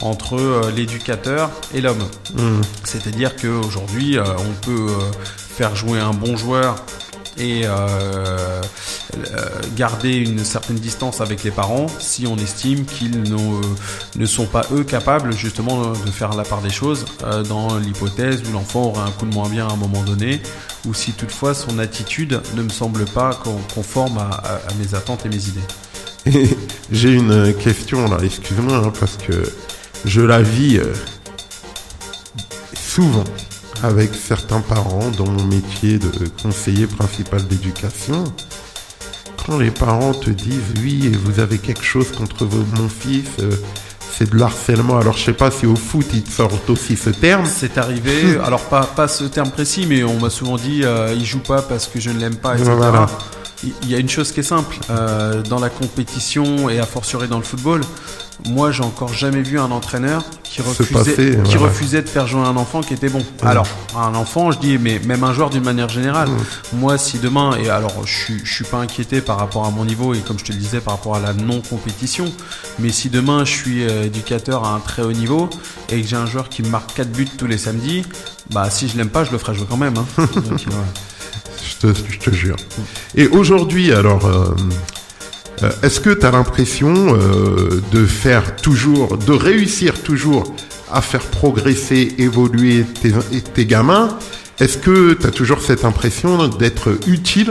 entre 0.00 0.70
l'éducateur 0.76 1.50
et 1.74 1.80
l'homme. 1.80 2.04
Hmm. 2.34 2.60
C'est-à-dire 2.84 3.36
qu'aujourd'hui, 3.36 4.18
on 4.18 4.66
peut 4.66 4.88
faire 5.28 5.74
jouer 5.74 5.98
un 5.98 6.12
bon 6.12 6.36
joueur 6.36 6.76
et 7.38 7.62
euh, 7.64 7.70
euh, 7.72 8.60
garder 9.76 10.14
une 10.16 10.44
certaine 10.44 10.76
distance 10.76 11.20
avec 11.20 11.44
les 11.44 11.50
parents 11.50 11.86
si 11.98 12.26
on 12.26 12.36
estime 12.36 12.84
qu'ils 12.84 13.22
ne 13.22 14.26
sont 14.26 14.46
pas 14.46 14.66
eux 14.72 14.84
capables 14.84 15.32
justement 15.34 15.92
de 15.92 16.10
faire 16.10 16.34
la 16.34 16.42
part 16.44 16.60
des 16.60 16.70
choses 16.70 17.06
euh, 17.24 17.42
dans 17.42 17.76
l'hypothèse 17.78 18.42
où 18.48 18.52
l'enfant 18.52 18.86
aurait 18.86 19.02
un 19.06 19.10
coup 19.10 19.26
de 19.26 19.34
moins 19.34 19.48
bien 19.48 19.66
à 19.68 19.72
un 19.72 19.76
moment 19.76 20.02
donné 20.02 20.40
ou 20.86 20.94
si 20.94 21.12
toutefois 21.12 21.54
son 21.54 21.78
attitude 21.78 22.40
ne 22.56 22.62
me 22.62 22.70
semble 22.70 23.04
pas 23.04 23.34
con- 23.34 23.60
conforme 23.74 24.18
à, 24.18 24.58
mes 24.78 24.94
attentes 24.94 25.26
et 25.26 25.28
mes 25.28 25.42
idées. 25.48 26.56
J'ai 26.92 27.12
une 27.12 27.54
question 27.54 28.08
là, 28.08 28.18
excuse-moi, 28.22 28.76
hein, 28.76 28.92
parce 28.98 29.16
que 29.16 29.50
je 30.04 30.20
la 30.20 30.42
vis 30.42 30.78
euh, 30.78 30.92
souvent 32.74 33.24
avec 33.82 34.10
certains 34.14 34.60
parents 34.60 35.10
dans 35.16 35.26
mon 35.30 35.44
métier 35.44 35.98
de 35.98 36.10
conseiller 36.42 36.86
principal 36.86 37.46
d'éducation. 37.46 38.24
Quand 39.46 39.58
les 39.58 39.70
parents 39.70 40.12
te 40.12 40.30
disent 40.30 40.74
oui, 40.82 41.10
vous 41.24 41.40
avez 41.40 41.58
quelque 41.58 41.82
chose 41.84 42.12
contre 42.12 42.44
vos- 42.44 42.64
mon 42.80 42.88
fils, 42.88 43.24
euh, 43.40 43.50
c'est 44.16 44.30
de 44.30 44.36
l'harcèlement. 44.36 44.98
Alors 44.98 45.16
je 45.16 45.24
sais 45.24 45.32
pas 45.32 45.50
si 45.50 45.66
au 45.66 45.76
foot 45.76 46.06
ils 46.12 46.22
te 46.22 46.30
sortent 46.30 46.68
aussi 46.68 46.96
ce 46.96 47.10
terme. 47.10 47.46
C'est 47.46 47.78
arrivé, 47.78 48.36
alors 48.44 48.60
pas, 48.64 48.84
pas 48.84 49.08
ce 49.08 49.24
terme 49.24 49.50
précis, 49.50 49.86
mais 49.88 50.04
on 50.04 50.18
m'a 50.20 50.30
souvent 50.30 50.56
dit 50.56 50.82
euh, 50.84 51.14
il 51.16 51.24
joue 51.24 51.38
pas 51.40 51.62
parce 51.62 51.86
que 51.86 51.98
je 52.00 52.10
ne 52.10 52.18
l'aime 52.18 52.36
pas, 52.36 52.54
etc. 52.56 52.70
Voilà. 52.76 53.06
Il 53.82 53.90
y 53.90 53.94
a 53.94 53.98
une 53.98 54.08
chose 54.08 54.32
qui 54.32 54.40
est 54.40 54.44
simple, 54.44 54.78
euh, 54.88 55.42
dans 55.42 55.58
la 55.58 55.68
compétition 55.68 56.70
et 56.70 56.78
à 56.78 56.86
fortiori 56.86 57.28
dans 57.28 57.36
le 57.36 57.44
football, 57.44 57.82
moi 58.48 58.70
j'ai 58.72 58.82
encore 58.82 59.12
jamais 59.12 59.42
vu 59.42 59.58
un 59.58 59.70
entraîneur 59.70 60.24
qui 60.44 60.62
refusait, 60.62 61.38
qui 61.44 61.56
refusait 61.58 62.02
de 62.02 62.08
faire 62.08 62.26
jouer 62.26 62.40
un 62.40 62.56
enfant 62.56 62.80
qui 62.80 62.92
était 62.94 63.08
bon. 63.08 63.24
Alors, 63.42 63.66
un 63.96 64.14
enfant, 64.16 64.50
je 64.50 64.58
dis, 64.58 64.78
mais 64.78 64.98
même 65.06 65.22
un 65.22 65.32
joueur 65.32 65.48
d'une 65.50 65.62
manière 65.62 65.88
générale. 65.88 66.28
Moi, 66.72 66.98
si 66.98 67.18
demain, 67.18 67.56
et 67.62 67.68
alors 67.70 68.04
je, 68.04 68.32
je 68.42 68.52
suis 68.52 68.64
pas 68.64 68.78
inquiété 68.78 69.20
par 69.20 69.38
rapport 69.38 69.64
à 69.66 69.70
mon 69.70 69.84
niveau 69.84 70.12
et 70.14 70.18
comme 70.18 70.38
je 70.38 70.44
te 70.44 70.52
le 70.52 70.58
disais 70.58 70.80
par 70.80 70.94
rapport 70.94 71.14
à 71.14 71.20
la 71.20 71.32
non-compétition, 71.34 72.32
mais 72.80 72.90
si 72.90 73.10
demain 73.10 73.44
je 73.44 73.52
suis 73.52 73.84
euh, 73.84 74.04
éducateur 74.06 74.64
à 74.64 74.74
un 74.74 74.80
très 74.80 75.02
haut 75.02 75.12
niveau 75.12 75.48
et 75.88 76.00
que 76.02 76.06
j'ai 76.08 76.16
un 76.16 76.26
joueur 76.26 76.48
qui 76.48 76.62
marque 76.62 76.94
4 76.94 77.10
buts 77.12 77.28
tous 77.38 77.46
les 77.46 77.58
samedis, 77.58 78.04
bah 78.50 78.68
si 78.70 78.88
je 78.88 78.96
l'aime 78.96 79.10
pas, 79.10 79.24
je 79.24 79.30
le 79.30 79.38
ferai 79.38 79.54
jouer 79.54 79.66
quand 79.70 79.76
même. 79.76 79.94
hein. 79.96 80.06
Donc, 80.34 80.60
Je 81.82 81.86
te, 81.86 81.94
je 82.10 82.18
te 82.18 82.30
jure. 82.30 82.56
Et 83.14 83.28
aujourd'hui, 83.28 83.92
alors, 83.92 84.24
euh, 84.26 84.46
euh, 85.62 85.70
est-ce 85.82 86.00
que 86.00 86.10
tu 86.10 86.24
as 86.24 86.30
l'impression 86.30 87.14
euh, 87.14 87.82
de 87.92 88.06
faire 88.06 88.56
toujours, 88.56 89.18
de 89.18 89.32
réussir 89.32 90.02
toujours 90.02 90.54
à 90.90 91.02
faire 91.02 91.22
progresser, 91.22 92.14
évoluer 92.18 92.84
tes, 92.84 93.12
tes 93.40 93.66
gamins? 93.66 94.16
Est-ce 94.58 94.78
que 94.78 95.14
tu 95.14 95.26
as 95.26 95.30
toujours 95.30 95.60
cette 95.60 95.84
impression 95.84 96.48
d'être 96.48 96.98
utile 97.06 97.50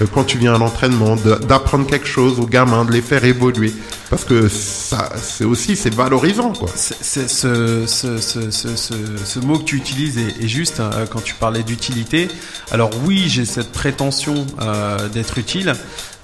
euh, 0.00 0.06
quand 0.12 0.24
tu 0.24 0.38
viens 0.38 0.54
à 0.54 0.58
l'entraînement, 0.58 1.16
d'apprendre 1.16 1.86
quelque 1.86 2.06
chose 2.06 2.38
aux 2.40 2.46
gamins, 2.46 2.84
de 2.84 2.92
les 2.92 3.02
faire 3.02 3.24
évoluer? 3.24 3.72
Parce 4.10 4.24
que 4.24 4.48
ça, 4.48 5.08
c'est 5.22 5.44
aussi, 5.44 5.76
c'est 5.76 5.94
valorisant, 5.94 6.52
quoi. 6.52 6.68
C'est- 6.74 7.28
ce, 7.28 7.86
ce, 7.86 8.18
ce, 8.18 8.50
ce, 8.50 9.38
mot 9.38 9.58
que 9.58 9.64
tu 9.64 9.76
utilises 9.76 10.18
est, 10.18 10.42
est 10.44 10.48
juste 10.48 10.80
hein, 10.80 10.90
quand 11.10 11.22
tu 11.22 11.34
parlais 11.34 11.62
d'utilité. 11.62 12.28
Alors 12.72 12.90
oui, 13.06 13.24
j'ai 13.28 13.44
cette 13.44 13.70
prétention 13.70 14.46
euh, 14.60 15.08
d'être 15.08 15.38
utile, 15.38 15.74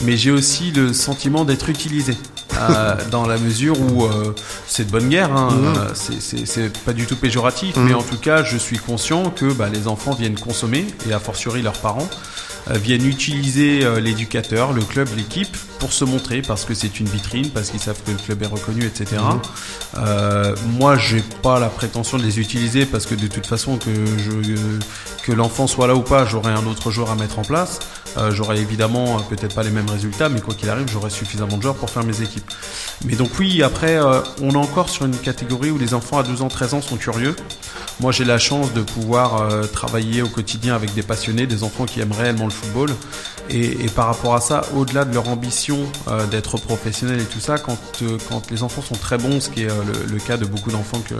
mais 0.04 0.16
j'ai 0.16 0.32
aussi 0.32 0.72
le 0.72 0.92
sentiment 0.92 1.44
d'être 1.44 1.68
utilisé. 1.68 2.14
euh, 2.58 2.96
dans 3.12 3.26
la 3.26 3.38
mesure 3.38 3.80
où 3.80 4.04
euh, 4.04 4.34
c'est 4.66 4.86
de 4.86 4.90
bonne 4.90 5.08
guerre, 5.08 5.32
hein, 5.32 5.50
euh, 5.76 5.88
c'est- 5.94 6.72
pas 6.84 6.92
du 6.92 7.06
tout 7.06 7.16
péjoratif, 7.16 7.76
mais 7.76 7.94
en 7.94 8.02
tout 8.02 8.18
cas, 8.18 8.42
je 8.42 8.56
suis 8.56 8.78
conscient 8.78 9.30
que 9.30 9.52
bah, 9.52 9.68
les 9.72 9.86
enfants 9.86 10.12
viennent 10.14 10.38
consommer, 10.38 10.86
et 11.08 11.12
a 11.12 11.20
fortiori 11.20 11.62
leurs 11.62 11.78
parents, 11.78 12.08
viennent 12.68 13.06
utiliser 13.06 13.86
l'éducateur, 14.00 14.72
le 14.72 14.82
club, 14.82 15.08
l'équipe 15.16 15.56
pour 15.78 15.92
se 15.92 16.04
montrer 16.04 16.42
parce 16.42 16.64
que 16.64 16.74
c'est 16.74 17.00
une 17.00 17.06
vitrine, 17.06 17.50
parce 17.50 17.70
qu'ils 17.70 17.80
savent 17.80 18.00
que 18.04 18.10
le 18.10 18.16
club 18.16 18.42
est 18.42 18.46
reconnu, 18.46 18.84
etc. 18.84 19.20
Mhm. 19.22 19.40
Euh, 19.98 20.56
moi, 20.78 20.96
j'ai 20.96 21.22
pas 21.42 21.58
la 21.58 21.68
prétention 21.68 22.18
de 22.18 22.22
les 22.22 22.38
utiliser 22.38 22.86
parce 22.86 23.06
que 23.06 23.14
de 23.14 23.26
toute 23.26 23.46
façon, 23.46 23.78
que 23.78 23.90
je 24.18 24.30
que 25.26 25.32
l'enfant 25.32 25.66
soit 25.66 25.88
là 25.88 25.96
ou 25.96 26.02
pas, 26.02 26.24
j'aurai 26.24 26.52
un 26.52 26.64
autre 26.66 26.92
joueur 26.92 27.10
à 27.10 27.16
mettre 27.16 27.40
en 27.40 27.42
place. 27.42 27.80
Euh, 28.16 28.30
j'aurai 28.30 28.60
évidemment 28.60 29.18
euh, 29.18 29.20
peut-être 29.28 29.54
pas 29.54 29.64
les 29.64 29.70
mêmes 29.70 29.90
résultats, 29.90 30.28
mais 30.28 30.40
quoi 30.40 30.54
qu'il 30.54 30.70
arrive, 30.70 30.88
j'aurai 30.90 31.10
suffisamment 31.10 31.56
de 31.56 31.62
joueurs 31.62 31.74
pour 31.74 31.90
faire 31.90 32.04
mes 32.04 32.22
équipes. 32.22 32.48
Mais 33.04 33.16
donc 33.16 33.30
oui, 33.38 33.62
après, 33.62 33.96
euh, 33.96 34.20
on 34.40 34.50
est 34.50 34.56
encore 34.56 34.88
sur 34.88 35.04
une 35.04 35.16
catégorie 35.16 35.70
où 35.70 35.78
les 35.78 35.94
enfants 35.94 36.18
à 36.18 36.22
12 36.22 36.42
ans, 36.42 36.48
13 36.48 36.74
ans 36.74 36.80
sont 36.80 36.96
curieux. 36.96 37.34
Moi, 37.98 38.12
j'ai 38.12 38.24
la 38.24 38.38
chance 38.38 38.72
de 38.72 38.82
pouvoir 38.82 39.42
euh, 39.42 39.64
travailler 39.64 40.22
au 40.22 40.28
quotidien 40.28 40.74
avec 40.74 40.94
des 40.94 41.02
passionnés, 41.02 41.46
des 41.46 41.64
enfants 41.64 41.86
qui 41.86 42.00
aiment 42.00 42.12
réellement 42.12 42.44
le 42.44 42.50
football. 42.50 42.90
Et, 43.50 43.84
et 43.84 43.88
par 43.88 44.06
rapport 44.06 44.34
à 44.34 44.40
ça, 44.40 44.62
au-delà 44.74 45.04
de 45.04 45.12
leur 45.12 45.28
ambition 45.28 45.65
euh, 46.08 46.26
d'être 46.26 46.58
professionnels 46.58 47.20
et 47.20 47.24
tout 47.24 47.40
ça, 47.40 47.58
quand, 47.58 47.78
euh, 48.02 48.18
quand 48.28 48.50
les 48.50 48.62
enfants 48.62 48.82
sont 48.82 48.94
très 48.94 49.18
bons, 49.18 49.40
ce 49.40 49.50
qui 49.50 49.62
est 49.64 49.70
euh, 49.70 49.74
le, 50.08 50.12
le 50.14 50.18
cas 50.20 50.36
de 50.36 50.44
beaucoup 50.46 50.70
d'enfants 50.70 51.00
que, 51.00 51.14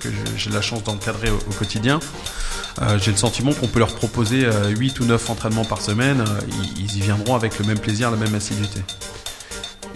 que 0.00 0.08
j'ai- 0.36 0.50
la 0.50 0.62
chance 0.62 0.82
d'encadrer 0.84 1.30
au, 1.30 1.36
au 1.36 1.52
quotidien, 1.58 2.00
j'ai 3.02 3.10
le 3.10 3.16
sentiment 3.16 3.52
qu'on 3.52 3.66
peut 3.66 3.80
leur 3.80 3.94
proposer 3.94 4.44
euh, 4.44 4.68
8 4.68 5.00
ou 5.00 5.04
9 5.04 5.30
entraînements 5.30 5.64
par 5.64 5.80
semaine. 5.82 6.22
ils, 6.76 6.84
ils 6.84 6.96
y 6.98 7.00
viendront 7.00 7.34
avec 7.34 7.58
le 7.58 7.64
même 7.66 7.78
plaisir, 7.78 8.10
la 8.10 8.16
même 8.16 8.34
assiduité. 8.36 8.80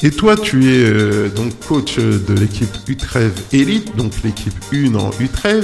Et 0.03 0.11
toi, 0.11 0.37
tu 0.37 0.69
es 0.75 0.79
euh, 0.85 1.29
donc 1.29 1.59
coach 1.61 1.97
de 1.99 2.35
l'équipe 2.35 2.69
U13 2.89 3.31
Elite, 3.53 3.95
donc 3.97 4.13
l'équipe 4.25 4.55
1 4.73 4.95
en 4.97 5.11
U13. 5.11 5.63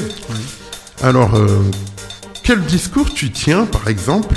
Alors, 1.03 1.34
euh, 1.34 1.49
quel 2.45 2.61
discours 2.62 3.12
tu 3.12 3.30
tiens, 3.32 3.66
par 3.66 3.89
exemple, 3.89 4.36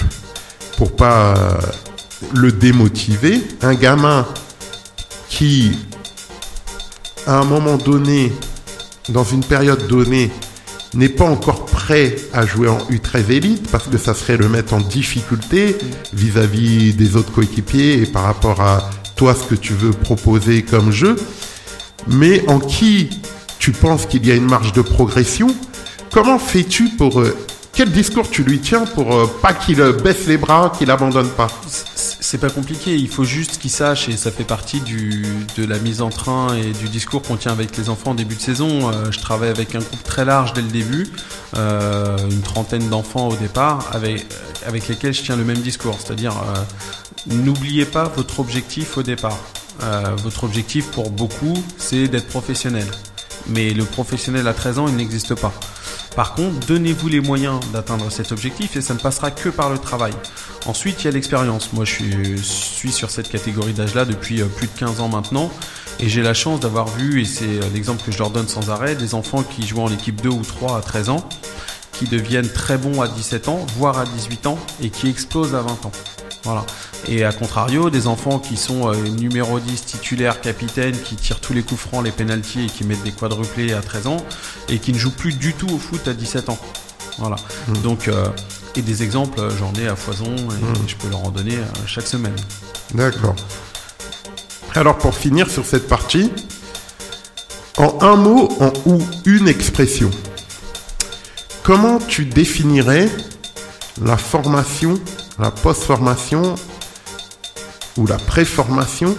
pour 0.77 0.95
pas 0.95 1.59
le 2.33 2.51
démotiver 2.51 3.41
Un 3.61 3.73
gamin 3.73 4.27
qui, 5.29 5.71
à 7.25 7.39
un 7.39 7.45
moment 7.45 7.77
donné, 7.77 8.31
dans 9.09 9.23
une 9.23 9.43
période 9.43 9.87
donnée, 9.87 10.31
n'est 10.93 11.09
pas 11.09 11.25
encore 11.25 11.65
prêt 11.65 12.15
à 12.33 12.45
jouer 12.45 12.67
en 12.67 12.79
U13 12.89 13.31
Elite 13.31 13.71
parce 13.71 13.87
que 13.87 13.97
ça 13.97 14.13
serait 14.13 14.37
le 14.37 14.49
mettre 14.49 14.73
en 14.73 14.81
difficulté 14.81 15.77
vis-à-vis 16.13 16.93
des 16.93 17.15
autres 17.15 17.31
coéquipiers 17.31 18.01
et 18.01 18.05
par 18.05 18.23
rapport 18.23 18.61
à 18.61 18.89
toi 19.15 19.35
ce 19.35 19.43
que 19.43 19.55
tu 19.55 19.73
veux 19.73 19.91
proposer 19.91 20.63
comme 20.63 20.91
jeu, 20.91 21.15
mais 22.07 22.43
en 22.49 22.59
qui 22.59 23.09
tu 23.59 23.71
penses 23.71 24.05
qu'il 24.05 24.25
y 24.25 24.31
a 24.31 24.35
une 24.35 24.47
marge 24.47 24.73
de 24.73 24.81
progression? 24.81 25.47
Comment 26.11 26.39
fais-tu 26.39 26.89
pour 26.89 27.21
euh, 27.21 27.37
quel 27.73 27.91
discours 27.91 28.29
tu 28.29 28.43
lui 28.43 28.59
tiens 28.59 28.85
pour 28.85 29.15
euh, 29.15 29.27
pas 29.41 29.53
qu'il 29.53 29.77
baisse 30.03 30.25
les 30.27 30.37
bras, 30.37 30.73
qu'il 30.77 30.89
abandonne 30.91 31.29
pas? 31.29 31.47
C'est- 32.31 32.37
pas 32.37 32.49
compliqué, 32.49 32.95
il 32.95 33.09
faut 33.09 33.25
juste 33.25 33.57
qu'ils 33.57 33.69
sachent, 33.69 34.07
et 34.07 34.15
ça 34.15 34.31
fait 34.31 34.45
partie 34.45 34.79
de 34.79 35.65
la 35.65 35.77
mise 35.79 36.01
en 36.01 36.09
train 36.09 36.55
et 36.55 36.71
du 36.71 36.87
discours 36.87 37.21
qu'on 37.21 37.35
tient 37.35 37.51
avec 37.51 37.75
les 37.75 37.89
enfants 37.89 38.11
en 38.11 38.15
début 38.15 38.35
de 38.35 38.41
saison. 38.41 38.89
Euh, 38.89 39.11
je 39.11 39.19
travaille 39.19 39.49
avec 39.49 39.75
un 39.75 39.79
groupe 39.79 40.01
très 40.03 40.23
large 40.23 40.53
dès 40.53 40.61
le 40.61 40.69
début, 40.69 41.09
euh, 41.57 42.17
une 42.29 42.41
trentaine 42.41 42.87
d'enfants 42.87 43.27
au 43.27 43.35
départ, 43.35 43.89
avec, 43.91 44.23
lesquels 44.87 45.13
je 45.13 45.23
tiens 45.23 45.35
le 45.35 45.43
même 45.43 45.57
discours. 45.57 45.97
C'est-à-dire, 46.01 46.31
euh, 46.37 47.33
n'oubliez 47.35 47.83
pas 47.83 48.05
votre 48.15 48.39
objectif 48.39 48.97
au 48.97 49.03
départ. 49.03 49.37
Votre 50.23 50.45
objectif 50.45 50.85
pour 50.91 51.09
beaucoup, 51.09 51.55
c'est 51.77 52.07
d'être 52.07 52.27
professionnel. 52.27 52.85
Mais 53.47 53.73
le 53.73 53.83
professionnel 53.83 54.47
à 54.47 54.53
13 54.53 54.79
ans, 54.79 54.87
il 54.87 54.95
n'existe 54.95 55.35
pas. 55.35 55.51
Par 56.15 56.33
contre, 56.33 56.67
donnez-vous 56.67 57.07
les 57.07 57.21
moyens 57.21 57.59
d'atteindre 57.71 58.11
cet 58.11 58.31
objectif 58.31 58.75
et 58.75 58.81
ça 58.81 58.93
ne 58.93 58.99
passera 58.99 59.31
que 59.31 59.49
par 59.49 59.69
le 59.69 59.77
travail. 59.77 60.13
Ensuite, 60.65 61.01
il 61.01 61.05
y 61.05 61.07
a 61.07 61.11
l'expérience. 61.11 61.71
Moi, 61.71 61.85
je 61.85 62.35
suis, 62.41 62.91
sur 62.91 63.09
cette 63.09 63.29
catégorie 63.29 63.73
d'âge-là 63.73 64.05
depuis 64.05 64.41
euh, 64.41 64.45
plus 64.45 64.67
de 64.67 64.77
15 64.77 64.99
ans 64.99 65.07
maintenant. 65.07 65.49
Et 65.99 66.09
j'ai 66.09 66.21
la 66.21 66.33
chance 66.33 66.59
d'avoir 66.59 66.87
vu, 66.87 67.21
et 67.21 67.25
c'est 67.25 67.45
euh, 67.45 67.61
l'exemple 67.73 68.03
que 68.03 68.11
je 68.11 68.17
leur 68.17 68.29
donne 68.29 68.47
sans 68.47 68.69
arrêt, 68.69 68.95
des 68.95 69.15
enfants 69.15 69.43
qui 69.43 69.65
jouent 69.65 69.81
en 69.81 69.91
équipe 69.91 70.19
2 70.21 70.29
ou 70.29 70.41
3 70.41 70.77
à 70.77 70.81
13 70.81 71.09
ans, 71.09 71.29
qui 71.93 72.05
deviennent 72.05 72.49
très 72.49 72.77
bons 72.77 73.01
à 73.01 73.07
17 73.07 73.47
ans, 73.47 73.65
voire 73.77 73.97
à 73.97 74.05
18 74.05 74.47
ans, 74.47 74.59
et 74.81 74.89
qui 74.89 75.09
explosent 75.09 75.55
à 75.55 75.61
20 75.61 75.85
ans. 75.85 75.91
Voilà. 76.43 76.65
Et 77.07 77.23
à 77.23 77.31
contrario, 77.31 77.89
des 77.89 78.07
enfants 78.07 78.39
qui 78.39 78.57
sont 78.57 78.89
euh, 78.89 78.95
numéro 78.95 79.59
10, 79.59 79.85
titulaires, 79.85 80.41
capitaines, 80.41 80.99
qui 80.99 81.15
tirent 81.15 81.39
tous 81.39 81.53
les 81.53 81.63
coups 81.63 81.81
francs, 81.81 82.03
les 82.03 82.11
pénalties 82.11 82.65
et 82.65 82.67
qui 82.67 82.83
mettent 82.83 83.03
des 83.03 83.11
quadruplés 83.11 83.73
à 83.73 83.81
13 83.81 84.07
ans, 84.07 84.17
et 84.69 84.79
qui 84.79 84.93
ne 84.93 84.97
jouent 84.97 85.15
plus 85.15 85.33
du 85.33 85.53
tout 85.53 85.69
au 85.69 85.77
foot 85.77 86.07
à 86.07 86.13
17 86.13 86.49
ans. 86.49 86.59
Voilà. 87.17 87.35
Donc, 87.83 88.07
euh, 88.07 88.27
et 88.75 88.81
des 88.81 89.03
exemples, 89.03 89.39
euh, 89.39 89.49
j'en 89.57 89.73
ai 89.73 89.87
à 89.87 89.95
foison, 89.95 90.33
et 90.35 90.87
je 90.87 90.95
peux 90.95 91.09
leur 91.09 91.25
en 91.25 91.29
donner 91.29 91.55
euh, 91.55 91.65
chaque 91.85 92.07
semaine. 92.07 92.35
D'accord. 92.93 93.35
Alors 94.73 94.97
pour 94.97 95.15
finir 95.15 95.49
sur 95.49 95.65
cette 95.65 95.87
partie, 95.87 96.31
en 97.77 97.97
un 98.01 98.15
mot 98.15 98.49
en, 98.59 98.71
ou 98.85 99.01
une 99.25 99.47
expression, 99.47 100.09
comment 101.63 101.99
tu 101.99 102.25
définirais 102.25 103.09
la 104.01 104.15
formation, 104.15 104.99
la 105.39 105.51
post-formation 105.51 106.55
ou 107.97 108.07
la 108.07 108.17
pré-formation, 108.17 109.15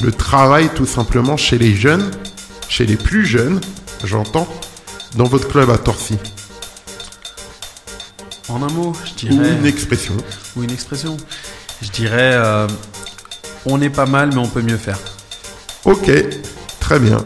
le 0.00 0.12
travail 0.12 0.68
tout 0.74 0.86
simplement 0.86 1.36
chez 1.36 1.58
les 1.58 1.74
jeunes, 1.74 2.10
chez 2.68 2.86
les 2.86 2.96
plus 2.96 3.24
jeunes, 3.24 3.60
j'entends, 4.04 4.48
dans 5.16 5.24
votre 5.26 5.48
club 5.48 5.70
à 5.70 5.78
Torcy 5.78 6.18
En 8.48 8.62
un 8.62 8.68
mot, 8.70 8.92
je 9.04 9.26
Ou 9.26 9.28
dirais. 9.30 9.52
une 9.52 9.66
expression. 9.66 10.16
ou 10.56 10.62
une 10.62 10.70
expression. 10.70 11.16
Je 11.80 11.90
dirais, 11.90 12.32
euh, 12.34 12.66
on 13.66 13.80
est 13.80 13.90
pas 13.90 14.06
mal, 14.06 14.30
mais 14.32 14.38
on 14.38 14.48
peut 14.48 14.62
mieux 14.62 14.76
faire. 14.76 14.98
Ok, 15.84 16.10
très 16.80 16.98
bien. 16.98 17.24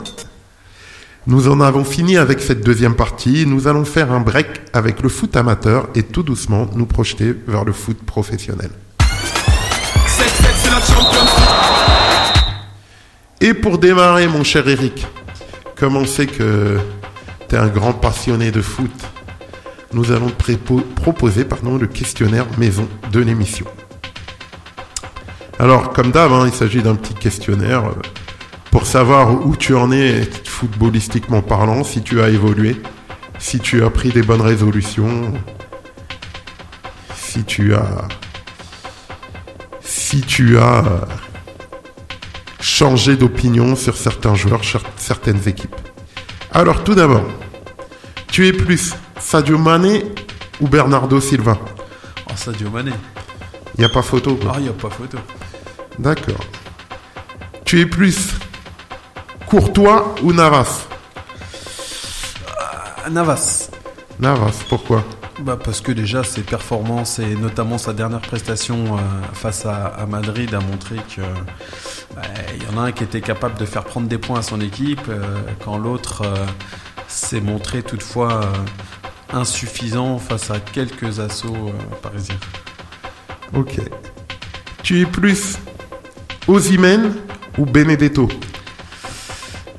Nous 1.29 1.49
en 1.49 1.61
avons 1.61 1.83
fini 1.83 2.17
avec 2.17 2.41
cette 2.41 2.65
deuxième 2.65 2.95
partie. 2.95 3.47
Nous 3.47 3.67
allons 3.67 3.85
faire 3.85 4.13
un 4.13 4.21
break 4.21 4.47
avec 4.73 5.03
le 5.03 5.09
foot 5.09 5.37
amateur 5.37 5.89
et 5.97 6.05
tout 6.05 6.23
doucement 6.23 6.69
nous 6.77 6.87
projeter 6.87 7.35
vers 7.49 7.65
le 7.65 7.73
foot 7.73 7.99
professionnel. 7.99 8.71
Et 13.41 13.55
pour 13.55 13.79
démarrer, 13.79 14.29
mon 14.29 14.45
cher 14.45 14.69
Eric, 14.69 15.05
comme 15.75 15.97
on 15.97 16.05
que 16.05 16.79
tu 17.49 17.55
es 17.55 17.59
un 17.59 17.69
grand 17.69 17.93
passionné 17.93 18.53
de 18.53 18.63
foot, 18.63 18.91
nous 19.93 20.13
allons 20.13 20.31
proposer 20.95 21.45
pardon, 21.45 21.77
le 21.77 21.89
questionnaire 21.89 22.47
maison 22.57 22.89
de 23.11 23.19
l'émission. 23.19 23.67
Alors, 25.59 25.93
comme 25.93 26.13
d'hab, 26.13 26.33
hein, 26.33 26.45
il 26.47 26.53
s'agit 26.53 26.83
d'un 26.83 26.95
petit 26.95 27.15
questionnaire 27.15 27.87
euh, 27.87 27.95
pour 28.77 28.87
savoir 28.87 29.47
où 29.47 29.57
tu 29.57 29.75
en 29.75 29.91
es 29.91 30.29
footballistiquement 30.45 31.41
parlant, 31.41 31.83
si 31.83 32.03
tu 32.03 32.21
as 32.21 32.29
évolué, 32.29 32.77
si 33.39 33.59
tu 33.59 33.83
as 33.83 33.89
pris 33.89 34.11
des 34.11 34.21
bonnes 34.21 34.43
résolutions, 34.43 35.33
si 37.15 37.43
tu 37.45 37.75
as, 37.75 38.07
si 39.81 40.21
tu 40.21 40.59
as 40.59 41.09
changé 42.61 43.17
d'opinion 43.17 43.77
sur 43.77 43.97
certains 43.97 44.35
joueurs, 44.35 44.63
sur 44.63 44.83
certaines 44.99 45.49
équipes. 45.49 45.75
Alors, 46.53 46.85
tout 46.85 46.95
d'abord, 46.95 47.25
tu 48.29 48.47
es 48.47 48.53
plus 48.53 48.95
Sadio 49.19 49.57
Mané 49.57 50.05
ou 50.61 50.69
Bernardo 50.69 51.19
Silva? 51.19 51.57
Oh, 52.29 52.33
Sadio 52.37 52.69
Mané. 52.69 52.93
Il 53.77 53.81
n'y 53.81 53.87
a 53.87 53.89
pas 53.89 54.03
photo, 54.03 54.35
quoi. 54.35 54.53
Ah, 54.57 54.59
il 54.59 54.65
n'y 54.65 54.69
a 54.69 54.75
pas 54.75 54.91
photo. 54.91 55.17
D'accord. 55.99 56.45
Tu 57.65 57.81
es 57.81 57.87
plus 57.87 58.35
Courtois 59.47 60.15
ou 60.23 60.33
Navas? 60.33 60.87
Ah, 62.59 63.09
Navas. 63.11 63.71
Navas, 64.19 64.65
pourquoi? 64.69 65.05
Bah 65.41 65.59
parce 65.63 65.83
que 65.83 65.93
déjà 65.93 66.25
ses 66.25 66.41
performances 66.41 67.19
et 67.19 67.35
notamment 67.37 67.77
sa 67.77 67.93
dernière 67.93 68.23
prestation 68.23 68.97
euh, 68.97 69.01
face 69.35 69.67
à, 69.67 69.87
à 69.89 70.07
Madrid 70.07 70.55
a 70.55 70.61
montré 70.61 70.97
que 71.15 71.21
bah, 72.15 72.23
il 72.57 72.63
y 72.63 72.75
en 72.75 72.83
a 72.83 72.87
un 72.87 72.93
qui 72.93 73.05
était 73.05 73.21
capable 73.21 73.59
de 73.59 73.67
faire 73.67 73.85
prendre 73.85 74.09
des 74.09 74.17
points 74.17 74.39
à 74.39 74.43
son 74.43 74.61
équipe 74.63 75.03
euh, 75.11 75.23
quand 75.63 75.77
l'autre 75.77 76.23
euh, 76.25 76.47
s'est 77.07 77.43
montré 77.43 77.83
toutefois 77.83 78.41
euh, 78.45 79.37
insuffisant 79.39 80.19
face 80.19 80.51
à 80.51 80.59
quelques 80.59 81.21
assauts 81.21 81.55
euh, 81.55 81.95
parisiens. 82.03 82.41
Ok. 83.55 83.79
Tu 84.83 85.03
es 85.03 85.07
plus 85.07 85.59
Ozymen 86.49 87.15
ou 87.59 87.67
Benedetto? 87.67 88.27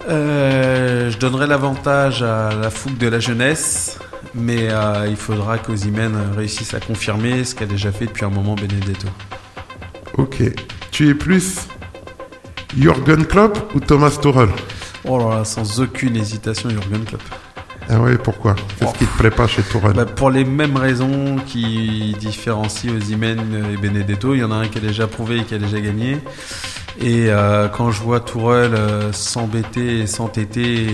Euh, 0.08 1.12
je 1.12 1.18
donnerais 1.18 1.47
l'avantage 1.47 2.24
à 2.24 2.51
la 2.53 2.70
fougue 2.70 2.97
de 2.97 3.08
la 3.08 3.20
jeunesse, 3.20 3.99
mais 4.34 4.70
euh, 4.70 5.08
il 5.10 5.18
faudra 5.18 5.58
qu'Ozimène 5.58 6.16
réussisse 6.36 6.74
à 6.74 6.80
confirmer 6.80 7.43
ce 7.43 7.55
qu'a 7.55 7.66
déjà 7.66 7.91
fait 7.91 8.05
depuis 8.05 8.24
un 8.24 8.30
moment 8.30 8.55
Benedetto. 8.55 9.08
Ok. 10.18 10.43
Tu 10.91 11.10
es 11.10 11.14
plus 11.14 11.68
Jürgen 12.78 13.26
Klopp 13.26 13.76
ou 13.76 13.80
Thomas 13.80 14.18
Tuchel? 14.22 14.49
Oh 15.03 15.18
là 15.18 15.38
là, 15.38 15.45
sans 15.45 15.82
aucune 15.82 16.16
hésitation, 16.16 16.70
Jurgen 16.70 17.03
Klopp. 17.03 17.24
Ah 17.89 18.01
ouais, 18.01 18.17
pourquoi? 18.17 18.55
Qu'est-ce 18.79 18.93
qui 18.97 19.05
te 19.05 19.17
plaît 19.17 19.31
pas 19.31 19.47
chez 19.47 19.61
Tuchel 19.63 19.93
Bah, 19.93 20.05
pour 20.05 20.29
les 20.29 20.43
mêmes 20.43 20.75
raisons 20.75 21.38
qui 21.45 22.15
différencient 22.19 22.93
Ozymen 22.93 23.39
et 23.73 23.77
Benedetto, 23.77 24.33
il 24.33 24.39
y 24.39 24.43
en 24.43 24.51
a 24.51 24.55
un 24.55 24.67
qui 24.67 24.77
a 24.77 24.81
déjà 24.81 25.07
prouvé 25.07 25.38
et 25.38 25.43
qui 25.43 25.55
a 25.55 25.57
déjà 25.57 25.79
gagné. 25.79 26.17
Et 26.99 27.27
euh, 27.29 27.67
quand 27.69 27.91
je 27.91 28.01
vois 28.01 28.19
Tourelle 28.19 28.73
euh, 28.73 29.13
s'embêter 29.13 29.99
et 29.99 30.07
s'entêter 30.07 30.88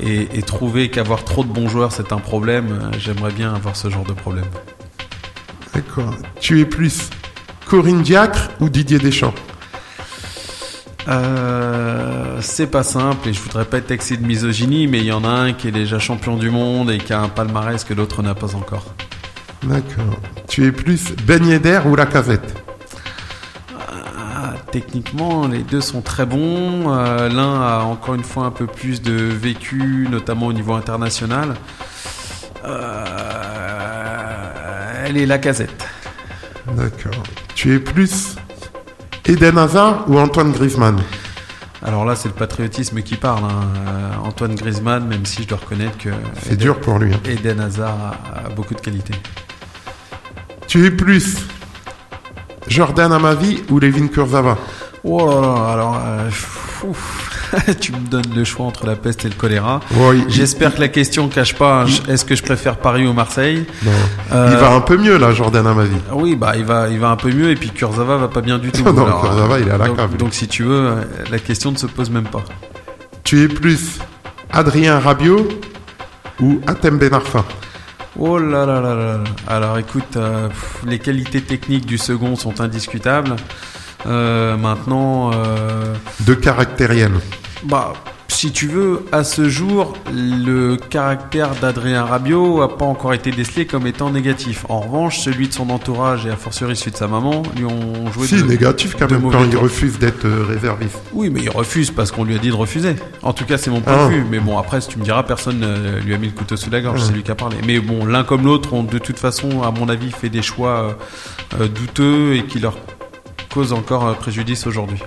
et, 0.00 0.08
et- 0.08 0.28
et 0.38 0.42
trouver 0.42 0.88
qu'avoir 0.88 1.24
trop 1.24 1.42
de 1.44 1.48
bons 1.52 1.68
joueurs 1.68 1.90
c'est 1.92 2.12
un 2.12 2.18
problème, 2.18 2.66
euh, 2.70 2.96
j'aimerais 2.98 3.32
bien 3.32 3.52
avoir 3.52 3.74
ce 3.76 3.90
genre 3.90 4.04
de 4.04 4.12
problème. 4.12 4.44
D'accord. 5.74 6.14
Tu 6.40 6.60
es 6.60 6.64
plus 6.64 7.10
Corinne 7.68 8.02
Diacre 8.02 8.50
ou 8.60 8.68
Didier 8.68 8.98
Deschamps? 8.98 9.34
Euh, 11.08 12.38
c'est 12.40 12.66
pas 12.66 12.82
simple 12.82 13.28
et 13.28 13.32
je 13.32 13.40
voudrais 13.40 13.64
pas 13.64 13.78
être 13.78 13.86
taxé 13.86 14.16
de 14.16 14.26
misogynie, 14.26 14.86
mais 14.88 14.98
il 14.98 15.04
y 15.06 15.12
en 15.12 15.24
a 15.24 15.28
un 15.28 15.52
qui 15.52 15.68
est 15.68 15.72
déjà 15.72 15.98
champion 15.98 16.36
du 16.36 16.50
monde 16.50 16.90
et 16.90 16.98
qui 16.98 17.12
a 17.12 17.20
un 17.20 17.28
palmarès 17.28 17.84
que 17.84 17.94
l'autre 17.94 18.22
n'a 18.22 18.34
pas 18.34 18.54
encore. 18.56 18.86
D'accord. 19.62 20.18
Tu 20.48 20.66
es 20.66 20.72
plus 20.72 21.12
Ben 21.24 21.44
Yedder 21.44 21.80
ou 21.86 21.94
Lacazette 21.96 22.54
Ah, 23.78 24.54
techniquement, 24.72 25.46
les 25.46 25.62
deux 25.62 25.80
sont 25.80 26.02
très 26.02 26.26
bons. 26.26 26.92
Euh, 26.92 27.28
L'un 27.28 27.60
a 27.62 27.80
encore 27.84 28.14
une 28.14 28.24
fois 28.24 28.44
un 28.46 28.50
peu 28.50 28.66
plus 28.66 29.00
de 29.02 29.12
vécu, 29.12 30.08
notamment 30.10 30.46
au 30.46 30.52
niveau 30.52 30.74
international. 30.74 31.54
Euh, 32.64 33.04
elle 35.06 35.16
est 35.16 35.26
la 35.26 35.38
casette. 35.38 35.86
D'accord. 36.72 37.22
Tu 37.54 37.74
es 37.74 37.78
plus 37.78 38.36
Eden 39.26 39.58
Hazard 39.58 40.04
ou 40.08 40.18
Antoine 40.18 40.52
Griezmann 40.52 40.98
Alors 41.82 42.04
là, 42.04 42.14
c'est 42.16 42.28
le 42.28 42.34
patriotisme 42.34 43.02
qui 43.02 43.16
parle. 43.16 43.44
hein. 43.44 43.68
Euh, 43.88 44.10
Antoine 44.26 44.54
Griezmann, 44.54 45.06
même 45.06 45.26
si 45.26 45.42
je 45.42 45.48
dois 45.48 45.58
reconnaître 45.58 45.98
que 45.98 46.10
C'est 46.42 46.52
Eden- 46.52 46.58
dur 46.58 46.80
pour 46.80 46.98
lui. 46.98 47.12
hein. 47.14 47.20
Eden 47.24 47.60
Hazard 47.60 47.96
a, 48.34 48.46
a 48.46 48.48
beaucoup 48.50 48.74
de 48.74 48.80
qualités. 48.80 49.14
Tu 50.68 50.84
es 50.86 50.90
plus 50.90 51.38
Jordan 52.68 53.12
Amavi 53.12 53.62
ou 53.70 53.78
Levin 53.78 54.08
Kurzava 54.08 54.58
Oh 55.04 55.18
là 55.26 55.40
là, 55.40 55.72
alors, 55.72 56.00
euh. 56.04 56.30
tu 57.80 57.92
me 57.92 57.98
donnes 57.98 58.32
le 58.34 58.44
choix 58.44 58.66
entre 58.66 58.86
la 58.86 58.96
peste 58.96 59.24
et 59.24 59.28
le 59.28 59.34
choléra. 59.34 59.80
Oh, 60.00 60.12
il, 60.12 60.24
J'espère 60.28 60.74
que 60.74 60.80
la 60.80 60.88
question 60.88 61.28
cache 61.28 61.54
pas 61.54 61.82
un- 61.84 61.86
est-ce 62.12 62.24
que 62.24 62.34
je 62.34 62.42
préfère 62.42 62.76
Paris 62.76 63.06
ou 63.06 63.12
Marseille 63.12 63.64
non. 63.84 63.90
Euh, 64.32 64.48
il 64.52 64.56
va 64.58 64.72
un 64.72 64.80
peu 64.80 64.96
mieux 64.96 65.16
là, 65.18 65.32
Jordan 65.32 65.66
Amavi. 65.66 65.96
Ah 66.10 66.14
Oui, 66.14 66.36
bah 66.36 66.54
il 66.56 66.64
va, 66.64 66.88
il 66.88 66.98
va 66.98 67.08
un 67.10 67.16
peu 67.16 67.30
mieux 67.30 67.50
et 67.50 67.54
puis 67.56 67.70
Kurzawa 67.70 68.16
va 68.16 68.28
pas 68.28 68.40
bien 68.40 68.58
du 68.58 68.70
tout. 68.72 68.82
Non, 68.92 69.04
Kurzawa, 69.20 69.58
il 69.60 69.68
est 69.68 69.70
à 69.70 69.78
la 69.78 69.86
donc, 69.88 69.96
cave, 69.96 70.16
donc 70.16 70.34
si 70.34 70.48
tu 70.48 70.62
veux, 70.64 70.86
euh, 70.88 70.94
la 71.30 71.38
question 71.38 71.70
ne 71.72 71.76
se 71.76 71.86
pose 71.86 72.10
même 72.10 72.24
pas. 72.28 72.42
Tu 73.24 73.42
es 73.42 73.48
plus 73.48 73.98
Adrien 74.52 74.98
Rabiot 75.00 75.48
ou 76.40 76.60
Atem 76.66 76.98
Ben 76.98 77.12
Arfa? 77.14 77.44
Oh 78.18 78.38
là 78.38 78.64
là 78.64 78.80
là 78.80 78.94
là. 78.94 79.04
là. 79.18 79.24
Alors 79.46 79.76
écoute, 79.78 80.16
euh, 80.16 80.48
pff, 80.48 80.82
les 80.86 80.98
qualités 80.98 81.42
techniques 81.42 81.84
du 81.86 81.98
second 81.98 82.34
sont 82.36 82.60
indiscutables. 82.62 83.36
Euh, 84.06 84.56
maintenant, 84.56 85.30
euh, 85.34 85.94
De 86.20 86.34
caractériel. 86.34 87.12
bah 87.64 87.92
si 88.28 88.52
tu 88.52 88.66
veux, 88.68 89.06
à 89.12 89.24
ce 89.24 89.48
jour, 89.48 89.94
le 90.12 90.76
caractère 90.76 91.54
d'Adrien 91.54 92.04
Rabiot 92.04 92.60
a 92.60 92.76
pas 92.76 92.84
encore 92.84 93.14
été 93.14 93.30
décelé 93.30 93.64
comme 93.64 93.86
étant 93.86 94.10
négatif. 94.10 94.66
En 94.68 94.80
revanche, 94.80 95.20
celui 95.20 95.48
de 95.48 95.54
son 95.54 95.70
entourage 95.70 96.26
et 96.26 96.30
a 96.30 96.36
fortiori 96.36 96.76
celui 96.76 96.90
de 96.90 96.96
sa 96.98 97.08
maman 97.08 97.42
lui 97.56 97.64
ont 97.64 98.12
joué 98.12 98.26
Si, 98.26 98.34
de- 98.36 98.42
négatif 98.46 98.94
quand 98.98 99.06
de 99.06 99.14
même 99.16 99.30
quand 99.30 99.42
il 99.50 99.56
refuse 99.56 99.98
d'être 99.98 100.26
euh, 100.26 100.44
réserviste. 100.46 100.98
Oui, 101.14 101.30
mais 101.30 101.40
il 101.40 101.48
refuse 101.48 101.90
parce 101.90 102.10
qu'on 102.12 102.24
lui 102.24 102.34
a 102.34 102.38
dit 102.38 102.48
de 102.48 102.54
refuser. 102.54 102.96
En 103.22 103.32
tout 103.32 103.46
cas, 103.46 103.56
c'est 103.56 103.70
mon 103.70 103.80
point 103.80 103.94
Ah. 104.00 104.08
de 104.08 104.12
vue. 104.16 104.26
Mais 104.30 104.38
bon, 104.40 104.58
après, 104.58 104.82
si 104.82 104.88
tu 104.88 104.98
me 104.98 105.04
diras, 105.04 105.22
personne 105.22 105.64
lui 106.04 106.12
a 106.12 106.18
mis 106.18 106.26
le 106.26 106.34
couteau 106.34 106.56
sous 106.56 106.68
la 106.68 106.82
gorge. 106.82 107.00
Ah. 107.02 107.06
C'est 107.06 107.14
lui 107.14 107.22
qui 107.22 107.30
a 107.30 107.34
parlé. 107.36 107.56
Mais 107.66 107.78
bon, 107.80 108.04
l'un 108.04 108.22
comme 108.22 108.44
l'autre 108.44 108.74
ont 108.74 108.82
de 108.82 108.98
toute 108.98 109.18
façon, 109.18 109.62
à 109.62 109.70
mon 109.70 109.88
avis, 109.88 110.10
fait 110.10 110.28
des 110.28 110.42
choix 110.42 110.98
douteux 111.58 112.34
et 112.34 112.44
qui 112.44 112.58
leur 112.58 112.76
encore 113.62 114.06
euh, 114.06 114.14
préjudice 114.14 114.66
aujourd'hui. 114.66 114.98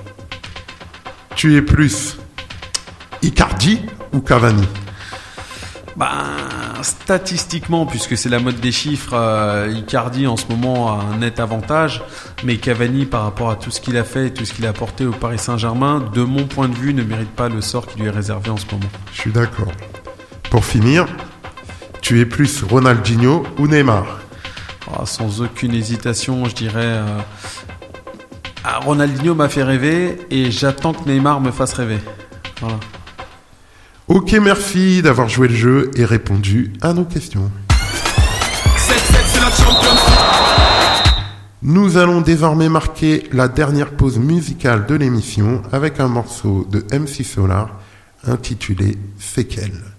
Tu 1.36 1.56
es 1.56 1.62
plus 1.62 2.18
Icardi 3.22 3.80
ou 4.14 4.20
Cavani? 4.20 4.68
Ben, 5.96 6.08
statistiquement, 6.82 7.86
puisque 7.86 8.18
c'est 8.18 8.30
la 8.30 8.40
mode 8.40 8.60
des 8.60 8.72
chiffres, 8.72 9.14
euh, 9.14 9.74
Icardi 9.74 10.28
en 10.28 10.38
ce 10.38 10.46
moment 10.48 10.98
a 10.98 11.04
un 11.04 11.18
net 11.18 11.40
avantage, 11.40 12.02
mais 12.44 12.58
Cavani, 12.58 13.06
par 13.06 13.24
rapport 13.24 13.50
à 13.50 13.56
tout 13.56 13.72
ce 13.72 13.82
qu'il 13.82 13.98
a 13.98 14.04
fait 14.04 14.28
et 14.28 14.34
tout 14.34 14.46
ce 14.46 14.54
qu'il 14.54 14.66
a 14.66 14.70
apporté 14.70 15.06
au 15.06 15.12
Paris 15.12 15.40
Saint-Germain, 15.40 16.00
de 16.14 16.24
mon 16.24 16.46
point 16.46 16.70
de 16.70 16.76
vue, 16.76 16.94
ne 16.94 17.04
mérite 17.04 17.32
pas 17.32 17.50
le 17.50 17.62
sort 17.62 17.86
qui 17.88 18.00
lui 18.00 18.08
est 18.08 18.12
réservé 18.12 18.50
en 18.50 18.58
ce 18.58 18.66
moment. 18.72 18.90
Je 19.14 19.22
suis 19.22 19.32
d'accord. 19.32 19.72
Pour 20.50 20.64
finir, 20.64 21.06
tu 22.02 22.20
es 22.22 22.26
plus 22.26 22.64
Ronaldinho 22.64 23.44
ou 23.58 23.68
Neymar? 23.68 24.06
Ah, 24.92 25.06
sans 25.06 25.42
aucune 25.42 25.74
hésitation, 25.74 26.46
je 26.46 26.56
dirais. 26.56 26.82
euh, 26.84 27.20
ah, 28.64 28.80
Ronaldinho 28.80 29.36
m'a 29.36 29.50
fait 29.50 29.64
rêver 29.64 30.18
et 30.30 30.52
j'attends 30.52 30.94
que 30.94 31.08
Neymar 31.10 31.40
me 31.42 31.52
fasse 31.52 31.74
rêver. 31.74 32.00
Voilà. 32.60 32.80
Ok, 34.08 34.34
merci 34.42 35.02
d'avoir 35.02 35.30
joué 35.30 35.48
le 35.48 35.56
jeu 35.56 35.92
et 35.96 36.04
répondu 36.04 36.74
à 36.82 36.94
nos 36.94 37.06
questions. 37.06 37.52
Nous 41.62 41.98
allons 41.98 42.22
désormais 42.22 42.70
marquer 42.70 43.24
la 43.32 43.48
dernière 43.48 43.92
pause 43.92 44.18
musicale 44.18 44.86
de 44.86 44.96
l'émission 44.96 45.62
avec 45.72 46.00
un 46.00 46.08
morceau 46.08 46.66
de 46.72 46.86
MC 46.98 47.24
Solar 47.24 47.80
intitulé 48.26 48.98
Séquelles. 49.20 49.99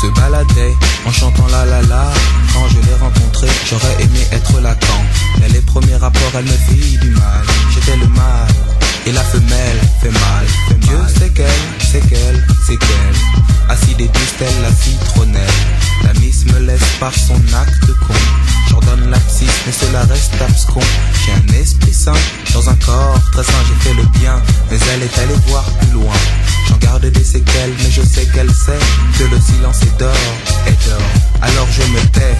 Se 0.00 0.06
baladait 0.20 0.76
en 1.06 1.12
chantant 1.12 1.46
la 1.48 1.64
la 1.64 1.82
la. 1.82 2.12
Quand 2.52 2.68
je 2.68 2.76
l'ai 2.86 2.94
rencontrée, 3.00 3.48
j'aurais 3.68 3.94
aimé 4.00 4.20
être 4.32 4.60
Lacan. 4.60 5.02
Mais 5.40 5.48
les 5.48 5.60
premiers 5.60 5.96
rapports, 5.96 6.32
elle 6.34 6.44
me 6.44 6.58
fit 6.68 6.98
du 6.98 7.10
mal. 7.10 7.44
J'étais 7.74 7.96
le 7.96 8.06
mâle 8.06 8.54
et 9.06 9.12
la 9.12 9.22
femelle 9.22 9.80
fait 10.00 10.10
mal. 10.10 10.46
Dieu 10.80 10.98
sait 11.18 11.30
qu'elle, 11.30 11.46
c'est 11.80 12.00
qu'elle, 12.08 12.46
c'est 12.66 12.76
qu'elle. 12.76 13.37
Acide 13.68 14.00
et 14.00 14.08
douce 14.08 14.34
telle 14.38 14.62
la 14.62 14.70
citronnelle. 14.70 15.46
La 16.04 16.12
miss 16.20 16.44
me 16.46 16.58
laisse 16.60 16.80
par 16.98 17.12
son 17.12 17.40
acte 17.54 17.92
con. 18.06 18.14
J'ordonne 18.68 19.10
l'abscisse, 19.10 19.62
mais 19.66 19.72
cela 19.72 20.02
reste 20.02 20.40
abscon. 20.40 20.80
J'ai 21.24 21.32
un 21.32 21.60
esprit 21.60 21.92
sain 21.92 22.12
dans 22.54 22.68
un 22.68 22.76
corps 22.76 23.20
très 23.32 23.44
sain. 23.44 23.58
J'ai 23.68 23.88
fait 23.88 23.94
le 23.94 24.04
bien, 24.18 24.40
mais 24.70 24.78
elle 24.94 25.02
est 25.02 25.18
allée 25.18 25.38
voir 25.48 25.64
plus 25.80 25.92
loin. 25.92 26.14
J'en 26.68 26.76
garde 26.76 27.06
des 27.06 27.24
séquelles, 27.24 27.74
mais 27.82 27.90
je 27.90 28.02
sais 28.02 28.26
qu'elle 28.26 28.50
sait 28.50 28.78
que 29.18 29.24
le 29.24 29.40
silence 29.40 29.82
est 29.82 29.98
d'or, 29.98 30.12
est 30.66 30.88
d'or. 30.88 31.02
Alors 31.42 31.66
je 31.70 31.82
me 31.92 32.00
tais. 32.08 32.36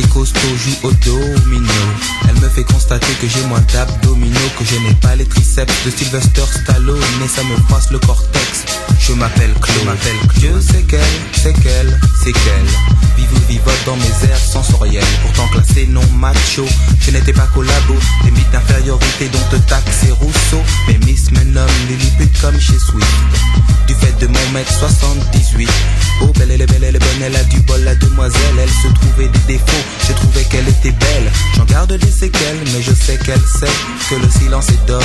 Des 0.00 0.08
costauds 0.08 0.56
jouent 0.56 0.88
au 0.88 0.92
domino. 1.04 1.72
Elle 2.28 2.40
me 2.40 2.48
fait 2.48 2.64
constater 2.64 3.12
que 3.20 3.26
j'ai 3.26 3.42
moins 3.46 3.62
d'abdominaux, 3.72 4.50
que 4.58 4.64
je 4.64 4.76
n'ai 4.76 4.94
pas 4.94 5.16
les 5.16 5.26
triceps 5.26 5.72
de 5.84 5.90
Sylvester 5.90 6.42
Stallone, 6.44 7.00
mais 7.20 7.28
ça 7.28 7.42
me 7.44 7.56
froisse 7.68 7.90
le 7.90 7.98
cortex. 7.98 8.64
Je 8.98 9.12
m'appelle 9.12 9.52
Claude, 9.60 9.84
m'appelle 9.86 10.16
Dieu 10.38 10.52
c'est 10.60 10.82
qu'elle, 10.82 11.00
c'est 11.34 11.52
qu'elle, 11.52 12.00
c'est 12.22 12.32
qu'elle. 12.32 12.70
Vive 13.16 13.32
ou 13.34 13.48
vivote 13.48 13.82
dans 13.86 13.96
mes 13.96 14.30
airs 14.30 14.38
sensoriels, 14.38 15.04
pourtant 15.22 15.48
classé 15.48 15.86
non 15.86 16.06
macho. 16.16 16.66
Je 17.00 17.10
n'étais 17.10 17.32
pas 17.32 17.48
collabo, 17.54 17.94
des 18.24 18.30
mythes 18.30 18.50
d'infériorité 18.52 19.28
dont 19.28 19.56
te 19.56 19.56
taxe 19.68 20.04
et 20.08 20.12
Rousseau. 20.12 20.62
Mais 20.88 20.98
Miss 21.06 21.30
me 21.32 21.44
nomme 21.44 21.68
Lilliput 21.88 22.30
comme 22.40 22.58
chez 22.58 22.78
Swift. 22.78 23.06
Fait 24.00 24.18
de 24.18 24.26
mon 24.26 24.50
mètre 24.52 24.72
78. 24.72 25.68
Oh, 26.22 26.26
belle, 26.38 26.50
elle 26.50 26.62
est 26.62 26.66
belle, 26.66 26.84
elle 26.84 26.96
est 26.96 26.98
bonne, 26.98 27.22
elle 27.22 27.36
a 27.36 27.44
du 27.44 27.60
bol, 27.60 27.80
la 27.82 27.94
demoiselle. 27.94 28.58
Elle 28.60 28.68
se 28.68 28.94
trouvait 28.94 29.28
des 29.28 29.54
défauts, 29.54 29.84
je 30.06 30.12
trouvais 30.12 30.44
qu'elle 30.44 30.68
était 30.68 30.92
belle. 30.92 31.30
J'en 31.56 31.64
garde 31.64 31.92
des 31.92 32.10
séquelles, 32.10 32.58
mais 32.72 32.82
je 32.82 32.92
sais 32.92 33.16
qu'elle 33.18 33.40
sait 33.40 33.66
que 34.08 34.14
le 34.16 34.28
silence 34.30 34.68
est 34.68 34.86
d'or, 34.86 35.02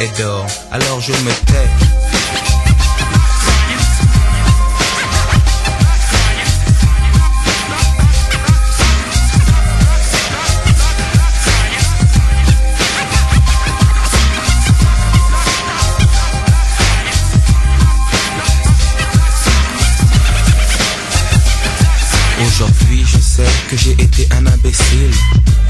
est 0.00 0.20
d'or. 0.20 0.46
Alors 0.72 1.00
je 1.00 1.12
me 1.12 1.30
tais. 1.46 2.05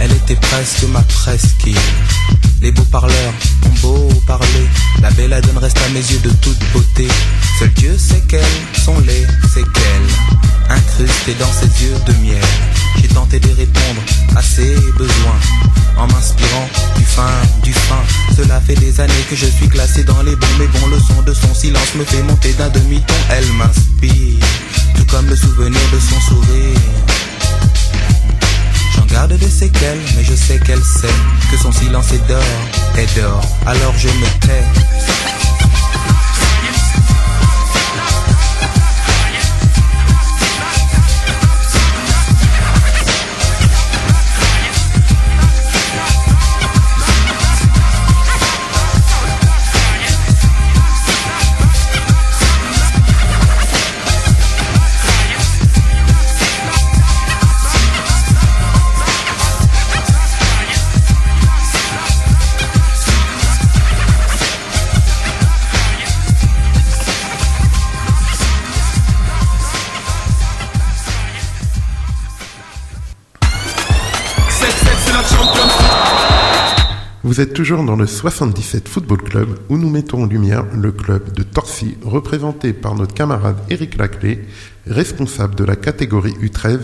Elle 0.00 0.12
était 0.12 0.36
presque 0.36 0.84
ma 0.92 1.00
presqu'île. 1.02 1.76
Les 2.61 2.70
beaux 2.70 2.84
parleurs 2.84 3.32
ont 3.64 3.80
beau 3.80 4.09
parler. 4.26 4.66
La 5.00 5.11
belladone 5.11 5.59
reste 5.59 5.78
à 5.78 5.88
mes 5.90 6.00
yeux 6.00 6.20
de 6.20 6.30
toute 6.30 6.59
beauté. 6.72 7.09
Seul 7.59 7.70
Dieu 7.74 7.96
sait 7.98 8.22
quelles 8.28 8.42
sont 8.84 8.98
les 9.00 9.26
séquelles. 9.48 10.11
Incrustées 10.68 11.36
dans 11.38 11.52
ses 11.52 11.84
yeux 11.84 11.94
de 12.07 12.12
miel 12.24 12.42
J'ai 13.00 13.09
tenté 13.09 13.38
de 13.38 13.48
répondre 13.48 14.02
à 14.34 14.42
ses 14.42 14.74
besoins. 14.98 15.40
En 15.96 16.07
m'inspirant 16.09 16.68
du 16.96 17.04
fin, 17.04 17.30
du 17.62 17.72
fin. 17.72 18.02
Cela 18.36 18.61
fait 18.61 18.74
des 18.74 19.00
années 19.00 19.24
que 19.30 19.36
je 19.36 19.46
suis 19.46 19.68
classé 19.68 20.04
dans 20.04 20.22
les 20.22 20.36
bons 20.36 20.57
Mais 20.59 20.66
bon 20.66 20.86
le 20.88 20.98
son 20.98 21.22
de 21.22 21.32
son 21.32 21.54
silence 21.54 21.94
me 21.94 22.04
fait 22.04 22.22
monter 22.22 22.52
d'un 22.54 22.68
demi-ton. 22.68 23.14
Elle 23.30 23.52
m'inspire 23.52 24.44
tout 24.94 25.07
comme 25.11 25.26
le 25.26 25.36
souvenir 25.36 25.80
de 25.92 25.98
son 25.98 26.20
sourire. 26.20 26.80
J'en 28.97 29.07
garde 29.07 29.32
des 29.34 29.49
séquelles, 29.51 30.01
mais 30.16 30.24
je 30.24 30.34
sais 30.34 30.59
qu'elle 30.59 30.82
sait 30.82 31.07
que 31.51 31.57
son 31.57 31.72
silence 31.72 32.12
est 32.12 32.26
d'or, 32.28 32.42
est 32.97 33.18
d'or. 33.18 33.40
Alors 33.66 33.94
je 33.97 34.09
me 34.09 34.26
tais. 34.40 34.64
Vous 77.37 77.43
êtes 77.43 77.53
toujours 77.53 77.84
dans 77.84 77.97
le 77.97 78.07
77 78.07 78.89
Football 78.89 79.18
Club 79.18 79.59
où 79.68 79.76
nous 79.76 79.91
mettons 79.91 80.22
en 80.22 80.26
lumière 80.26 80.64
le 80.72 80.91
club 80.91 81.34
de 81.34 81.43
Torcy 81.43 81.99
représenté 82.03 82.72
par 82.72 82.95
notre 82.95 83.12
camarade 83.12 83.59
Eric 83.68 83.99
Laclé, 83.99 84.47
responsable 84.87 85.55
de 85.55 85.64
la 85.64 85.76
catégorie 85.76 86.32
U13 86.41 86.78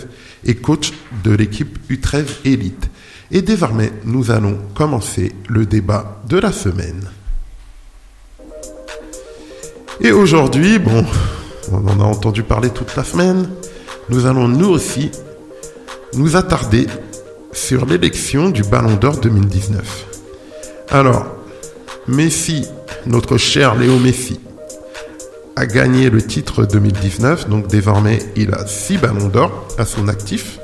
et 0.44 0.54
coach 0.54 0.92
de 1.24 1.30
l'équipe 1.30 1.78
U13 1.90 2.26
Elite. 2.44 2.90
Et 3.30 3.40
désormais, 3.40 3.92
nous 4.04 4.30
allons 4.30 4.58
commencer 4.74 5.32
le 5.48 5.64
débat 5.64 6.20
de 6.28 6.36
la 6.36 6.52
semaine. 6.52 7.08
Et 10.02 10.12
aujourd'hui, 10.12 10.78
bon, 10.78 11.06
on 11.72 11.88
en 11.88 11.98
a 11.98 12.04
entendu 12.04 12.42
parler 12.42 12.68
toute 12.68 12.94
la 12.94 13.04
semaine, 13.04 13.48
nous 14.10 14.26
allons 14.26 14.48
nous 14.48 14.68
aussi 14.68 15.12
nous 16.12 16.36
attarder 16.36 16.88
sur 17.52 17.86
l'élection 17.86 18.50
du 18.50 18.62
Ballon 18.64 18.96
d'Or 18.96 19.16
2019. 19.16 20.11
Alors, 20.94 21.24
Messi, 22.06 22.66
notre 23.06 23.38
cher 23.38 23.76
Léo 23.76 23.98
Messi, 23.98 24.38
a 25.56 25.64
gagné 25.64 26.10
le 26.10 26.20
titre 26.20 26.66
2019, 26.66 27.48
donc 27.48 27.66
désormais 27.66 28.18
il 28.36 28.52
a 28.52 28.66
6 28.66 28.98
ballons 28.98 29.28
d'or 29.28 29.68
à 29.78 29.86
son 29.86 30.06
actif. 30.08 30.58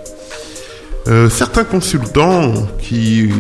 Euh, 1.07 1.31
certains 1.31 1.65
consultants 1.65 2.53
qui, 2.79 3.31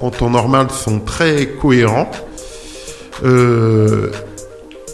en 0.00 0.10
temps 0.10 0.30
normal, 0.30 0.72
sont 0.72 0.98
très 0.98 1.46
cohérents, 1.46 2.10
euh, 3.22 4.10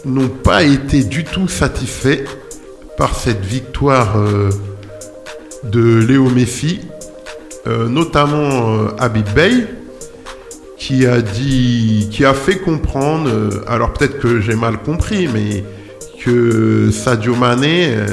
n'ont 0.05 0.29
pas 0.29 0.61
été 0.61 1.03
du 1.03 1.23
tout 1.23 1.47
satisfaits 1.47 2.25
par 2.95 3.15
cette 3.15 3.43
victoire 3.43 4.19
euh, 4.19 4.51
de 5.63 5.97
Léo 5.97 6.29
Messi, 6.29 6.81
notamment 7.65 8.75
euh, 8.75 8.87
Habib 8.99 9.27
Bey, 9.35 9.67
qui 10.77 11.05
a 11.07 11.21
dit, 11.21 12.07
qui 12.11 12.23
a 12.23 12.33
fait 12.33 12.59
comprendre, 12.59 13.29
euh, 13.29 13.49
alors 13.67 13.93
peut-être 13.93 14.19
que 14.19 14.39
j'ai 14.39 14.55
mal 14.55 14.77
compris, 14.77 15.27
mais 15.27 15.63
que 16.23 16.91
Sadio 16.91 17.35
Mané 17.35 17.95
euh, 17.95 18.05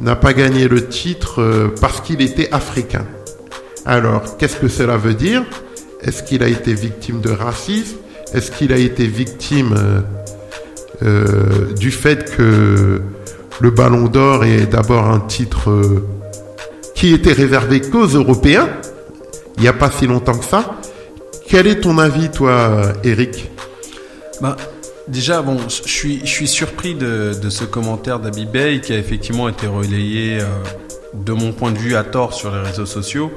n'a 0.00 0.14
pas 0.14 0.34
gagné 0.34 0.68
le 0.68 0.86
titre 0.86 1.40
euh, 1.40 1.68
parce 1.80 2.00
qu'il 2.02 2.20
était 2.20 2.52
africain. 2.52 3.06
Alors, 3.86 4.36
qu'est-ce 4.36 4.56
que 4.56 4.68
cela 4.68 4.96
veut 4.96 5.14
dire? 5.14 5.42
Est-ce 6.02 6.22
qu'il 6.22 6.42
a 6.42 6.48
été 6.48 6.74
victime 6.74 7.20
de 7.20 7.30
racisme? 7.30 7.96
Est-ce 8.34 8.50
qu'il 8.50 8.72
a 8.72 8.78
été 8.78 9.06
victime 9.06 9.74
du 11.78 11.90
fait 11.92 12.34
que 12.36 13.00
le 13.60 13.70
Ballon 13.70 14.08
d'Or 14.08 14.44
est 14.44 14.66
d'abord 14.66 15.04
un 15.04 15.20
titre 15.20 15.70
qui 16.94 17.14
était 17.14 17.32
réservé 17.32 17.80
qu'aux 17.80 18.08
Européens? 18.08 18.68
Il 19.56 19.62
n'y 19.62 19.68
a 19.68 19.72
pas 19.72 19.90
si 19.90 20.08
longtemps 20.08 20.36
que 20.36 20.44
ça. 20.44 20.76
Quel 21.48 21.68
est 21.68 21.80
ton 21.80 21.98
avis, 21.98 22.30
toi, 22.30 22.92
Eric 23.04 23.50
Bah, 24.40 24.56
déjà, 25.06 25.42
bon, 25.42 25.58
je 25.68 25.88
suis, 25.88 26.48
surpris 26.48 26.94
de, 26.94 27.32
ce 27.48 27.64
commentaire 27.64 28.18
d'Abby 28.18 28.46
Bey 28.46 28.80
qui 28.80 28.92
a 28.92 28.98
effectivement 28.98 29.48
été 29.48 29.66
relayé, 29.66 30.40
euh, 30.40 30.46
de 31.24 31.32
mon 31.32 31.52
point 31.52 31.72
de 31.72 31.78
vue, 31.78 31.96
à 31.96 32.04
tort 32.04 32.34
sur 32.34 32.54
les 32.54 32.60
réseaux 32.60 32.86
sociaux, 32.86 33.32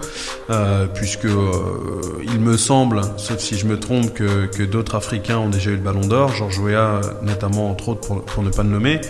euh, 0.49 0.87
puisque 0.93 1.25
euh, 1.25 2.21
il 2.23 2.39
me 2.39 2.57
semble, 2.57 3.01
sauf 3.17 3.39
si 3.39 3.57
je 3.57 3.65
me 3.65 3.79
trompe, 3.79 4.13
que, 4.13 4.63
d'autres 4.63 4.95
Africains 4.95 5.37
ont 5.37 5.49
déjà 5.49 5.71
eu 5.71 5.75
le 5.75 5.81
Ballon 5.81 6.01
d'Or, 6.01 6.33
Georges 6.33 6.59
Weah 6.59 7.01
notamment, 7.23 7.71
entre 7.71 7.89
autres, 7.89 8.21
pour, 8.21 8.43
ne 8.43 8.49
pas 8.49 8.63
le 8.63 8.69
nommer. 8.69 9.01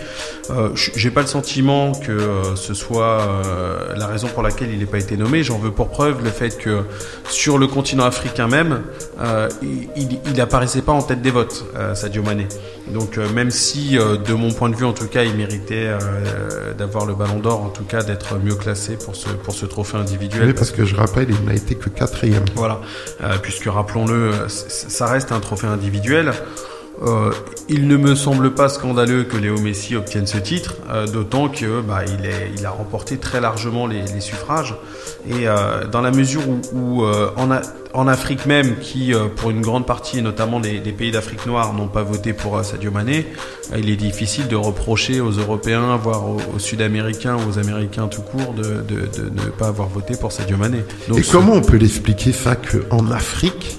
Euh, 0.50 0.70
J'ai 0.74 1.10
pas 1.10 1.20
le 1.22 1.26
sentiment 1.26 1.92
que 1.92 2.12
euh, 2.12 2.56
ce 2.56 2.74
soit 2.74 3.42
la 3.96 4.06
raison 4.06 4.28
pour 4.28 4.42
laquelle 4.42 4.70
il 4.72 4.78
n'ait 4.78 4.86
pas 4.86 4.98
été 4.98 5.16
nommé. 5.16 5.42
J'en 5.42 5.58
veux 5.58 5.70
pour 5.70 5.88
preuve 5.88 6.22
le 6.22 6.30
fait 6.30 6.56
que 6.56 6.82
sur 7.28 7.58
le 7.58 7.66
continent 7.66 8.04
africain 8.04 8.48
même, 8.48 8.82
il, 9.62 9.88
il, 9.96 10.18
il 10.26 10.40
apparaissait 10.40 10.82
pas 10.82 10.92
en 10.92 11.02
tête 11.02 11.22
des 11.22 11.30
votes, 11.30 11.64
Sadio 11.94 12.22
Mané. 12.22 12.46
Donc 12.92 13.18
même 13.18 13.50
si, 13.50 13.96
de 13.96 14.34
mon 14.34 14.50
point 14.52 14.68
de 14.68 14.76
vue 14.76 14.84
en 14.84 14.92
tout 14.92 15.06
cas, 15.06 15.22
il 15.24 15.34
méritait 15.34 15.90
d'avoir 16.78 17.06
le 17.06 17.14
Ballon 17.14 17.38
d'Or, 17.38 17.62
en 17.62 17.68
tout 17.68 17.84
cas 17.84 18.02
d'être 18.02 18.38
mieux 18.38 18.54
classé 18.60 18.96
pour 18.96 19.16
ce 19.16 19.28
pour 19.30 19.54
ce 19.54 19.66
trophée 19.66 19.96
individuel. 19.96 20.48
Oui, 20.48 20.52
parce 20.54 20.70
que 20.70 20.84
je 20.84 20.94
rappelle, 20.94 21.28
il 21.30 21.44
n'a 21.46 21.54
été 21.54 21.74
que 21.74 21.88
quatrième. 21.88 22.44
Voilà, 22.54 22.80
Euh, 23.22 23.36
puisque 23.42 23.66
rappelons-le, 23.66 24.32
ça 24.48 25.06
reste 25.06 25.32
un 25.32 25.40
trophée 25.40 25.66
individuel. 25.66 26.32
Euh, 27.02 27.30
il 27.70 27.88
ne 27.88 27.96
me 27.96 28.14
semble 28.14 28.52
pas 28.54 28.68
scandaleux 28.68 29.24
que 29.24 29.38
Léo 29.38 29.58
Messi 29.58 29.96
obtienne 29.96 30.26
ce 30.26 30.36
titre, 30.36 30.74
euh, 30.90 31.06
d'autant 31.06 31.48
que 31.48 31.80
bah, 31.80 32.02
il, 32.06 32.26
est, 32.26 32.50
il 32.58 32.66
a 32.66 32.70
remporté 32.70 33.16
très 33.16 33.40
largement 33.40 33.86
les, 33.86 34.02
les 34.02 34.20
suffrages. 34.20 34.74
Et 35.28 35.48
euh, 35.48 35.86
dans 35.86 36.02
la 36.02 36.10
mesure 36.10 36.42
où, 36.46 36.60
où 36.74 37.04
en, 37.04 37.50
a- 37.50 37.62
en 37.94 38.06
Afrique 38.06 38.44
même, 38.46 38.76
qui 38.80 39.12
pour 39.36 39.50
une 39.50 39.62
grande 39.62 39.86
partie, 39.86 40.18
et 40.18 40.22
notamment 40.22 40.58
les, 40.60 40.78
les 40.80 40.92
pays 40.92 41.10
d'Afrique 41.10 41.46
noire, 41.46 41.72
n'ont 41.72 41.88
pas 41.88 42.02
voté 42.02 42.32
pour 42.34 42.62
Sadio 42.64 42.90
Mané, 42.90 43.26
il 43.76 43.88
est 43.88 43.96
difficile 43.96 44.46
de 44.48 44.56
reprocher 44.56 45.20
aux 45.20 45.30
Européens, 45.32 45.96
voire 45.96 46.24
aux, 46.28 46.38
aux 46.54 46.58
Sud-Américains 46.58 47.36
aux 47.48 47.58
Américains 47.58 48.08
tout 48.08 48.22
court, 48.22 48.52
de, 48.54 48.62
de, 48.62 49.06
de 49.06 49.30
ne 49.30 49.48
pas 49.50 49.68
avoir 49.68 49.88
voté 49.88 50.16
pour 50.16 50.32
Sadio 50.32 50.56
Mané. 50.58 50.84
Donc, 51.08 51.18
Et 51.18 51.22
comment 51.22 51.54
on 51.54 51.62
peut 51.62 51.76
l'expliquer 51.78 52.32
ça 52.32 52.56
qu'en 52.56 53.10
Afrique, 53.10 53.78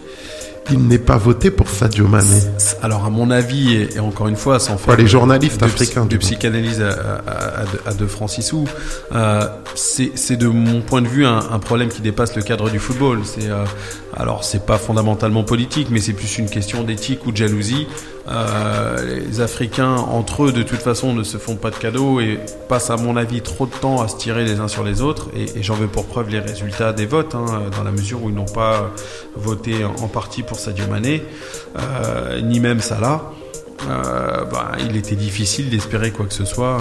il 0.70 0.88
n'est 0.88 1.00
pas 1.00 1.18
voté 1.18 1.50
pour 1.52 1.68
Sadio 1.70 2.08
Mané 2.08 2.40
Alors, 2.82 3.04
à 3.06 3.10
mon 3.10 3.32
avis, 3.32 3.74
et, 3.74 3.96
et 3.96 4.00
encore 4.00 4.28
une 4.28 4.36
fois, 4.36 4.60
sans 4.60 4.78
faire 4.78 4.96
les 4.96 5.04
de- 5.04 5.08
journalistes 5.10 5.60
de, 5.60 5.66
africains, 5.66 6.06
du 6.06 6.18
psychanalyse 6.20 6.82
à, 6.82 6.90
à, 7.28 7.90
à, 7.90 7.94
de- 7.94 8.06
Francis 8.06 8.54
Hou, 8.54 8.66
euh, 9.14 9.48
c'est 9.76 10.12
c'est 10.16 10.38
de 10.38 10.48
mon 10.48 10.82
point 10.82 11.02
de 11.02 11.08
vue 11.08 11.26
un, 11.26 11.40
un 11.52 11.60
problème 11.60 11.90
qui 11.90 12.02
dépasse 12.02 12.36
le 12.36 12.42
cadre 12.44 12.70
du 12.70 12.80
football. 12.80 13.22
C'est 13.26 13.50
euh, 13.50 13.66
alors 14.16 14.44
c'est 14.44 14.66
pas 14.66 14.78
fondamentalement 14.78 15.44
politique, 15.44 15.88
mais 15.90 16.00
c'est 16.00 16.14
plus 16.14 16.38
une 16.38 16.50
question 16.50 16.84
d'éthique 16.84 17.26
ou 17.26 17.32
de 17.32 17.38
jalousie. 17.38 17.88
Euh, 18.28 19.20
les 19.28 19.42
Africains 19.42 19.96
entre 19.96 20.46
eux, 20.46 20.52
de 20.52 20.64
toute 20.64 20.80
façon, 20.80 21.14
ne 21.14 21.24
se 21.24 21.38
font 21.38 21.56
pas 21.56 21.72
de 21.72 21.76
cadeaux 21.76 22.20
et 22.20 22.40
passent, 22.70 22.90
à 22.90 22.98
mon 22.98 23.18
avis, 23.18 23.42
trop 23.42 23.66
de 23.66 23.72
temps 23.72 24.02
à 24.02 24.08
se 24.08 24.18
tirer 24.18 24.44
les 24.44 24.60
uns 24.60 24.68
sur 24.68 24.84
les 24.84 25.02
autres. 25.02 25.30
Et, 25.36 25.64
j'en 25.64 25.76
veux 25.76 25.88
pour 25.88 26.06
preuve 26.06 26.30
les 26.30 26.40
résultats 26.40 26.94
des 26.94 27.06
votes, 27.06 27.36
hein, 27.36 27.64
dans 27.76 27.84
la 27.84 27.92
mesure 27.92 28.24
où 28.24 28.30
ils 28.30 28.36
n'ont 28.36 28.46
pas 28.46 28.92
voté 29.36 29.84
en 29.84 30.08
partie 30.08 30.44
pour 30.44 30.60
Sadio 30.60 30.88
Mané, 30.88 31.24
euh, 31.78 32.42
ni 32.42 32.60
même 32.60 32.80
Salah. 32.80 33.32
Euh, 33.90 34.46
bah, 34.46 34.74
il 34.80 34.96
était 34.96 35.16
difficile 35.16 35.70
d'espérer 35.70 36.12
quoi 36.12 36.28
que 36.28 36.34
ce 36.34 36.46
soit 36.46 36.78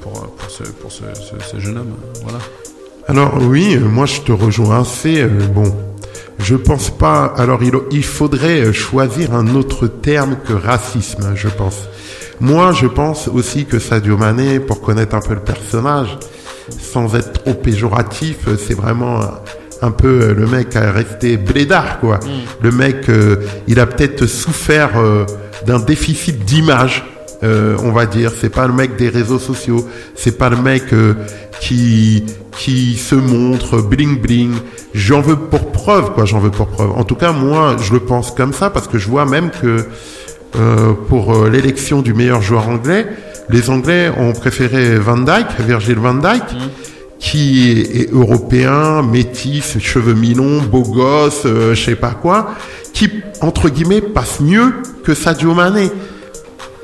pour, 0.00 0.28
ce, 0.48 0.64
ce, 0.90 1.60
jeune 1.60 1.78
homme. 1.78 1.94
Voilà. 2.22 2.38
Alors 3.06 3.34
oui, 3.40 3.76
moi 3.78 4.06
je 4.06 4.20
te 4.20 4.32
rejoins 4.32 4.84
euh, 5.06 5.28
bon, 5.48 5.72
je 6.42 6.56
pense 6.56 6.90
pas. 6.90 7.32
Alors 7.36 7.62
il, 7.62 7.72
il 7.90 8.04
faudrait 8.04 8.72
choisir 8.72 9.34
un 9.34 9.54
autre 9.54 9.86
terme 9.86 10.36
que 10.46 10.52
racisme, 10.52 11.32
je 11.34 11.48
pense. 11.48 11.88
Moi, 12.40 12.72
je 12.72 12.86
pense 12.86 13.28
aussi 13.28 13.66
que 13.66 13.78
Sadio 13.78 14.16
Mané, 14.16 14.58
pour 14.58 14.80
connaître 14.80 15.14
un 15.14 15.20
peu 15.20 15.34
le 15.34 15.40
personnage, 15.40 16.18
sans 16.80 17.14
être 17.14 17.32
trop 17.32 17.54
péjoratif, 17.54 18.48
c'est 18.58 18.74
vraiment 18.74 19.20
un, 19.80 19.90
peu 19.92 20.32
le 20.32 20.46
mec 20.46 20.74
à 20.74 20.90
rester 20.90 21.36
blédard, 21.36 22.00
quoi. 22.00 22.18
Le 22.60 22.72
mec, 22.72 23.08
euh, 23.08 23.36
il 23.68 23.78
a 23.78 23.86
peut-être 23.86 24.26
souffert 24.26 24.96
euh, 24.96 25.24
d'un 25.66 25.78
déficit 25.78 26.44
d'image. 26.44 27.04
Euh, 27.42 27.76
on 27.82 27.92
va 27.92 28.06
dire, 28.06 28.32
c'est 28.38 28.48
pas 28.48 28.66
le 28.66 28.72
mec 28.72 28.96
des 28.96 29.08
réseaux 29.08 29.38
sociaux, 29.38 29.88
c'est 30.14 30.38
pas 30.38 30.48
le 30.48 30.56
mec 30.56 30.92
euh, 30.92 31.14
qui 31.60 32.24
qui 32.58 32.96
se 32.96 33.14
montre 33.14 33.80
bling 33.80 34.20
bling. 34.20 34.52
J'en 34.94 35.20
veux 35.20 35.36
pour 35.36 35.72
preuve, 35.72 36.12
quoi. 36.12 36.24
J'en 36.24 36.38
veux 36.38 36.50
pour 36.50 36.66
preuve. 36.66 36.90
En 36.92 37.04
tout 37.04 37.14
cas, 37.14 37.32
moi, 37.32 37.76
je 37.80 37.92
le 37.92 38.00
pense 38.00 38.30
comme 38.30 38.52
ça 38.52 38.70
parce 38.70 38.88
que 38.88 38.98
je 38.98 39.08
vois 39.08 39.24
même 39.24 39.50
que 39.50 39.86
euh, 40.56 40.92
pour 41.08 41.46
l'élection 41.46 42.02
du 42.02 42.12
meilleur 42.12 42.42
joueur 42.42 42.68
anglais, 42.68 43.06
les 43.48 43.70
Anglais 43.70 44.10
ont 44.16 44.32
préféré 44.32 44.98
Van 44.98 45.18
Dyke, 45.18 45.60
Virgil 45.60 45.96
Van 45.96 46.14
Dyke, 46.14 46.56
qui 47.18 47.70
est, 47.70 48.00
est 48.00 48.12
européen, 48.12 49.02
métis, 49.02 49.78
cheveux 49.78 50.14
mi-longs, 50.14 50.62
beau 50.62 50.82
gosse, 50.82 51.42
euh, 51.46 51.74
je 51.74 51.84
sais 51.84 51.94
pas 51.94 52.10
quoi, 52.10 52.54
qui 52.92 53.10
entre 53.40 53.68
guillemets 53.68 54.00
passe 54.00 54.40
mieux 54.40 54.72
que 55.04 55.14
Sadio 55.14 55.54
Mané. 55.54 55.90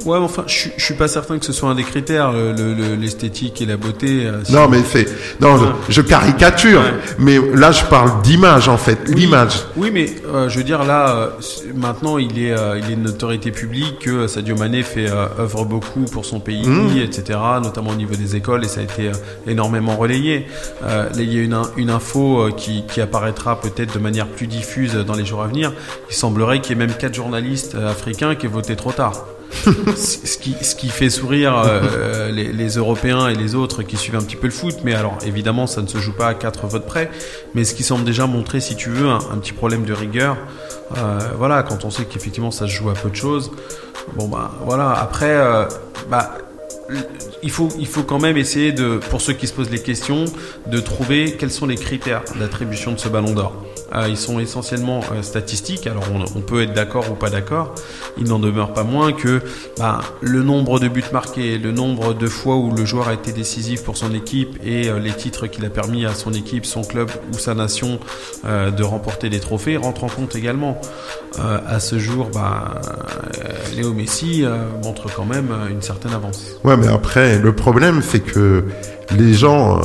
Ouais, 0.04 0.16
enfin, 0.18 0.44
je, 0.46 0.52
suis- 0.52 0.72
je 0.76 0.84
suis 0.84 0.94
pas 0.94 1.08
certain 1.08 1.38
que 1.38 1.44
ce 1.44 1.52
soit 1.52 1.68
un 1.70 1.74
des 1.74 1.82
critères, 1.82 2.32
le- 2.32 2.52
le- 2.52 2.94
l'esthétique 2.94 3.60
et 3.60 3.66
la 3.66 3.76
beauté. 3.76 4.26
euh, 4.26 4.42
Non, 4.50 4.68
mais 4.68 4.82
c'est 4.84 5.06
non, 5.40 5.54
Ouais. 5.56 5.66
je, 5.88 5.94
je 5.94 6.00
caricature, 6.02 6.80
Ouais. 6.80 6.94
mais 7.18 7.38
là 7.54 7.72
je 7.72 7.84
parle 7.84 8.22
d'image 8.22 8.68
en 8.68 8.76
fait, 8.78 8.98
Oui. 9.08 9.14
l'image. 9.16 9.54
Oui, 9.76 9.90
mais 9.92 10.10
euh, 10.32 10.48
je 10.48 10.58
veux 10.58 10.64
dire 10.64 10.84
là, 10.84 11.10
euh, 11.16 11.28
maintenant 11.74 12.18
il 12.18 12.38
est, 12.38 12.52
euh, 12.52 12.78
il 12.78 12.90
est 12.90 12.94
une 12.94 13.02
notoriété 13.02 13.50
publique 13.50 13.98
que 14.00 14.26
Sadio 14.28 14.56
Mané 14.56 14.82
fait 14.82 15.10
euh, 15.10 15.26
œuvre 15.40 15.64
beaucoup 15.64 16.04
pour 16.04 16.24
son 16.24 16.40
pays, 16.40 16.66
Mmh. 16.66 16.98
etc. 16.98 17.38
Notamment 17.62 17.90
au 17.90 17.94
niveau 17.96 18.14
des 18.14 18.36
écoles 18.36 18.64
et 18.64 18.68
ça 18.68 18.80
a 18.80 18.84
été 18.84 19.08
euh, 19.08 19.12
énormément 19.46 19.96
relayé. 19.96 20.46
Euh, 20.84 21.04
là, 21.04 21.10
il 21.18 21.32
y 21.32 21.38
a 21.38 21.42
une, 21.42 21.56
une 21.76 21.90
info 21.90 22.48
qui, 22.56 22.84
qui 22.86 23.00
apparaîtra 23.00 23.60
peut-être 23.60 23.94
de 23.94 23.98
manière 23.98 24.26
plus 24.26 24.46
diffuse 24.46 24.94
dans 24.94 25.14
les 25.14 25.24
jours 25.24 25.42
à 25.42 25.46
venir. 25.46 25.72
Il 26.10 26.14
semblerait 26.14 26.60
qu'il 26.60 26.76
y 26.76 26.80
ait 26.80 26.86
même 26.86 26.94
quatre 26.96 27.14
journalistes 27.14 27.74
africains 27.74 28.34
qui 28.34 28.46
aient 28.46 28.48
voté 28.48 28.76
trop 28.76 28.92
tard. 28.92 29.24
Ce 29.50 30.36
qui, 30.36 30.88
fait 30.88 31.10
sourire 31.10 31.62
euh, 31.64 32.30
les, 32.30 32.68
Européens 32.76 33.28
et 33.28 33.34
les 33.34 33.54
autres 33.54 33.82
qui 33.82 33.96
suivent 33.96 34.16
un 34.16 34.22
petit 34.22 34.36
peu 34.36 34.46
le 34.46 34.52
foot. 34.52 34.76
Mais 34.84 34.94
alors, 34.94 35.18
évidemment, 35.24 35.66
ça 35.66 35.82
ne 35.82 35.86
se 35.86 35.98
joue 35.98 36.12
pas 36.12 36.28
à 36.28 36.34
quatre 36.34 36.66
votes 36.66 36.86
près. 36.86 37.10
Mais 37.54 37.64
ce 37.64 37.74
qui 37.74 37.82
semble 37.82 38.04
déjà 38.04 38.26
montrer, 38.26 38.60
si 38.60 38.76
tu 38.76 38.90
veux, 38.90 39.08
un, 39.08 39.18
un 39.32 39.38
petit 39.38 39.52
problème 39.52 39.84
de 39.84 39.92
rigueur. 39.92 40.36
Euh, 40.96 41.18
voilà, 41.36 41.62
quand 41.62 41.84
on 41.84 41.90
sait 41.90 42.04
qu'effectivement 42.04 42.50
ça 42.50 42.66
se 42.66 42.72
joue 42.72 42.90
à 42.90 42.94
peu 42.94 43.10
de 43.10 43.14
choses. 43.14 43.50
Bon, 44.14 44.28
bah 44.28 44.52
voilà. 44.64 44.92
Après, 44.92 45.30
euh, 45.30 45.66
bah, 46.10 46.38
il 47.42 47.50
faut, 47.50 47.68
il 47.78 47.86
faut 47.86 48.02
quand 48.02 48.18
même 48.18 48.36
essayer 48.36 48.72
de, 48.72 48.98
pour 49.10 49.20
ceux 49.20 49.34
qui 49.34 49.46
se 49.46 49.52
posent 49.52 49.70
les 49.70 49.82
questions, 49.82 50.24
de 50.66 50.80
trouver 50.80 51.36
quels 51.38 51.50
sont 51.50 51.66
les 51.66 51.76
critères 51.76 52.22
d'attribution 52.38 52.92
de 52.92 52.98
ce 52.98 53.08
ballon 53.08 53.32
d'or. 53.32 53.54
Euh, 53.94 54.06
ils 54.08 54.18
sont 54.18 54.38
essentiellement 54.38 55.00
euh, 55.12 55.22
statistiques, 55.22 55.86
alors 55.86 56.04
on, 56.34 56.40
peut 56.40 56.62
être 56.62 56.74
d'accord 56.74 57.10
ou 57.10 57.14
pas 57.14 57.30
d'accord. 57.30 57.74
Il 58.18 58.28
n'en 58.28 58.38
demeure 58.38 58.74
pas 58.74 58.84
moins 58.84 59.12
que 59.12 59.40
bah, 59.78 60.00
le 60.20 60.42
nombre 60.42 60.78
de 60.78 60.88
buts 60.88 61.04
marqués, 61.12 61.56
le 61.56 61.72
nombre 61.72 62.12
de 62.12 62.26
fois 62.26 62.56
où 62.56 62.70
le 62.70 62.84
joueur 62.84 63.08
a 63.08 63.14
été 63.14 63.32
décisif 63.32 63.84
pour 63.84 63.96
son 63.96 64.12
équipe 64.12 64.58
et 64.62 64.88
euh, 64.88 64.98
les 64.98 65.12
titres 65.12 65.46
qu'il 65.46 65.64
a 65.64 65.70
permis 65.70 66.04
à 66.04 66.12
son 66.12 66.32
équipe, 66.34 66.66
son 66.66 66.82
club 66.82 67.10
ou 67.32 67.38
sa 67.38 67.54
nation 67.54 67.98
de 68.44 68.82
remporter 68.82 69.28
des 69.28 69.40
trophées 69.40 69.76
rentrent 69.76 70.04
en 70.04 70.08
compte 70.08 70.36
également. 70.36 70.80
À 71.38 71.80
ce 71.80 71.98
jour, 71.98 72.30
bah, 72.32 72.80
Léo 73.74 73.92
Messi 73.92 74.44
montre 74.82 75.12
quand 75.14 75.24
même 75.24 75.50
une 75.70 75.82
certaine 75.82 76.12
avance. 76.12 76.56
Ouais, 76.64 76.76
mais 76.76 76.88
après, 76.88 77.38
le 77.38 77.54
problème, 77.54 78.02
c'est 78.02 78.20
que 78.20 78.64
les 79.16 79.34
gens, 79.34 79.80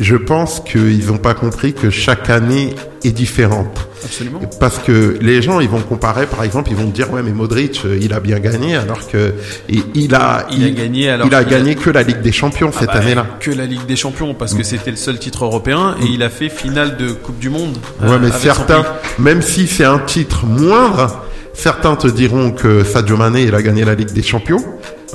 je 0.00 0.16
pense 0.16 0.60
qu'ils 0.60 1.06
n'ont 1.06 1.18
pas 1.18 1.34
compris 1.34 1.74
que 1.74 1.90
chaque 1.90 2.30
année 2.30 2.74
est 3.04 3.12
différente. 3.12 3.86
Absolument. 4.02 4.40
Parce 4.58 4.78
que 4.78 5.18
les 5.20 5.42
gens, 5.42 5.60
ils 5.60 5.68
vont 5.68 5.80
comparer, 5.80 6.24
par 6.26 6.42
exemple, 6.42 6.70
ils 6.70 6.76
vont 6.76 6.86
dire, 6.88 7.12
ouais, 7.12 7.22
mais 7.22 7.32
Modric, 7.32 7.82
euh, 7.84 7.98
il 8.00 8.14
a 8.14 8.20
bien 8.20 8.38
gagné, 8.38 8.74
alors 8.76 9.06
que 9.06 9.34
et 9.68 9.82
il 9.94 10.14
a, 10.14 10.46
Il 10.50 10.64
a 10.64 10.70
gagné 10.70 11.10
alors 11.10 11.26
il 11.26 11.34
a 11.34 11.44
qu'il 11.44 11.54
a- 11.54 11.58
gagné 11.58 11.74
que 11.74 11.90
la 11.90 12.02
Ligue 12.02 12.22
des 12.22 12.32
Champions 12.32 12.72
cette 12.72 12.88
Ah 12.90 12.94
bah, 12.94 13.00
année-là. 13.00 13.26
Que 13.40 13.50
la 13.50 13.66
Ligue 13.66 13.84
des 13.86 13.96
Champions, 13.96 14.32
parce 14.34 14.54
que 14.54 14.62
c'était 14.62 14.90
le 14.90 14.96
seul 14.96 15.18
titre 15.18 15.44
européen 15.44 15.96
et 16.02 16.06
il 16.06 16.22
a 16.22 16.30
fait 16.30 16.48
finale 16.48 16.96
de 16.96 17.10
Coupe 17.12 17.38
du 17.38 17.50
Monde. 17.50 17.76
Ouais, 18.02 18.12
euh, 18.12 18.18
mais 18.20 18.30
certains, 18.32 18.84
même 19.18 19.42
si 19.42 19.66
c'est 19.66 19.84
un 19.84 19.98
titre 19.98 20.46
moindre, 20.46 21.22
certains 21.52 21.94
te 21.96 22.08
diront 22.08 22.52
que 22.52 22.84
Sadio 22.84 23.18
Mané, 23.18 23.42
il 23.42 23.54
a 23.54 23.60
gagné 23.62 23.84
la 23.84 23.94
Ligue 23.94 24.12
des 24.12 24.22
Champions. 24.22 24.64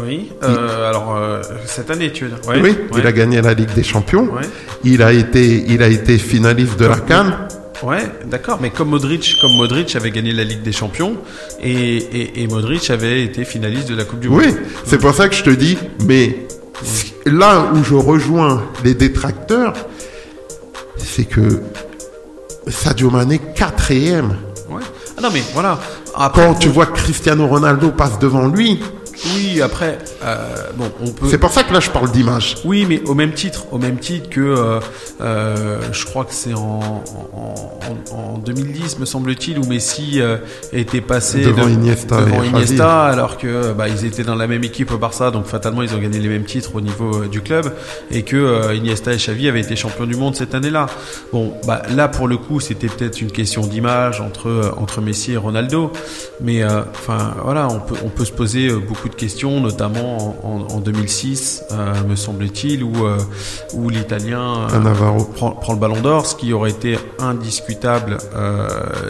Oui. 0.04 0.32
Euh, 0.43 0.89
alors 0.89 1.16
euh, 1.16 1.41
cette 1.66 1.89
année, 1.89 2.12
tu 2.12 2.26
veux 2.26 2.32
dire 2.32 2.39
Ouais, 2.48 2.60
oui, 2.62 2.70
ouais. 2.91 3.00
il 3.00 3.08
a 3.08 3.12
gagné 3.12 3.41
la 3.41 3.54
Ligue 3.54 3.74
des 3.74 3.84
Champions. 3.84 4.24
Ouais. 4.34 4.41
Il 4.84 5.02
a 5.02 5.14
été, 5.14 5.64
il 5.68 5.82
a 5.82 5.88
été 5.88 6.18
finaliste 6.18 6.78
de 6.80 6.86
la 6.86 6.98
Cannes. 6.98 7.48
Ouais, 7.84 8.04
d'accord, 8.26 8.60
mais 8.62 8.70
comme 8.70 8.89
Modric, 8.89 9.36
comme 9.41 9.54
Modric 9.58 9.96
avait 9.96 10.12
gagné 10.12 10.32
la 10.32 10.43
Ligue 10.46 10.62
des 10.64 10.72
Champions 10.72 11.16
et, 11.62 11.72
et, 11.98 12.43
et 12.43 12.48
Modric 12.48 12.89
avait 12.89 13.24
été 13.24 13.43
finaliste 13.46 13.89
de 13.89 13.96
la 13.96 14.06
Coupe 14.06 14.20
du 14.22 14.30
Monde. 14.30 14.41
Oui, 14.46 14.54
c'est 14.86 14.98
pour 14.98 15.14
ça 15.14 15.28
que 15.30 15.36
je 15.36 15.43
te 15.43 15.50
dis, 15.50 15.78
mais 16.06 16.48
là 17.26 17.68
où 17.74 17.84
je 17.84 17.93
rejoins 17.96 18.64
les 18.84 18.93
détracteurs, 18.93 19.74
c'est 20.98 21.26
que 21.26 21.60
Sadio 22.68 23.10
Mané 23.10 23.39
quatrième. 23.56 24.36
Ouais. 24.70 24.82
Ah 25.18 25.22
non 25.22 25.30
mais 25.34 25.41
voilà. 25.54 25.78
Après, 26.16 26.46
Quand 26.46 26.54
tu 26.56 26.70
vois 26.70 26.86
que 26.86 26.98
Cristiano 26.98 27.46
Ronaldo 27.46 27.91
passe 27.91 28.18
devant 28.20 28.48
lui, 28.48 28.80
oui, 29.56 29.62
après, 29.62 29.97
euh, 30.24 30.38
bon, 30.76 30.91
on 31.01 31.10
peut. 31.12 31.28
c'est 31.30 31.38
pour 31.38 31.51
ça 31.51 31.64
que 31.64 31.74
là 31.74 31.80
je 31.80 31.89
parle 31.89 32.12
d'image. 32.12 32.56
Oui, 32.66 32.86
mais 32.88 33.01
au 33.06 33.14
même 33.14 33.34
titre, 33.34 33.66
au 33.72 33.78
même 33.78 33.97
titre 33.97 34.30
que 34.30 34.41
euh, 34.41 34.80
euh, 35.22 35.80
je 35.91 36.06
crois 36.06 36.26
que 36.26 36.34
c'est 36.34 36.53
en, 36.53 37.03
en, 37.34 37.56
en, 38.12 38.16
en 38.34 38.38
2010, 38.38 38.99
me 38.99 39.06
semble-t-il, 39.06 39.60
où 39.60 39.66
Messi 39.66 40.20
était 40.74 41.01
passé 41.01 41.41
Devant 41.41 41.66
de- 41.66 41.72
Iniesta 41.72 42.22
devant 42.22 42.43
Iniesta, 42.43 43.06
alors 43.06 43.38
que 43.38 43.74
bah, 43.74 43.88
ils 43.88 44.06
étaient 44.06 44.24
dans 44.24 44.36
la 44.36 44.47
même 44.47 44.64
équipe 44.64 44.91
au 44.91 44.97
Barça, 44.97 45.32
donc 45.32 45.45
fatalement 45.45 45.82
ils 45.82 45.93
ont 45.95 45.99
gagné 45.99 46.20
les 46.20 46.30
mêmes 46.30 46.45
titres 46.45 46.76
au 46.76 46.82
niveau 46.82 47.26
du 47.26 47.41
club, 47.41 47.74
et 48.12 48.24
que 48.24 48.74
Iniesta 48.76 49.14
et 49.14 49.18
Xavi 49.18 49.47
avaient 49.47 49.62
été 49.62 49.76
champions 49.76 50.06
du 50.06 50.16
monde 50.16 50.36
cette 50.36 50.53
année-là. 50.56 50.88
Bon, 51.32 51.53
bah 51.68 51.82
là 51.95 52.08
pour 52.08 52.28
le 52.28 52.38
coup, 52.38 52.60
c'était 52.60 52.88
peut-être 52.88 53.22
une 53.22 53.32
question 53.32 53.62
d'image 53.66 54.22
entre 54.22 54.74
entre 54.78 55.01
Messi 55.01 55.34
et 55.34 55.38
Ronaldo, 55.38 55.91
mais 56.41 56.64
enfin 56.64 57.36
voilà, 57.43 57.68
on 57.70 57.80
peut 57.80 57.95
on 58.06 58.10
peut 58.10 58.26
se 58.26 58.32
poser 58.32 58.70
beaucoup 58.72 59.10
de 59.10 59.16
questions 59.16 59.45
notamment 59.60 60.38
en, 60.43 60.50
en- 60.72 60.76
en 60.76 60.80
2006, 60.80 61.64
euh, 61.72 61.93
me 62.08 62.16
semble-t-il, 62.16 62.84
où, 62.84 63.06
euh, 63.06 63.18
où 63.74 63.89
l'Italien 63.89 64.68
euh, 64.74 65.20
prend, 65.36 65.52
prend 65.52 65.74
le 65.74 65.80
ballon 65.80 66.02
d'or, 66.02 66.26
ce 66.26 66.36
qui 66.36 66.54
aurait 66.54 66.72
été 66.72 66.98
indiscutable 67.20 68.18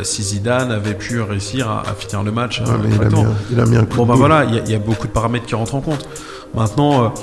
si 0.04 0.24
Zidane 0.24 0.72
avait 0.72 0.94
pu 0.94 1.22
réussir 1.22 1.70
à, 1.70 1.82
à 1.82 1.94
finir 1.94 2.24
le 2.24 2.32
match. 2.32 2.62
Ah, 2.66 2.72
mais 2.82 2.90
il, 2.96 3.02
a 3.02 3.10
mis 3.10 3.22
un, 3.22 3.34
il 3.52 3.60
a 3.60 3.66
mis 3.66 3.78
un 3.78 3.86
coup 3.86 3.98
Bon 3.98 4.06
bah 4.06 4.14
boule. 4.14 4.18
voilà, 4.28 4.44
il 4.46 4.56
y, 4.56 4.60
a- 4.60 4.62
il 4.66 4.72
y 4.72 4.76
a 4.76 4.80
beaucoup 4.80 5.08
de 5.08 5.12
paramètres 5.12 5.46
qui 5.46 5.56
rentrent 5.56 5.76
en 5.76 5.82
compte. 5.82 6.08
Maintenant, 6.54 7.14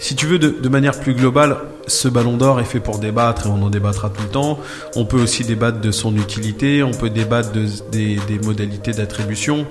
si 0.00 0.14
tu 0.16 0.26
veux, 0.26 0.38
de, 0.38 0.48
de 0.50 0.68
manière 0.68 0.98
plus 0.98 1.14
globale, 1.14 1.56
ce 1.86 2.08
ballon 2.08 2.36
d'or 2.36 2.60
est 2.60 2.64
fait 2.64 2.80
pour 2.80 2.98
débattre 2.98 3.46
et 3.46 3.48
on 3.50 3.62
en 3.62 3.70
débattra 3.70 4.08
tout 4.10 4.22
le 4.22 4.28
temps. 4.28 4.58
On 4.96 5.04
peut 5.04 5.20
aussi 5.20 5.44
débattre 5.44 5.80
de 5.80 5.90
son 5.90 6.14
utilité, 6.16 6.82
on 6.82 6.92
peut 6.92 7.10
débattre 7.10 7.52
de, 7.52 7.64
des, 7.90 8.18
des 8.28 8.38
modalités 8.44 8.92
d'attribution. 8.92 9.66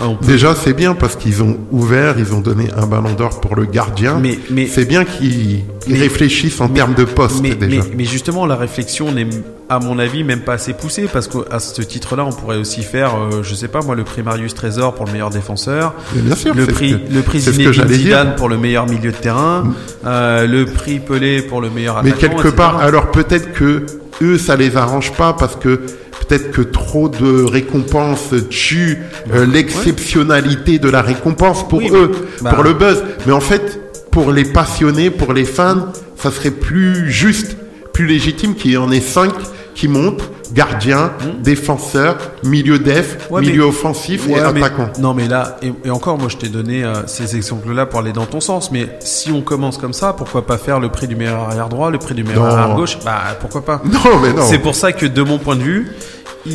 Euh, 0.00 0.08
peut- 0.20 0.26
Déjà, 0.26 0.54
c'est 0.54 0.72
bien 0.74 0.94
parce 0.94 1.16
qu'ils 1.16 1.42
ont 1.42 1.56
ouvert, 1.70 2.18
ils 2.18 2.34
ont 2.34 2.40
donné 2.40 2.68
un 2.76 2.86
ballon 2.86 3.14
d'or 3.14 3.40
pour 3.40 3.54
le 3.54 3.64
gardien. 3.64 4.18
Mais- 4.20 4.38
mais- 4.50 4.66
c'est 4.66 4.84
bien 4.86 5.04
qu'ils 5.04 5.60
réfléchissent 5.88 6.60
en 6.60 6.68
termes 6.68 6.94
de 6.94 7.04
poste 7.04 7.40
mais, 7.42 7.54
déjà. 7.54 7.82
mais, 7.96 8.04
justement, 8.04 8.46
la 8.46 8.56
réflexion 8.56 9.12
n'est, 9.12 9.26
à 9.68 9.78
mon 9.78 9.98
avis, 9.98 10.24
même 10.24 10.40
pas 10.40 10.54
assez 10.54 10.72
poussée 10.72 11.06
parce 11.12 11.28
qu'à 11.28 11.58
ce 11.60 11.82
titre-là, 11.82 12.24
on 12.24 12.32
pourrait 12.32 12.56
aussi 12.56 12.82
faire, 12.82 13.14
euh, 13.16 13.42
je 13.42 13.54
sais 13.54 13.68
pas 13.68 13.82
moi, 13.82 13.94
le 13.94 14.04
prix 14.04 14.22
Marius 14.22 14.54
Trésor 14.54 14.94
pour 14.94 15.06
le 15.06 15.12
meilleur 15.12 15.30
défenseur, 15.30 15.94
bien 16.14 16.34
sûr, 16.34 16.54
le 16.54 16.66
prix, 16.66 16.92
que- 17.08 17.12
le 17.14 17.22
prix 17.22 17.40
Zinedine 17.40 17.84
dire. 17.84 17.96
Zidane 17.98 18.34
pour 18.36 18.48
le 18.48 18.56
meilleur 18.58 18.86
milieu 18.88 19.12
de 19.12 19.16
terrain, 19.16 19.64
euh, 20.06 20.46
le 20.46 20.64
prix 20.64 20.98
Pelé 20.98 21.42
pour 21.42 21.53
le 21.60 21.70
meilleur 21.70 22.02
Mais 22.02 22.12
quelque 22.12 22.48
part, 22.48 22.78
alors 22.78 23.10
peut-être 23.10 23.52
que 23.52 23.86
eux, 24.22 24.38
ça 24.38 24.56
les 24.56 24.76
arrange 24.76 25.12
pas 25.12 25.32
parce 25.32 25.56
que 25.56 25.80
peut-être 26.26 26.52
que 26.52 26.62
trop 26.62 27.08
de 27.08 27.44
récompenses 27.44 28.34
tue 28.50 28.98
euh, 29.32 29.46
l'exceptionnalité 29.46 30.78
de 30.78 30.88
la 30.88 31.02
récompense 31.02 31.66
pour 31.68 31.80
Oui, 31.80 31.90
eux, 31.92 32.10
pour 32.38 32.42
bah- 32.42 32.62
le 32.62 32.72
buzz. 32.72 33.02
Mais 33.26 33.32
en 33.32 33.40
fait, 33.40 33.80
pour 34.10 34.32
les 34.32 34.44
passionnés, 34.44 35.10
pour 35.10 35.32
les 35.32 35.44
fans, 35.44 35.88
ça 36.16 36.30
serait 36.30 36.50
plus 36.50 37.10
juste, 37.10 37.56
plus 37.92 38.06
légitime 38.06 38.54
qu'il 38.54 38.72
y 38.72 38.76
en 38.76 38.90
ait 38.90 39.00
cinq 39.00 39.32
qui 39.74 39.88
montent 39.88 40.22
gardien, 40.52 41.10
défenseur, 41.42 42.16
milieu 42.44 42.78
def, 42.78 43.28
Hmm. 43.30 43.34
Mais- 43.36 43.40
milieu 43.46 43.62
offensif 43.64 44.28
et 44.28 44.32
Ouais, 44.34 44.52
mais- 44.52 44.60
attaquant. 44.62 44.88
non, 45.00 45.14
mais 45.14 45.26
là, 45.28 45.56
et, 45.62 45.72
et 45.84 45.90
encore, 45.90 46.18
moi, 46.18 46.28
je 46.28 46.36
t'ai 46.36 46.48
donné 46.48 46.84
euh, 46.84 47.06
ces 47.06 47.36
exemples-là 47.36 47.86
pour 47.86 48.00
aller 48.00 48.12
dans 48.12 48.26
ton 48.26 48.40
sens. 48.40 48.70
Mais 48.70 48.88
si 49.00 49.32
on 49.32 49.40
commence 49.42 49.78
comme 49.78 49.92
ça, 49.92 50.12
pourquoi 50.12 50.46
pas 50.46 50.58
faire 50.58 50.80
le 50.80 50.88
prix 50.90 51.06
du 51.08 51.16
meilleur 51.16 51.40
arrière 51.48 51.68
droit, 51.68 51.90
le 51.90 51.98
prix 51.98 52.14
du 52.14 52.24
meilleur 52.24 52.44
Non. 52.44 52.50
arrière 52.50 52.76
gauche? 52.76 52.98
Bah, 53.04 53.20
pourquoi 53.40 53.64
pas? 53.64 53.80
Non, 53.84 54.18
mais 54.22 54.32
non. 54.32 54.42
C'est 54.44 54.58
pour 54.58 54.74
ça 54.74 54.92
que, 54.92 55.06
de 55.06 55.22
mon 55.22 55.38
point 55.38 55.56
de 55.56 55.62
vue, 55.62 55.92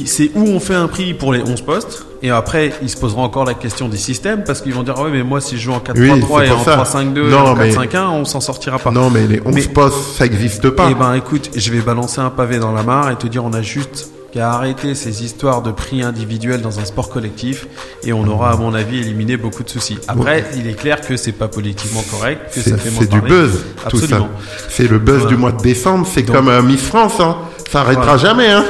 c'est 0.05 0.31
où 0.35 0.41
on 0.41 0.59
fait 0.59 0.75
un 0.75 0.87
prix 0.87 1.13
pour 1.13 1.33
les 1.33 1.41
11 1.41 1.61
postes. 1.61 2.05
Et 2.21 2.29
après, 2.31 2.73
ils 2.81 2.89
se 2.89 2.97
poseront 2.97 3.23
encore 3.23 3.45
la 3.45 3.53
question 3.53 3.87
des 3.89 3.97
systèmes 3.97 4.43
parce 4.43 4.61
qu'ils 4.61 4.73
vont 4.73 4.83
dire, 4.83 4.93
Ah 4.97 5.03
ouais, 5.03 5.09
mais 5.11 5.23
moi, 5.23 5.39
si 5.41 5.57
je 5.57 5.63
joue 5.63 5.71
en 5.73 5.79
4-3-3 5.79 5.93
Oui, 5.99 6.07
et 6.47 6.51
en 6.51 6.55
pour 6.55 6.65
ça. 6.65 6.75
3-5-2 6.75 7.29
et 7.31 7.33
en 7.33 7.55
mais- 7.55 7.69
4-5-1, 7.71 8.09
on 8.09 8.25
s'en 8.25 8.41
sortira 8.41 8.77
pas. 8.77 8.91
Non, 8.91 9.09
mais 9.09 9.25
les 9.27 9.41
11 9.45 9.55
Mais- 9.55 9.61
postes, 9.73 10.15
ça 10.17 10.25
n'existe 10.25 10.69
pas. 10.69 10.87
Eh 10.91 10.95
ben, 10.95 11.13
écoute, 11.15 11.49
je 11.55 11.71
vais 11.71 11.79
balancer 11.81 12.19
un 12.21 12.29
pavé 12.29 12.59
dans 12.59 12.71
la 12.71 12.83
mare 12.83 13.09
et 13.11 13.15
te 13.15 13.27
dire, 13.27 13.43
on 13.45 13.53
a 13.53 13.61
juste 13.61 14.09
qu'à 14.31 14.51
arrêter 14.53 14.95
ces 14.95 15.23
histoires 15.23 15.61
de 15.61 15.71
prix 15.71 16.03
individuels 16.03 16.61
dans 16.61 16.79
un 16.79 16.85
sport 16.85 17.09
collectif 17.09 17.67
et 18.03 18.13
on 18.13 18.27
aura, 18.27 18.51
à 18.51 18.55
mon 18.57 18.73
avis, 18.73 18.99
éliminé 18.99 19.37
beaucoup 19.37 19.63
de 19.63 19.69
soucis. 19.69 19.97
Après, 20.07 20.45
il 20.55 20.67
est 20.67 20.73
clair 20.73 21.01
que 21.01 21.17
c'est 21.17 21.31
pas 21.31 21.47
politiquement 21.47 22.03
correct, 22.11 22.41
que 22.53 22.61
ça 22.61 22.77
fait 22.77 22.89
c'est 22.99 23.09
du 23.09 23.21
buzz, 23.21 23.63
tout 23.89 23.97
ça. 23.99 24.27
C'est 24.69 24.87
le 24.89 24.99
buzz 24.99 25.15
Voilà. 25.21 25.29
du 25.29 25.37
mois 25.37 25.51
de 25.51 25.61
décembre. 25.61 26.07
C'est 26.11 26.23
comme 26.23 26.47
euh, 26.49 26.61
Miss 26.61 26.81
France, 26.81 27.19
hein. 27.19 27.37
Ça 27.71 27.81
arrêtera 27.81 28.17
Voilà. 28.17 28.17
jamais, 28.17 28.47
hein. 28.49 28.65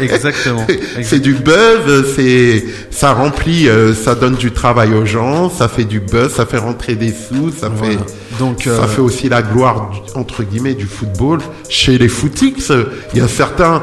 Exactement. 0.00 0.66
c'est 1.02 1.20
du 1.20 1.34
buzz, 1.34 2.12
c'est, 2.16 2.64
ça 2.90 3.12
remplit, 3.12 3.68
euh, 3.68 3.94
ça 3.94 4.14
donne 4.14 4.34
du 4.34 4.50
travail 4.52 4.92
aux 4.94 5.06
gens, 5.06 5.48
ça 5.50 5.68
fait 5.68 5.84
du 5.84 6.00
buzz, 6.00 6.32
ça 6.32 6.46
fait 6.46 6.58
rentrer 6.58 6.94
des 6.96 7.10
sous, 7.12 7.50
ça 7.52 7.68
Voilà. 7.68 7.92
fait, 7.94 7.98
Donc, 8.38 8.62
ça 8.64 8.70
euh, 8.70 8.86
fait 8.86 9.00
aussi 9.00 9.28
la 9.28 9.42
gloire, 9.42 9.90
entre 10.14 10.42
guillemets, 10.42 10.74
du 10.74 10.86
football. 10.86 11.40
Chez 11.68 11.96
les 11.98 12.08
footix, 12.08 12.72
il 13.14 13.18
y 13.20 13.22
a 13.22 13.28
certains, 13.28 13.82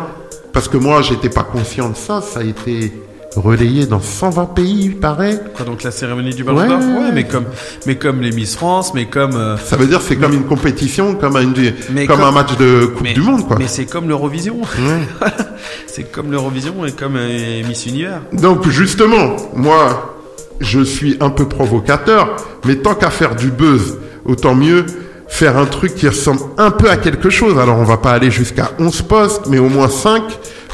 parce 0.55 0.69
que 0.69 0.77
moi, 0.77 1.01
j'étais 1.01 1.27
pas 1.27 1.43
conscient 1.43 1.89
de 1.89 1.97
ça, 1.97 2.21
ça 2.21 2.39
a 2.39 2.43
été 2.43 2.93
relayé 3.35 3.85
dans 3.85 3.99
120 3.99 4.45
pays, 4.55 4.85
il 4.85 4.95
paraît. 4.95 5.37
quoi, 5.53 5.65
donc 5.65 5.83
la 5.83 5.91
cérémonie 5.91 6.33
du 6.33 6.45
Ballon 6.45 6.59
Ouais, 6.59 6.67
d'Or 6.69 6.77
ouais, 6.79 7.11
mais 7.13 7.25
comme, 7.25 7.43
mais 7.85 7.97
comme 7.97 8.21
les 8.21 8.31
Miss 8.31 8.55
France, 8.55 8.93
mais 8.95 9.07
comme, 9.07 9.35
euh, 9.35 9.57
Ça 9.57 9.75
veut 9.75 9.85
dire 9.85 9.99
c'est 10.01 10.15
comme 10.15 10.33
une 10.33 10.45
compétition, 10.45 11.15
comme, 11.15 11.35
une, 11.35 11.53
Mais 11.91 12.05
comme, 12.07 12.19
comme- 12.19 12.25
un 12.25 12.31
match 12.31 12.55
de 12.55 12.85
Coupe 12.85 13.03
mais, 13.03 13.13
du 13.13 13.19
Monde, 13.19 13.45
quoi. 13.45 13.57
mais 13.59 13.67
c'est 13.67 13.85
comme 13.85 14.07
l'Eurovision. 14.07 14.61
Ouais. 14.61 15.27
c'est 15.87 16.09
comme 16.09 16.31
l'Eurovision 16.31 16.85
et 16.85 16.93
comme 16.93 17.17
euh, 17.17 17.61
Miss 17.67 17.85
Univers. 17.85 18.21
Donc 18.31 18.69
justement, 18.69 19.35
moi, 19.53 20.15
je 20.61 20.79
suis 20.79 21.17
un 21.19 21.31
peu 21.31 21.49
provocateur, 21.49 22.37
mais 22.65 22.77
tant 22.77 22.95
qu'à 22.95 23.09
faire 23.09 23.35
du 23.35 23.51
buzz, 23.51 23.97
autant 24.23 24.55
mieux 24.55 24.85
faire 25.27 25.57
un 25.57 25.65
truc 25.65 25.95
qui 25.95 26.07
ressemble 26.07 26.41
un 26.57 26.71
peu 26.71 26.89
à 26.89 26.97
quelque 26.97 27.29
chose. 27.29 27.57
Alors 27.59 27.77
on 27.77 27.83
va 27.83 27.97
pas 27.97 28.11
aller 28.11 28.31
jusqu'à 28.31 28.71
11 28.79 29.01
postes, 29.03 29.47
mais 29.47 29.59
au 29.59 29.69
moins 29.69 29.89
5 29.89 30.23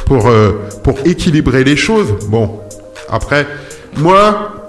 pour, 0.06 0.28
euh, 0.28 0.52
pour 0.84 1.00
équilibrer 1.06 1.64
les 1.64 1.76
choses. 1.76 2.14
Bon, 2.28 2.60
après, 3.10 3.48
moi, 3.98 4.61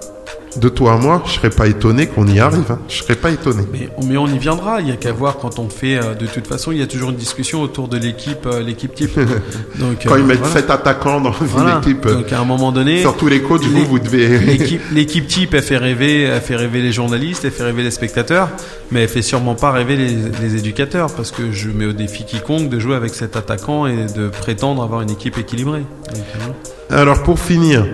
de 0.57 0.69
toi 0.69 0.95
à 0.95 0.97
moi, 0.97 1.23
je 1.27 1.33
serais 1.33 1.51
pas 1.51 1.67
étonné 1.67 2.07
qu'on 2.07 2.27
y 2.27 2.39
arrive. 2.41 2.71
hein. 2.71 2.79
Je 2.89 2.97
serais 3.03 3.15
pas 3.17 3.31
étonné. 3.31 3.63
Mais, 3.73 3.89
mais 4.07 4.17
on 4.17 4.27
y 4.27 4.39
viendra. 4.39 4.81
Il 4.81 4.89
y 4.89 4.93
a 4.93 4.97
qu'à 4.97 5.13
voir 5.13 5.39
quand 5.39 5.59
on 5.59 5.69
fait. 5.69 5.97
euh, 5.97 6.15
de 6.15 6.27
toute 6.27 6.47
façon, 6.47 6.73
il 6.73 6.79
y 6.79 6.83
a 6.83 6.87
toujours 6.87 7.11
une 7.11 7.17
discussion 7.17 7.63
autour 7.63 7.89
de 7.89 7.97
l'équipe, 7.97 8.47
euh, 8.47 8.61
l'équipe 8.61 8.95
type. 8.95 9.19
Donc 9.79 10.05
Quand 10.07 10.15
euh, 10.15 10.19
ils 10.19 10.25
mettent 10.25 10.39
voilà. 10.39 10.55
7 10.55 10.71
attaquants 10.71 11.21
dans 11.21 11.31
Voilà. 11.31 11.73
une 11.73 11.79
équipe, 11.79 12.05
euh, 12.07 12.15
Donc 12.17 12.33
à 12.33 12.41
un 12.41 12.45
moment 12.45 12.73
donné, 12.73 13.01
sur 13.01 13.17
tous 13.17 13.29
les 13.29 13.41
coachs, 13.43 13.63
vous, 13.63 13.99
devez... 13.99 14.39
l'équipe, 14.39 14.83
l'équipe 14.93 15.27
type, 15.27 15.55
elle 15.55 15.63
fait 15.63 15.77
rêver, 15.79 16.23
elle 16.23 16.41
fait 16.41 16.57
rêver 16.57 16.83
les 16.83 16.93
journalistes, 16.93 17.45
elle 17.45 17.51
fait 17.51 17.65
rêver 17.65 17.83
les 17.83 17.91
spectateurs, 17.91 18.49
mais 18.91 19.03
elle 19.03 19.09
fait 19.09 19.23
sûrement 19.23 19.55
pas 19.55 19.71
rêver 19.73 19.97
les, 19.97 20.17
les 20.43 20.57
éducateurs, 20.57 21.11
parce 21.15 21.31
que 21.31 21.51
je 21.53 21.69
mets 21.71 21.87
au 21.87 21.93
défi 21.93 22.25
quiconque 22.25 22.69
de 22.69 22.79
jouer 22.79 22.95
avec 22.97 23.15
cet 23.15 23.37
attaquant 23.37 23.87
et 23.87 24.07
de 24.15 24.29
prétendre 24.29 24.83
avoir 24.83 25.01
une 25.03 25.11
équipe 25.11 25.39
équilibrée. 25.39 25.85
Donc, 26.13 26.23
voilà. 26.37 27.03
Alors 27.03 27.23
pour 27.23 27.39
finir, 27.39 27.87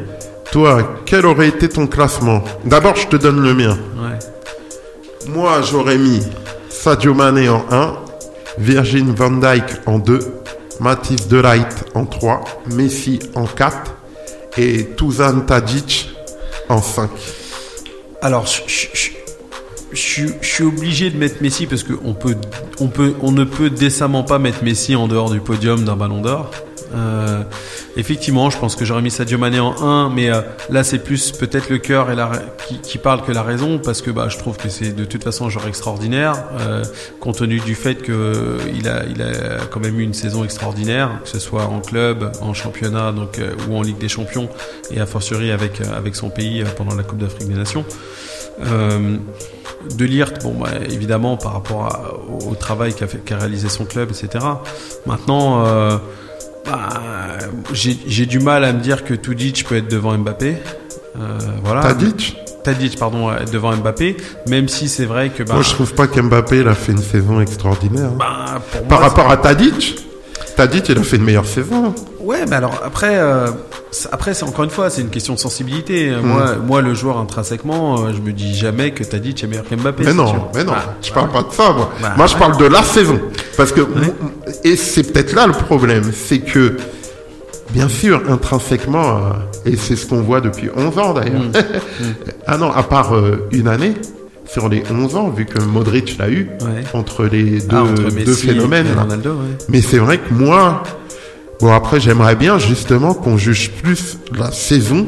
toi, 0.52 0.96
quel 1.04 1.26
aurait 1.26 1.48
été 1.48 1.68
ton 1.68 1.86
classement 1.86 2.42
D'abord, 2.64 2.96
je 2.96 3.06
te 3.08 3.16
donne 3.16 3.40
le 3.40 3.54
mien. 3.54 3.78
Ouais. 3.96 4.18
Moi, 5.28 5.60
j'aurais 5.62 5.98
mis 5.98 6.20
Sadio 6.70 7.12
Mané 7.14 7.48
en 7.48 7.64
1, 7.70 7.94
Virgin 8.58 9.12
van 9.14 9.30
Dijk 9.32 9.64
en 9.86 9.98
2, 9.98 10.18
Mathis 10.80 11.28
Delight 11.28 11.84
en 11.94 12.06
3, 12.06 12.44
Messi 12.72 13.18
en 13.34 13.44
4 13.46 13.76
et 14.56 14.86
Tuzan 14.96 15.40
Tadic 15.40 16.10
en 16.68 16.80
5. 16.80 17.10
Alors, 18.22 18.46
je, 18.46 18.62
suis- 19.94 20.32
je 20.40 20.46
suis 20.46 20.64
obligé 20.64 21.10
de 21.10 21.18
mettre 21.18 21.36
Messi 21.42 21.66
parce 21.66 21.82
qu'on 21.84 22.14
peut, 22.14 22.36
on 22.80 22.88
peut, 22.88 23.14
on 23.20 23.32
ne 23.32 23.44
peut 23.44 23.70
décemment 23.70 24.22
pas 24.24 24.38
mettre 24.38 24.64
Messi 24.64 24.96
en 24.96 25.08
dehors 25.08 25.30
du 25.30 25.40
podium 25.40 25.84
d'un 25.84 25.96
Ballon 25.96 26.20
d'Or. 26.22 26.50
Euh, 26.94 27.42
effectivement, 27.96 28.48
je 28.48 28.58
pense 28.58 28.76
que 28.76 28.84
j'aurais 28.84 29.02
mis 29.02 29.10
Sadio 29.10 29.38
Mané 29.38 29.60
en 29.60 29.74
1, 29.82 30.10
mais 30.10 30.30
euh, 30.30 30.40
là 30.70 30.84
c'est 30.84 30.98
plus 31.00 31.32
peut-être 31.32 31.68
le 31.68 31.78
cœur 31.78 32.08
qui, 32.82 32.98
parle 32.98 33.22
que 33.22 33.32
la 33.32 33.42
raison, 33.42 33.78
parce 33.78 34.02
que 34.02 34.10
bah, 34.10 34.28
je 34.28 34.38
trouve 34.38 34.56
que 34.56 34.68
c'est 34.68 34.92
de 34.92 35.04
toute 35.04 35.24
façon 35.24 35.46
un 35.46 35.48
joueur 35.48 35.66
extraordinaire, 35.66 36.44
euh, 36.60 36.84
compte 37.20 37.38
tenu 37.38 37.60
du 37.60 37.74
fait 37.74 37.96
que 37.96 38.12
euh, 38.12 38.58
il 38.74 38.88
a, 38.88 39.64
quand 39.70 39.80
même 39.80 39.98
eu 39.98 40.02
une 40.02 40.14
saison 40.14 40.44
extraordinaire, 40.44 41.10
que 41.24 41.28
ce 41.28 41.38
soit 41.38 41.64
en 41.64 41.80
club, 41.80 42.32
en 42.40 42.54
championnat, 42.54 43.12
donc 43.12 43.40
ou 43.68 43.76
en 43.76 43.82
Ligue 43.82 43.98
des 43.98 44.08
Champions, 44.08 44.48
et 44.90 45.00
a 45.00 45.06
fortiori 45.06 45.50
avec 45.50 45.80
son 46.14 46.30
pays 46.30 46.64
pendant 46.76 46.94
la 46.94 47.02
Coupe 47.02 47.18
d'Afrique 47.18 47.48
des 47.48 47.54
Nations. 47.54 47.84
De 48.60 50.04
Lirt, 50.04 50.42
bon, 50.42 50.54
bah, 50.54 50.70
évidemment, 50.90 51.36
par 51.36 51.52
rapport 51.52 52.18
au, 52.46 52.54
travail 52.54 52.94
qu'a 52.94 53.36
réalisé 53.36 53.68
son 53.68 53.84
club, 53.84 54.10
etc. 54.10 54.44
Maintenant, 55.06 56.00
bah, 56.70 57.38
j'ai 57.72 58.26
du 58.26 58.38
mal 58.40 58.64
à 58.64 58.72
me 58.72 58.80
dire 58.80 59.04
que 59.04 59.14
Tudic 59.14 59.66
peut 59.66 59.76
être 59.76 59.90
devant 59.90 60.16
Mbappé. 60.16 60.56
Euh, 61.18 61.38
voilà. 61.64 61.82
Tadic 61.82 62.36
Tadic, 62.64 62.98
pardon, 62.98 63.32
être 63.32 63.50
devant 63.52 63.74
Mbappé, 63.74 64.16
même 64.48 64.68
si 64.68 64.88
c'est 64.88 65.06
vrai 65.06 65.30
que 65.30 65.42
bah, 65.42 65.54
Moi, 65.54 65.62
je 65.62 65.70
trouve 65.70 65.94
pas 65.94 66.06
qu'Mbappé 66.06 66.58
il 66.60 66.68
a 66.68 66.74
fait 66.74 66.92
une 66.92 66.98
saison 67.02 67.40
extraordinaire. 67.40 68.10
bah, 68.10 68.60
pour 68.72 68.82
Par 68.88 69.00
moi, 69.00 69.08
rapport 69.08 69.30
à 69.30 69.36
Tadic, 69.38 69.96
Tadic, 70.56 70.88
il 70.88 70.98
a 70.98 71.02
fait 71.02 71.16
une 71.16 71.24
meilleure 71.24 71.46
saison. 71.46 71.94
Ouais, 72.20 72.44
mais 72.48 72.56
alors 72.56 72.82
après, 72.84 73.16
euh, 73.16 73.50
après 74.12 74.34
c'est 74.34 74.44
encore 74.44 74.64
une 74.64 74.70
fois, 74.70 74.90
c'est 74.90 75.00
une 75.00 75.08
question 75.10 75.34
de 75.34 75.38
sensibilité. 75.38 76.12
Moi, 76.22 76.56
moi, 76.56 76.80
le 76.82 76.94
joueur 76.94 77.18
intrinsèquement, 77.18 78.04
euh, 78.04 78.12
je 78.14 78.20
me 78.20 78.32
dis 78.32 78.54
jamais 78.54 78.90
que 78.92 79.02
Tadic 79.04 79.42
est 79.42 79.46
meilleur 79.46 79.64
qu'Mbappé. 79.64 80.04
Mais 80.04 80.14
non, 80.14 80.48
mais 80.54 80.64
non, 80.64 80.72
Bah, 80.72 80.94
je 81.02 81.08
bah, 81.08 81.14
parle 81.14 81.30
pas 81.30 81.42
de 81.48 81.52
ça, 81.52 81.72
moi. 81.72 81.90
Bah, 82.02 82.12
moi, 82.16 82.26
je 82.26 82.34
ouais. 82.34 82.38
parle 82.40 82.56
de 82.58 82.66
la 82.66 82.82
saison. 82.82 83.18
Parce 83.56 83.72
que, 83.72 83.80
et 84.64 84.76
c'est 84.76 85.04
peut-être 85.12 85.32
là 85.34 85.46
le 85.46 85.52
problème, 85.52 86.10
c'est 86.14 86.40
que, 86.40 86.76
bien 87.70 87.88
sûr, 87.88 88.22
intrinsèquement, 88.28 89.08
euh, 89.16 89.20
et 89.64 89.76
c'est 89.76 89.96
ce 89.96 90.06
qu'on 90.06 90.20
voit 90.22 90.40
depuis 90.40 90.68
11 90.76 90.98
ans 90.98 91.14
d'ailleurs. 91.14 91.40
Mm. 91.42 91.52
ah 92.46 92.58
non, 92.58 92.70
à 92.72 92.82
part 92.82 93.14
euh, 93.16 93.48
une 93.52 93.68
année, 93.68 93.94
sur 94.46 94.68
les 94.68 94.82
11 94.90 95.16
ans, 95.16 95.28
vu 95.30 95.44
que 95.46 95.60
Modric 95.62 96.16
l'a 96.18 96.30
eu, 96.30 96.48
Ouais. 96.62 96.82
entre 96.94 97.24
les 97.24 97.60
deux, 97.60 97.66
Ah, 97.76 97.82
entre 97.82 97.94
deux 98.02 98.10
Messi 98.10 98.46
phénomènes. 98.48 98.86
Ronaldo, 98.98 99.30
ouais. 99.30 99.56
Mais 99.68 99.82
c'est 99.82 99.98
vrai 99.98 100.18
que 100.18 100.32
moi, 100.32 100.82
bon 101.60 101.72
après 101.72 102.00
j'aimerais 102.00 102.36
bien 102.36 102.58
justement 102.58 103.14
qu'on 103.14 103.36
juge 103.36 103.70
plus 103.72 104.18
la 104.36 104.50
saison 104.52 105.06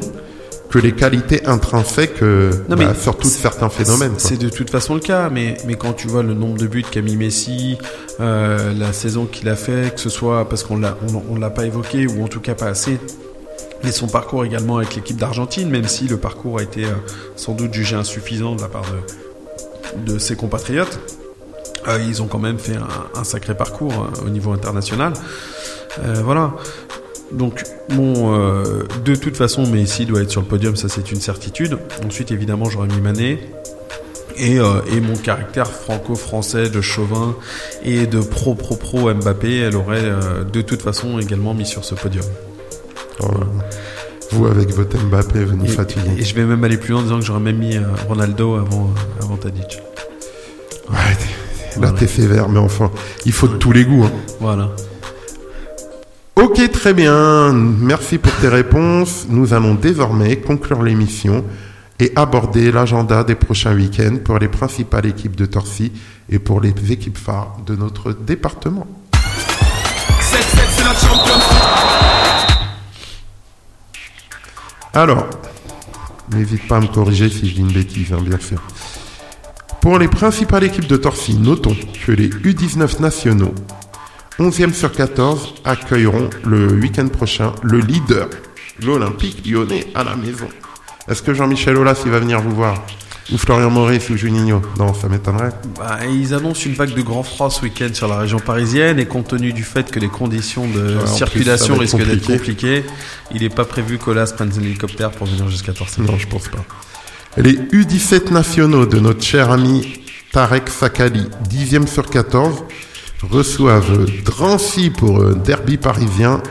que 0.70 0.78
les 0.78 0.92
qualités 0.92 1.44
intrinsèques 1.46 2.22
euh, 2.22 2.52
Non, 2.68 2.76
bah, 2.76 2.94
surtout 2.94 3.26
de 3.26 3.32
certains 3.32 3.68
phénomènes. 3.68 4.14
C'est 4.18 4.38
de 4.38 4.48
toute 4.48 4.70
façon 4.70 4.94
le 4.94 5.00
cas, 5.00 5.28
mais, 5.28 5.56
mais 5.66 5.74
quand 5.74 5.94
tu 5.94 6.06
vois 6.06 6.22
le 6.22 6.32
nombre 6.32 6.58
de 6.58 6.68
buts 6.68 6.84
qu'a 6.88 7.02
mis 7.02 7.16
Messi, 7.16 7.76
euh, 8.20 8.72
la 8.72 8.92
saison 8.92 9.26
qu'il 9.26 9.48
a 9.48 9.56
fait, 9.56 9.92
que 9.92 10.00
ce 10.00 10.08
soit 10.08 10.48
parce 10.48 10.62
qu'on 10.62 10.78
l'a, 10.78 10.96
on, 11.08 11.34
on 11.34 11.36
l'a 11.36 11.50
pas 11.50 11.66
évoqué 11.66 12.06
ou 12.06 12.22
en 12.22 12.28
tout 12.28 12.38
cas 12.38 12.54
pas 12.54 12.68
assez, 12.68 13.00
et 13.82 13.92
son 13.92 14.06
parcours 14.08 14.44
également 14.44 14.76
avec 14.76 14.94
l'équipe 14.94 15.16
d'Argentine, 15.16 15.70
même 15.70 15.88
si 15.88 16.06
le 16.06 16.18
parcours 16.18 16.58
a 16.58 16.62
été 16.62 16.84
euh, 16.84 16.92
sans 17.34 17.54
doute 17.54 17.72
jugé 17.72 17.96
insuffisant 17.96 18.54
de 18.54 18.60
la 18.62 18.68
part 18.68 18.84
de, 20.06 20.12
de 20.12 20.18
ses 20.18 20.36
compatriotes, 20.36 21.00
euh, 21.88 21.98
ils 22.06 22.20
ont 22.22 22.26
quand 22.26 22.38
même 22.38 22.58
fait 22.58 22.76
un, 22.76 23.18
un 23.18 23.24
sacré 23.24 23.56
parcours 23.56 23.92
euh, 23.92 24.26
au 24.26 24.28
niveau 24.28 24.52
international. 24.52 25.14
Euh, 25.98 26.20
voilà. 26.24 26.52
Donc, 27.32 27.62
bon, 27.90 28.34
euh, 28.34 28.84
de 29.04 29.14
toute 29.14 29.36
façon, 29.36 29.66
Messi 29.66 30.04
doit 30.06 30.22
être 30.22 30.30
sur 30.30 30.40
le 30.40 30.46
podium, 30.46 30.74
ça 30.76 30.88
c'est 30.88 31.12
une 31.12 31.20
certitude. 31.20 31.78
Ensuite, 32.04 32.30
évidemment, 32.32 32.68
j'aurais 32.68 32.88
mis 32.88 33.00
Mané. 33.00 33.38
Et, 34.36 34.58
euh, 34.58 34.80
et 34.90 35.00
mon 35.00 35.16
caractère 35.16 35.70
franco-français 35.70 36.70
de 36.70 36.80
chauvin 36.80 37.36
et 37.84 38.06
de 38.06 38.20
pro-pro-pro 38.20 39.12
Mbappé, 39.12 39.58
elle 39.58 39.76
aurait 39.76 39.98
euh, 40.02 40.44
de 40.44 40.62
toute 40.62 40.80
façon 40.80 41.18
également 41.18 41.52
mis 41.52 41.66
sur 41.66 41.84
ce 41.84 41.94
podium. 41.94 42.24
Oh, 43.22 43.26
vous, 44.30 44.46
avec 44.46 44.70
votre 44.70 44.96
Mbappé, 44.96 45.44
vous 45.44 45.56
nous 45.56 45.66
Et, 46.18 46.22
je 46.24 46.34
vais 46.34 46.44
même 46.44 46.64
aller 46.64 46.78
plus 46.78 46.92
loin 46.92 47.00
en 47.00 47.02
disant 47.02 47.18
que 47.18 47.24
j'aurais 47.26 47.40
même 47.40 47.58
mis 47.58 47.76
euh, 47.76 47.82
Ronaldo 48.08 48.54
avant, 48.54 48.90
avant 49.20 49.36
Tadic. 49.36 49.82
Ouais, 50.88 50.96
là, 50.96 51.02
Voilà. 51.76 51.92
t'es 51.98 52.06
sévère, 52.06 52.48
mais 52.48 52.60
enfin, 52.60 52.90
il 53.26 53.32
faut 53.32 53.48
de 53.48 53.56
tous 53.56 53.72
les 53.72 53.84
goûts. 53.84 54.04
hein. 54.04 54.12
Voilà. 54.40 54.70
Ok, 56.40 56.70
très 56.70 56.94
bien. 56.94 57.52
Merci 57.52 58.16
pour 58.16 58.32
tes 58.36 58.48
réponses. 58.48 59.26
Nous 59.28 59.52
allons 59.52 59.74
désormais 59.74 60.36
conclure 60.36 60.82
l'émission 60.82 61.44
et 61.98 62.12
aborder 62.16 62.72
l'agenda 62.72 63.24
des 63.24 63.34
prochains 63.34 63.74
week-ends 63.74 64.16
pour 64.24 64.38
les 64.38 64.48
principales 64.48 65.04
équipes 65.04 65.36
de 65.36 65.44
Torcy 65.44 65.92
et 66.30 66.38
pour 66.38 66.62
les 66.62 66.72
équipes 66.90 67.18
phares 67.18 67.58
de 67.66 67.76
notre 67.76 68.14
département. 68.14 68.86
Alors, 74.94 75.26
n'hésite 76.32 76.66
pas 76.66 76.78
à 76.78 76.80
me 76.80 76.86
corriger 76.86 77.28
si 77.28 77.50
je 77.50 77.54
dis 77.56 77.60
une 77.60 77.72
bêtise, 77.72 78.14
hein, 78.14 78.22
bien 78.22 78.38
sûr. 78.38 78.62
Pour 79.82 79.98
les 79.98 80.08
principales 80.08 80.64
équipes 80.64 80.86
de 80.86 80.96
Torcy, 80.96 81.34
notons 81.34 81.76
que 82.06 82.12
les 82.12 82.30
U19 82.30 83.02
nationaux 83.02 83.54
11e 84.40 84.72
sur 84.72 84.90
14 84.90 85.56
accueilleront 85.66 86.30
le 86.46 86.72
week-end 86.72 87.08
prochain 87.08 87.52
le 87.62 87.78
leader, 87.78 88.26
l'Olympique 88.82 89.46
lyonnais, 89.46 89.88
à 89.94 90.02
la 90.02 90.16
maison. 90.16 90.48
Est-ce 91.10 91.20
que 91.20 91.34
Jean-Michel 91.34 91.76
Aulas 91.76 92.00
il 92.06 92.10
va 92.10 92.20
venir 92.20 92.40
vous 92.40 92.54
voir? 92.54 92.82
Ou 93.30 93.36
Florian 93.36 93.68
Maurice 93.68 94.08
ou 94.08 94.16
Juninho? 94.16 94.62
Non, 94.78 94.94
ça 94.94 95.10
m'étonnerait. 95.10 95.50
Bah, 95.76 95.98
ils 96.10 96.32
annoncent 96.32 96.62
une 96.64 96.72
vague 96.72 96.94
de 96.94 97.02
grand 97.02 97.22
froid 97.22 97.50
ce 97.50 97.60
week-end 97.60 97.90
sur 97.92 98.08
la 98.08 98.16
région 98.16 98.38
parisienne 98.38 98.98
et 98.98 99.04
compte 99.04 99.28
tenu 99.28 99.52
du 99.52 99.62
fait 99.62 99.90
que 99.90 100.00
les 100.00 100.08
conditions 100.08 100.66
de 100.66 100.96
circulation 101.04 101.76
risquent 101.76 101.98
d'être 101.98 102.24
compliqué. 102.24 102.80
compliquées, 102.80 102.84
il 103.34 103.42
n'est 103.42 103.50
pas 103.50 103.66
prévu 103.66 103.98
qu'Olas 103.98 104.32
prenne 104.34 104.50
un 104.58 104.62
hélicoptère 104.62 105.10
pour 105.10 105.26
venir 105.26 105.50
jusqu'à 105.50 105.74
Torcy. 105.74 106.00
Non, 106.00 106.16
je 106.16 106.26
pense 106.26 106.48
pas. 106.48 106.64
Les 107.36 107.52
U17 107.52 108.32
nationaux 108.32 108.86
de 108.86 109.00
notre 109.00 109.22
cher 109.22 109.50
ami 109.50 110.00
Tarek 110.32 110.70
Sakali, 110.70 111.26
10e 111.50 111.86
sur 111.86 112.08
14, 112.08 112.64
reçoivent 113.22 114.06
Drancy 114.24 114.90
pour 114.90 115.20
euh, 115.20 115.34
derby 115.34 115.76
parisien. 115.76 116.42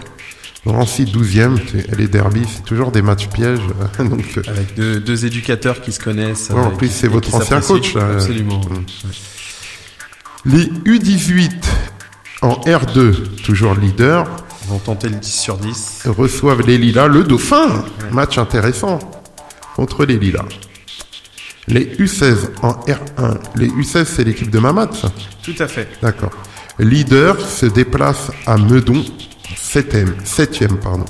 Drancy 0.66 1.06
12e, 1.06 1.58
c'est- 1.72 1.96
les 1.98 2.08
derbys, 2.08 2.46
c'est 2.54 2.66
toujours 2.66 2.91
des 2.91 3.02
matchs 3.02 3.28
pièges. 3.30 3.60
Donc, 4.00 4.26
euh, 4.38 4.41
Avec 4.48 4.76
deux, 4.76 5.00
deux 5.00 5.26
éducateurs 5.26 5.82
qui 5.82 5.91
se 5.91 6.00
connaissent. 6.00 6.50
Ouais, 6.50 6.60
en 6.62 6.72
plus, 6.72 6.90
c'est 6.91 7.08
votre 7.08 7.34
ancien 7.34 7.62
coach, 7.62 7.94
là. 7.96 8.10
Absolument. 8.14 8.60
Mm. 8.62 9.10
Les 10.46 10.66
U18 10.86 11.52
en 12.41 12.54
R2, 12.62 13.41
toujours 13.44 13.74
leader, 13.76 14.26
Ils 14.66 14.70
vont 14.70 14.80
tenter 14.80 15.10
le 15.10 15.16
10 15.16 15.30
sur 15.34 15.58
10. 15.58 16.04
reçoivent 16.06 16.62
les 16.62 16.78
Lilas, 16.78 17.08
le 17.08 17.24
Dauphin. 17.24 17.84
Match 18.12 18.38
intéressant 18.38 19.00
contre 19.76 20.06
les 20.06 20.18
Lilas. 20.18 20.46
Les 21.68 21.86
U16 21.98 22.50
en 22.62 22.72
R1. 22.72 23.38
Les 23.56 23.68
U16, 23.68 24.06
c'est 24.06 24.24
l'équipe 24.24 24.50
de 24.50 24.60
Mamad, 24.60 24.94
ça? 24.94 25.12
Tout 25.44 25.56
à 25.60 25.68
fait. 25.68 25.88
D'accord. 26.02 26.32
Leader 26.80 27.40
se 27.42 27.66
déplace 27.66 28.32
à 28.46 28.58
Meudon, 28.58 29.04
7e, 29.58 30.24
7e 30.24 30.78
pardon. 30.78 31.06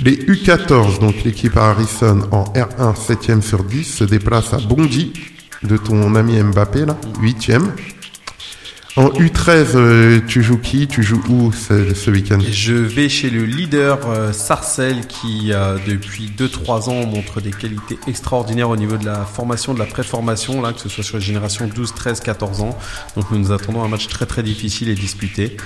Les 0.00 0.16
U14, 0.16 0.98
donc 0.98 1.22
l'équipe 1.24 1.56
Harrison 1.56 2.22
en 2.32 2.44
R1, 2.52 2.94
7e 2.96 3.42
sur 3.42 3.62
10, 3.62 3.84
se 3.84 4.04
déplace 4.04 4.52
à 4.52 4.58
Bondy, 4.58 5.12
de 5.62 5.76
ton 5.76 6.16
ami 6.16 6.42
Mbappé, 6.42 6.84
là, 6.84 6.96
8e. 7.20 7.62
En 8.98 9.10
U13, 9.10 9.76
euh, 9.76 10.20
tu 10.26 10.42
joues 10.42 10.58
qui 10.58 10.88
Tu 10.88 11.04
joues 11.04 11.22
où 11.28 11.52
ce, 11.52 11.94
ce 11.94 12.10
week-end? 12.10 12.40
Je 12.50 12.74
vais 12.74 13.08
chez 13.08 13.30
le 13.30 13.44
leader 13.44 14.00
euh, 14.08 14.32
Sarcelles 14.32 15.06
qui, 15.06 15.52
depuis 15.86 16.32
2-3 16.36 16.90
ans, 16.90 17.06
montre 17.06 17.40
des 17.40 17.52
qualités 17.52 17.96
extraordinaires 18.08 18.70
au 18.70 18.76
niveau 18.76 18.96
de 18.96 19.06
la 19.06 19.24
formation, 19.24 19.72
de 19.72 19.78
la 19.78 19.84
préformation, 19.84 20.60
là, 20.60 20.72
que 20.72 20.80
ce 20.80 20.88
soit 20.88 21.04
sur 21.04 21.16
la 21.18 21.22
génération 21.22 21.68
12, 21.72 21.94
13, 21.94 22.18
14 22.18 22.60
ans. 22.62 22.76
Donc 23.14 23.30
nous 23.30 23.38
nous 23.38 23.52
attendons 23.52 23.82
à 23.82 23.84
un 23.84 23.88
match 23.88 24.08
très 24.08 24.26
très 24.26 24.42
difficile 24.42 24.88
et 24.88 24.96
disputé. 24.96 25.56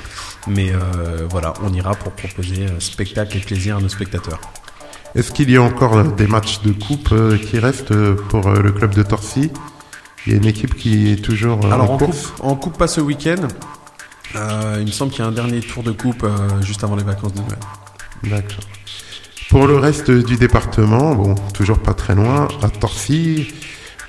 Mais 0.46 0.70
euh, 0.70 1.26
voilà, 1.30 1.54
on 1.62 1.72
ira 1.72 1.94
pour 1.94 2.12
proposer 2.12 2.66
spectacle 2.80 3.38
et 3.38 3.40
plaisir 3.40 3.78
à 3.78 3.80
nos 3.80 3.88
spectateurs. 3.88 4.42
Est-ce 5.14 5.32
qu'il 5.32 5.50
y 5.50 5.56
a 5.56 5.62
encore 5.62 6.04
des 6.04 6.26
matchs 6.26 6.60
de 6.60 6.72
coupe 6.72 7.14
qui 7.48 7.58
restent 7.58 7.94
pour 8.28 8.50
le 8.50 8.72
club 8.72 8.94
de 8.94 9.02
Torcy? 9.02 9.50
Il 10.26 10.32
y 10.32 10.34
a 10.34 10.38
une 10.38 10.46
équipe 10.46 10.76
qui 10.76 11.12
est 11.12 11.16
toujours 11.16 11.64
euh, 11.64 11.70
Alors 11.70 11.90
en 11.90 11.94
en 11.94 11.98
coupe, 11.98 12.14
en 12.40 12.54
coupe 12.54 12.78
pas 12.78 12.86
ce 12.86 13.00
week-end. 13.00 13.48
Euh, 14.34 14.76
il 14.80 14.86
me 14.86 14.90
semble 14.92 15.10
qu'il 15.10 15.20
y 15.20 15.24
a 15.24 15.28
un 15.28 15.32
dernier 15.32 15.60
tour 15.60 15.82
de 15.82 15.92
coupe 15.92 16.22
euh, 16.22 16.62
juste 16.62 16.84
avant 16.84 16.96
les 16.96 17.04
vacances 17.04 17.34
de 17.34 17.40
Noël. 17.40 17.58
D'accord. 18.24 18.64
Pour 19.50 19.66
le 19.66 19.76
reste 19.76 20.10
du 20.10 20.36
département, 20.36 21.14
bon, 21.14 21.34
toujours 21.52 21.78
pas 21.78 21.92
très 21.92 22.14
loin, 22.14 22.48
à 22.62 22.70
Torcy, 22.70 23.52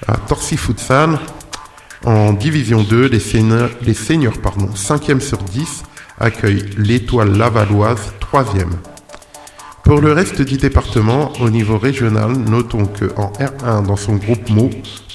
à 0.07 0.15
Torcy 0.18 0.56
Futsal, 0.56 1.19
en 2.06 2.31
division 2.34 2.84
2, 2.84 3.07
les 3.07 3.19
seniors, 3.19 3.69
les 3.81 3.94
seniors 3.94 4.38
pardon, 4.38 4.69
5e 4.76 5.19
sur 5.19 5.40
10 5.40 5.84
accueillent 6.19 6.65
l'étoile 6.77 7.35
lavalloise 7.35 8.14
3e. 8.22 8.69
Pour 9.84 9.99
le 9.99 10.14
reste 10.14 10.41
du 10.41 10.57
département, 10.57 11.34
au 11.41 11.49
niveau 11.49 11.77
régional, 11.77 12.31
notons 12.31 12.85
que 12.85 13.14
en 13.18 13.34
R1 13.34 13.85
dans 13.85 13.97
son 13.97 14.15
groupe 14.15 14.49
MO, 14.49 14.69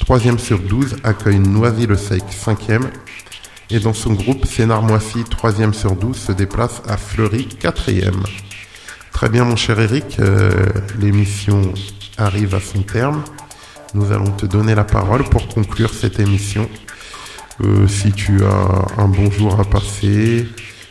3e 0.04 0.36
sur 0.38 0.58
12 0.58 0.96
accueille 1.04 1.38
Noisy-le-Sec 1.38 2.22
5e 2.30 2.82
et 3.70 3.80
dans 3.80 3.94
son 3.94 4.12
groupe 4.12 4.46
Sénard-Moissy 4.46 5.24
3e 5.24 5.72
sur 5.72 5.96
12 5.96 6.14
se 6.14 6.32
déplace 6.32 6.82
à 6.86 6.98
Fleury 6.98 7.48
4e. 7.60 8.12
Très 9.10 9.30
bien, 9.30 9.44
mon 9.44 9.56
cher 9.56 9.80
Eric, 9.80 10.20
euh, 10.20 10.50
l'émission 11.00 11.72
arrive 12.18 12.54
à 12.54 12.60
son 12.60 12.82
terme. 12.82 13.24
Nous 13.94 14.12
allons 14.12 14.30
te 14.32 14.44
donner 14.44 14.74
la 14.74 14.84
parole 14.84 15.24
pour 15.24 15.48
conclure 15.48 15.94
cette 15.94 16.20
émission. 16.20 16.68
Euh, 17.64 17.88
si 17.88 18.12
tu 18.12 18.44
as 18.44 19.00
un 19.02 19.08
bonjour 19.08 19.58
à 19.58 19.64
passer, 19.64 20.46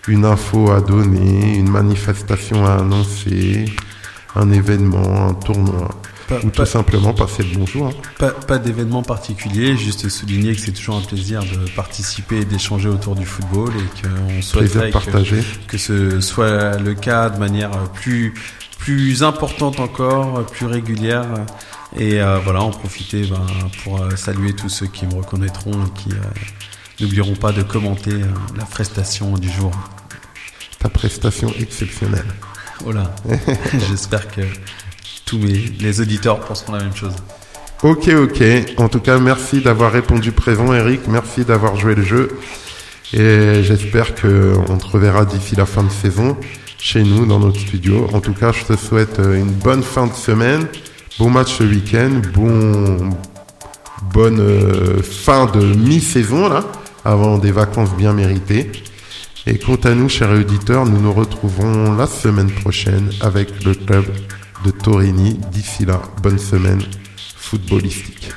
une 0.08 0.26
info 0.26 0.72
à 0.72 0.82
donner, 0.82 1.58
une 1.58 1.70
manifestation 1.70 2.66
à 2.66 2.76
annoncer, 2.76 3.66
un 4.36 4.52
événement, 4.52 5.28
un 5.30 5.34
tournoi, 5.34 5.90
Pas- 6.28 6.40
ou 6.44 6.50
pas- 6.50 6.66
tout 6.66 6.72
simplement 6.72 7.14
passer 7.14 7.44
le 7.44 7.58
bonjour. 7.58 7.88
hein. 7.88 7.92
Pas, 8.20 8.32
pas 8.32 8.58
d'événement 8.58 9.02
particulier, 9.04 9.76
juste 9.78 10.08
souligner 10.10 10.54
que 10.56 10.62
c'est 10.62 10.72
toujours 10.74 10.98
un 10.98 11.02
plaisir 11.02 11.42
de 11.42 11.70
participer 11.72 12.42
et 12.42 12.46
d'échanger 12.46 12.90
autour 12.90 13.16
du 13.16 13.26
football 13.26 13.72
et 13.76 14.02
qu'on 14.08 14.42
souhaiterait 14.42 14.92
que, 14.92 15.68
que 15.68 15.78
ce 15.78 16.22
soit 16.22 16.78
le 16.78 16.94
cas 16.94 17.30
de 17.30 17.38
manière 17.40 17.72
plus, 17.94 18.34
plus 18.78 19.24
importante 19.24 19.80
encore, 19.80 20.46
plus 20.46 20.66
régulière. 20.66 21.26
Et 21.98 22.22
euh, 22.22 22.38
voilà, 22.44 22.62
en 22.62 22.70
profiter 22.72 23.26
ben, 23.28 23.46
pour 23.84 24.02
euh, 24.02 24.10
saluer 24.18 24.54
tous 24.54 24.70
ceux 24.70 24.88
qui 24.88 25.06
me 25.06 25.16
reconnaîtront 25.16 25.72
et 25.72 26.00
qui 26.00 26.10
euh, 26.12 26.16
n'oublieront 27.00 27.36
pas 27.36 27.54
de 27.54 27.64
commenter 27.64 28.12
euh, 28.12 28.26
la 28.58 28.66
prestation 28.66 29.34
du 29.38 29.50
jour. 29.50 29.72
Ta 30.80 30.90
prestation 30.90 31.52
exceptionnelle. 31.60 32.26
Voilà, 32.84 33.16
j'espère 33.90 34.28
que 34.28 34.42
tous 35.26 35.40
mes, 35.40 35.54
les 35.80 36.02
auditeurs 36.02 36.40
penseront 36.40 36.74
la 36.74 36.84
même 36.84 36.96
chose. 36.96 37.16
Ok, 37.84 38.08
ok. 38.10 38.44
En 38.78 38.90
tout 38.90 39.00
cas, 39.00 39.20
merci 39.20 39.62
d'avoir 39.62 39.92
répondu 39.92 40.32
présent, 40.32 40.74
Eric. 40.74 41.02
Merci 41.08 41.46
d'avoir 41.46 41.76
joué 41.76 41.96
le 41.96 42.04
jeu. 42.04 42.40
Et 43.14 43.62
j'espère 43.64 44.16
que 44.16 44.54
on 44.68 44.78
te 44.78 44.88
reverra 44.88 45.26
d'ici 45.26 45.56
la 45.56 45.66
fin 45.66 45.84
de 45.84 45.92
saison 45.92 46.36
chez 46.80 47.04
nous, 47.04 47.26
dans 47.26 47.40
notre 47.40 47.60
studio. 47.60 48.08
En 48.14 48.20
tout 48.20 48.34
cas, 48.34 48.52
je 48.52 48.64
te 48.64 48.78
souhaite 48.78 49.20
euh, 49.20 49.40
une 49.40 49.52
bonne 49.52 49.84
fin 49.84 50.08
de 50.08 50.14
semaine. 50.14 50.68
Bon 51.20 51.30
match 51.30 51.58
ce 51.58 51.64
week-end. 51.64 52.22
Bon, 52.34 53.12
bonne 54.14 54.40
euh, 54.40 55.02
fin 55.02 55.46
de 55.46 55.60
mi-saison, 55.60 56.50
là, 56.50 56.64
avant 57.04 57.38
des 57.38 57.52
vacances 57.52 57.92
bien 57.96 58.14
méritées. 58.14 58.72
Et 59.50 59.58
quant 59.60 59.76
à 59.76 59.96
nous, 59.96 60.10
chers 60.10 60.30
auditeurs, 60.32 60.86
nous 60.86 61.00
nous 61.00 61.14
retrouverons 61.14 61.96
la 61.96 62.06
semaine 62.06 62.52
prochaine 62.52 63.10
avec 63.22 63.64
le 63.64 63.74
club 63.74 64.04
de 64.66 64.72
Torini. 64.72 65.40
D'ici 65.54 65.86
là, 65.86 66.02
bonne 66.22 66.38
semaine 66.38 66.84
footballistique. 67.38 68.34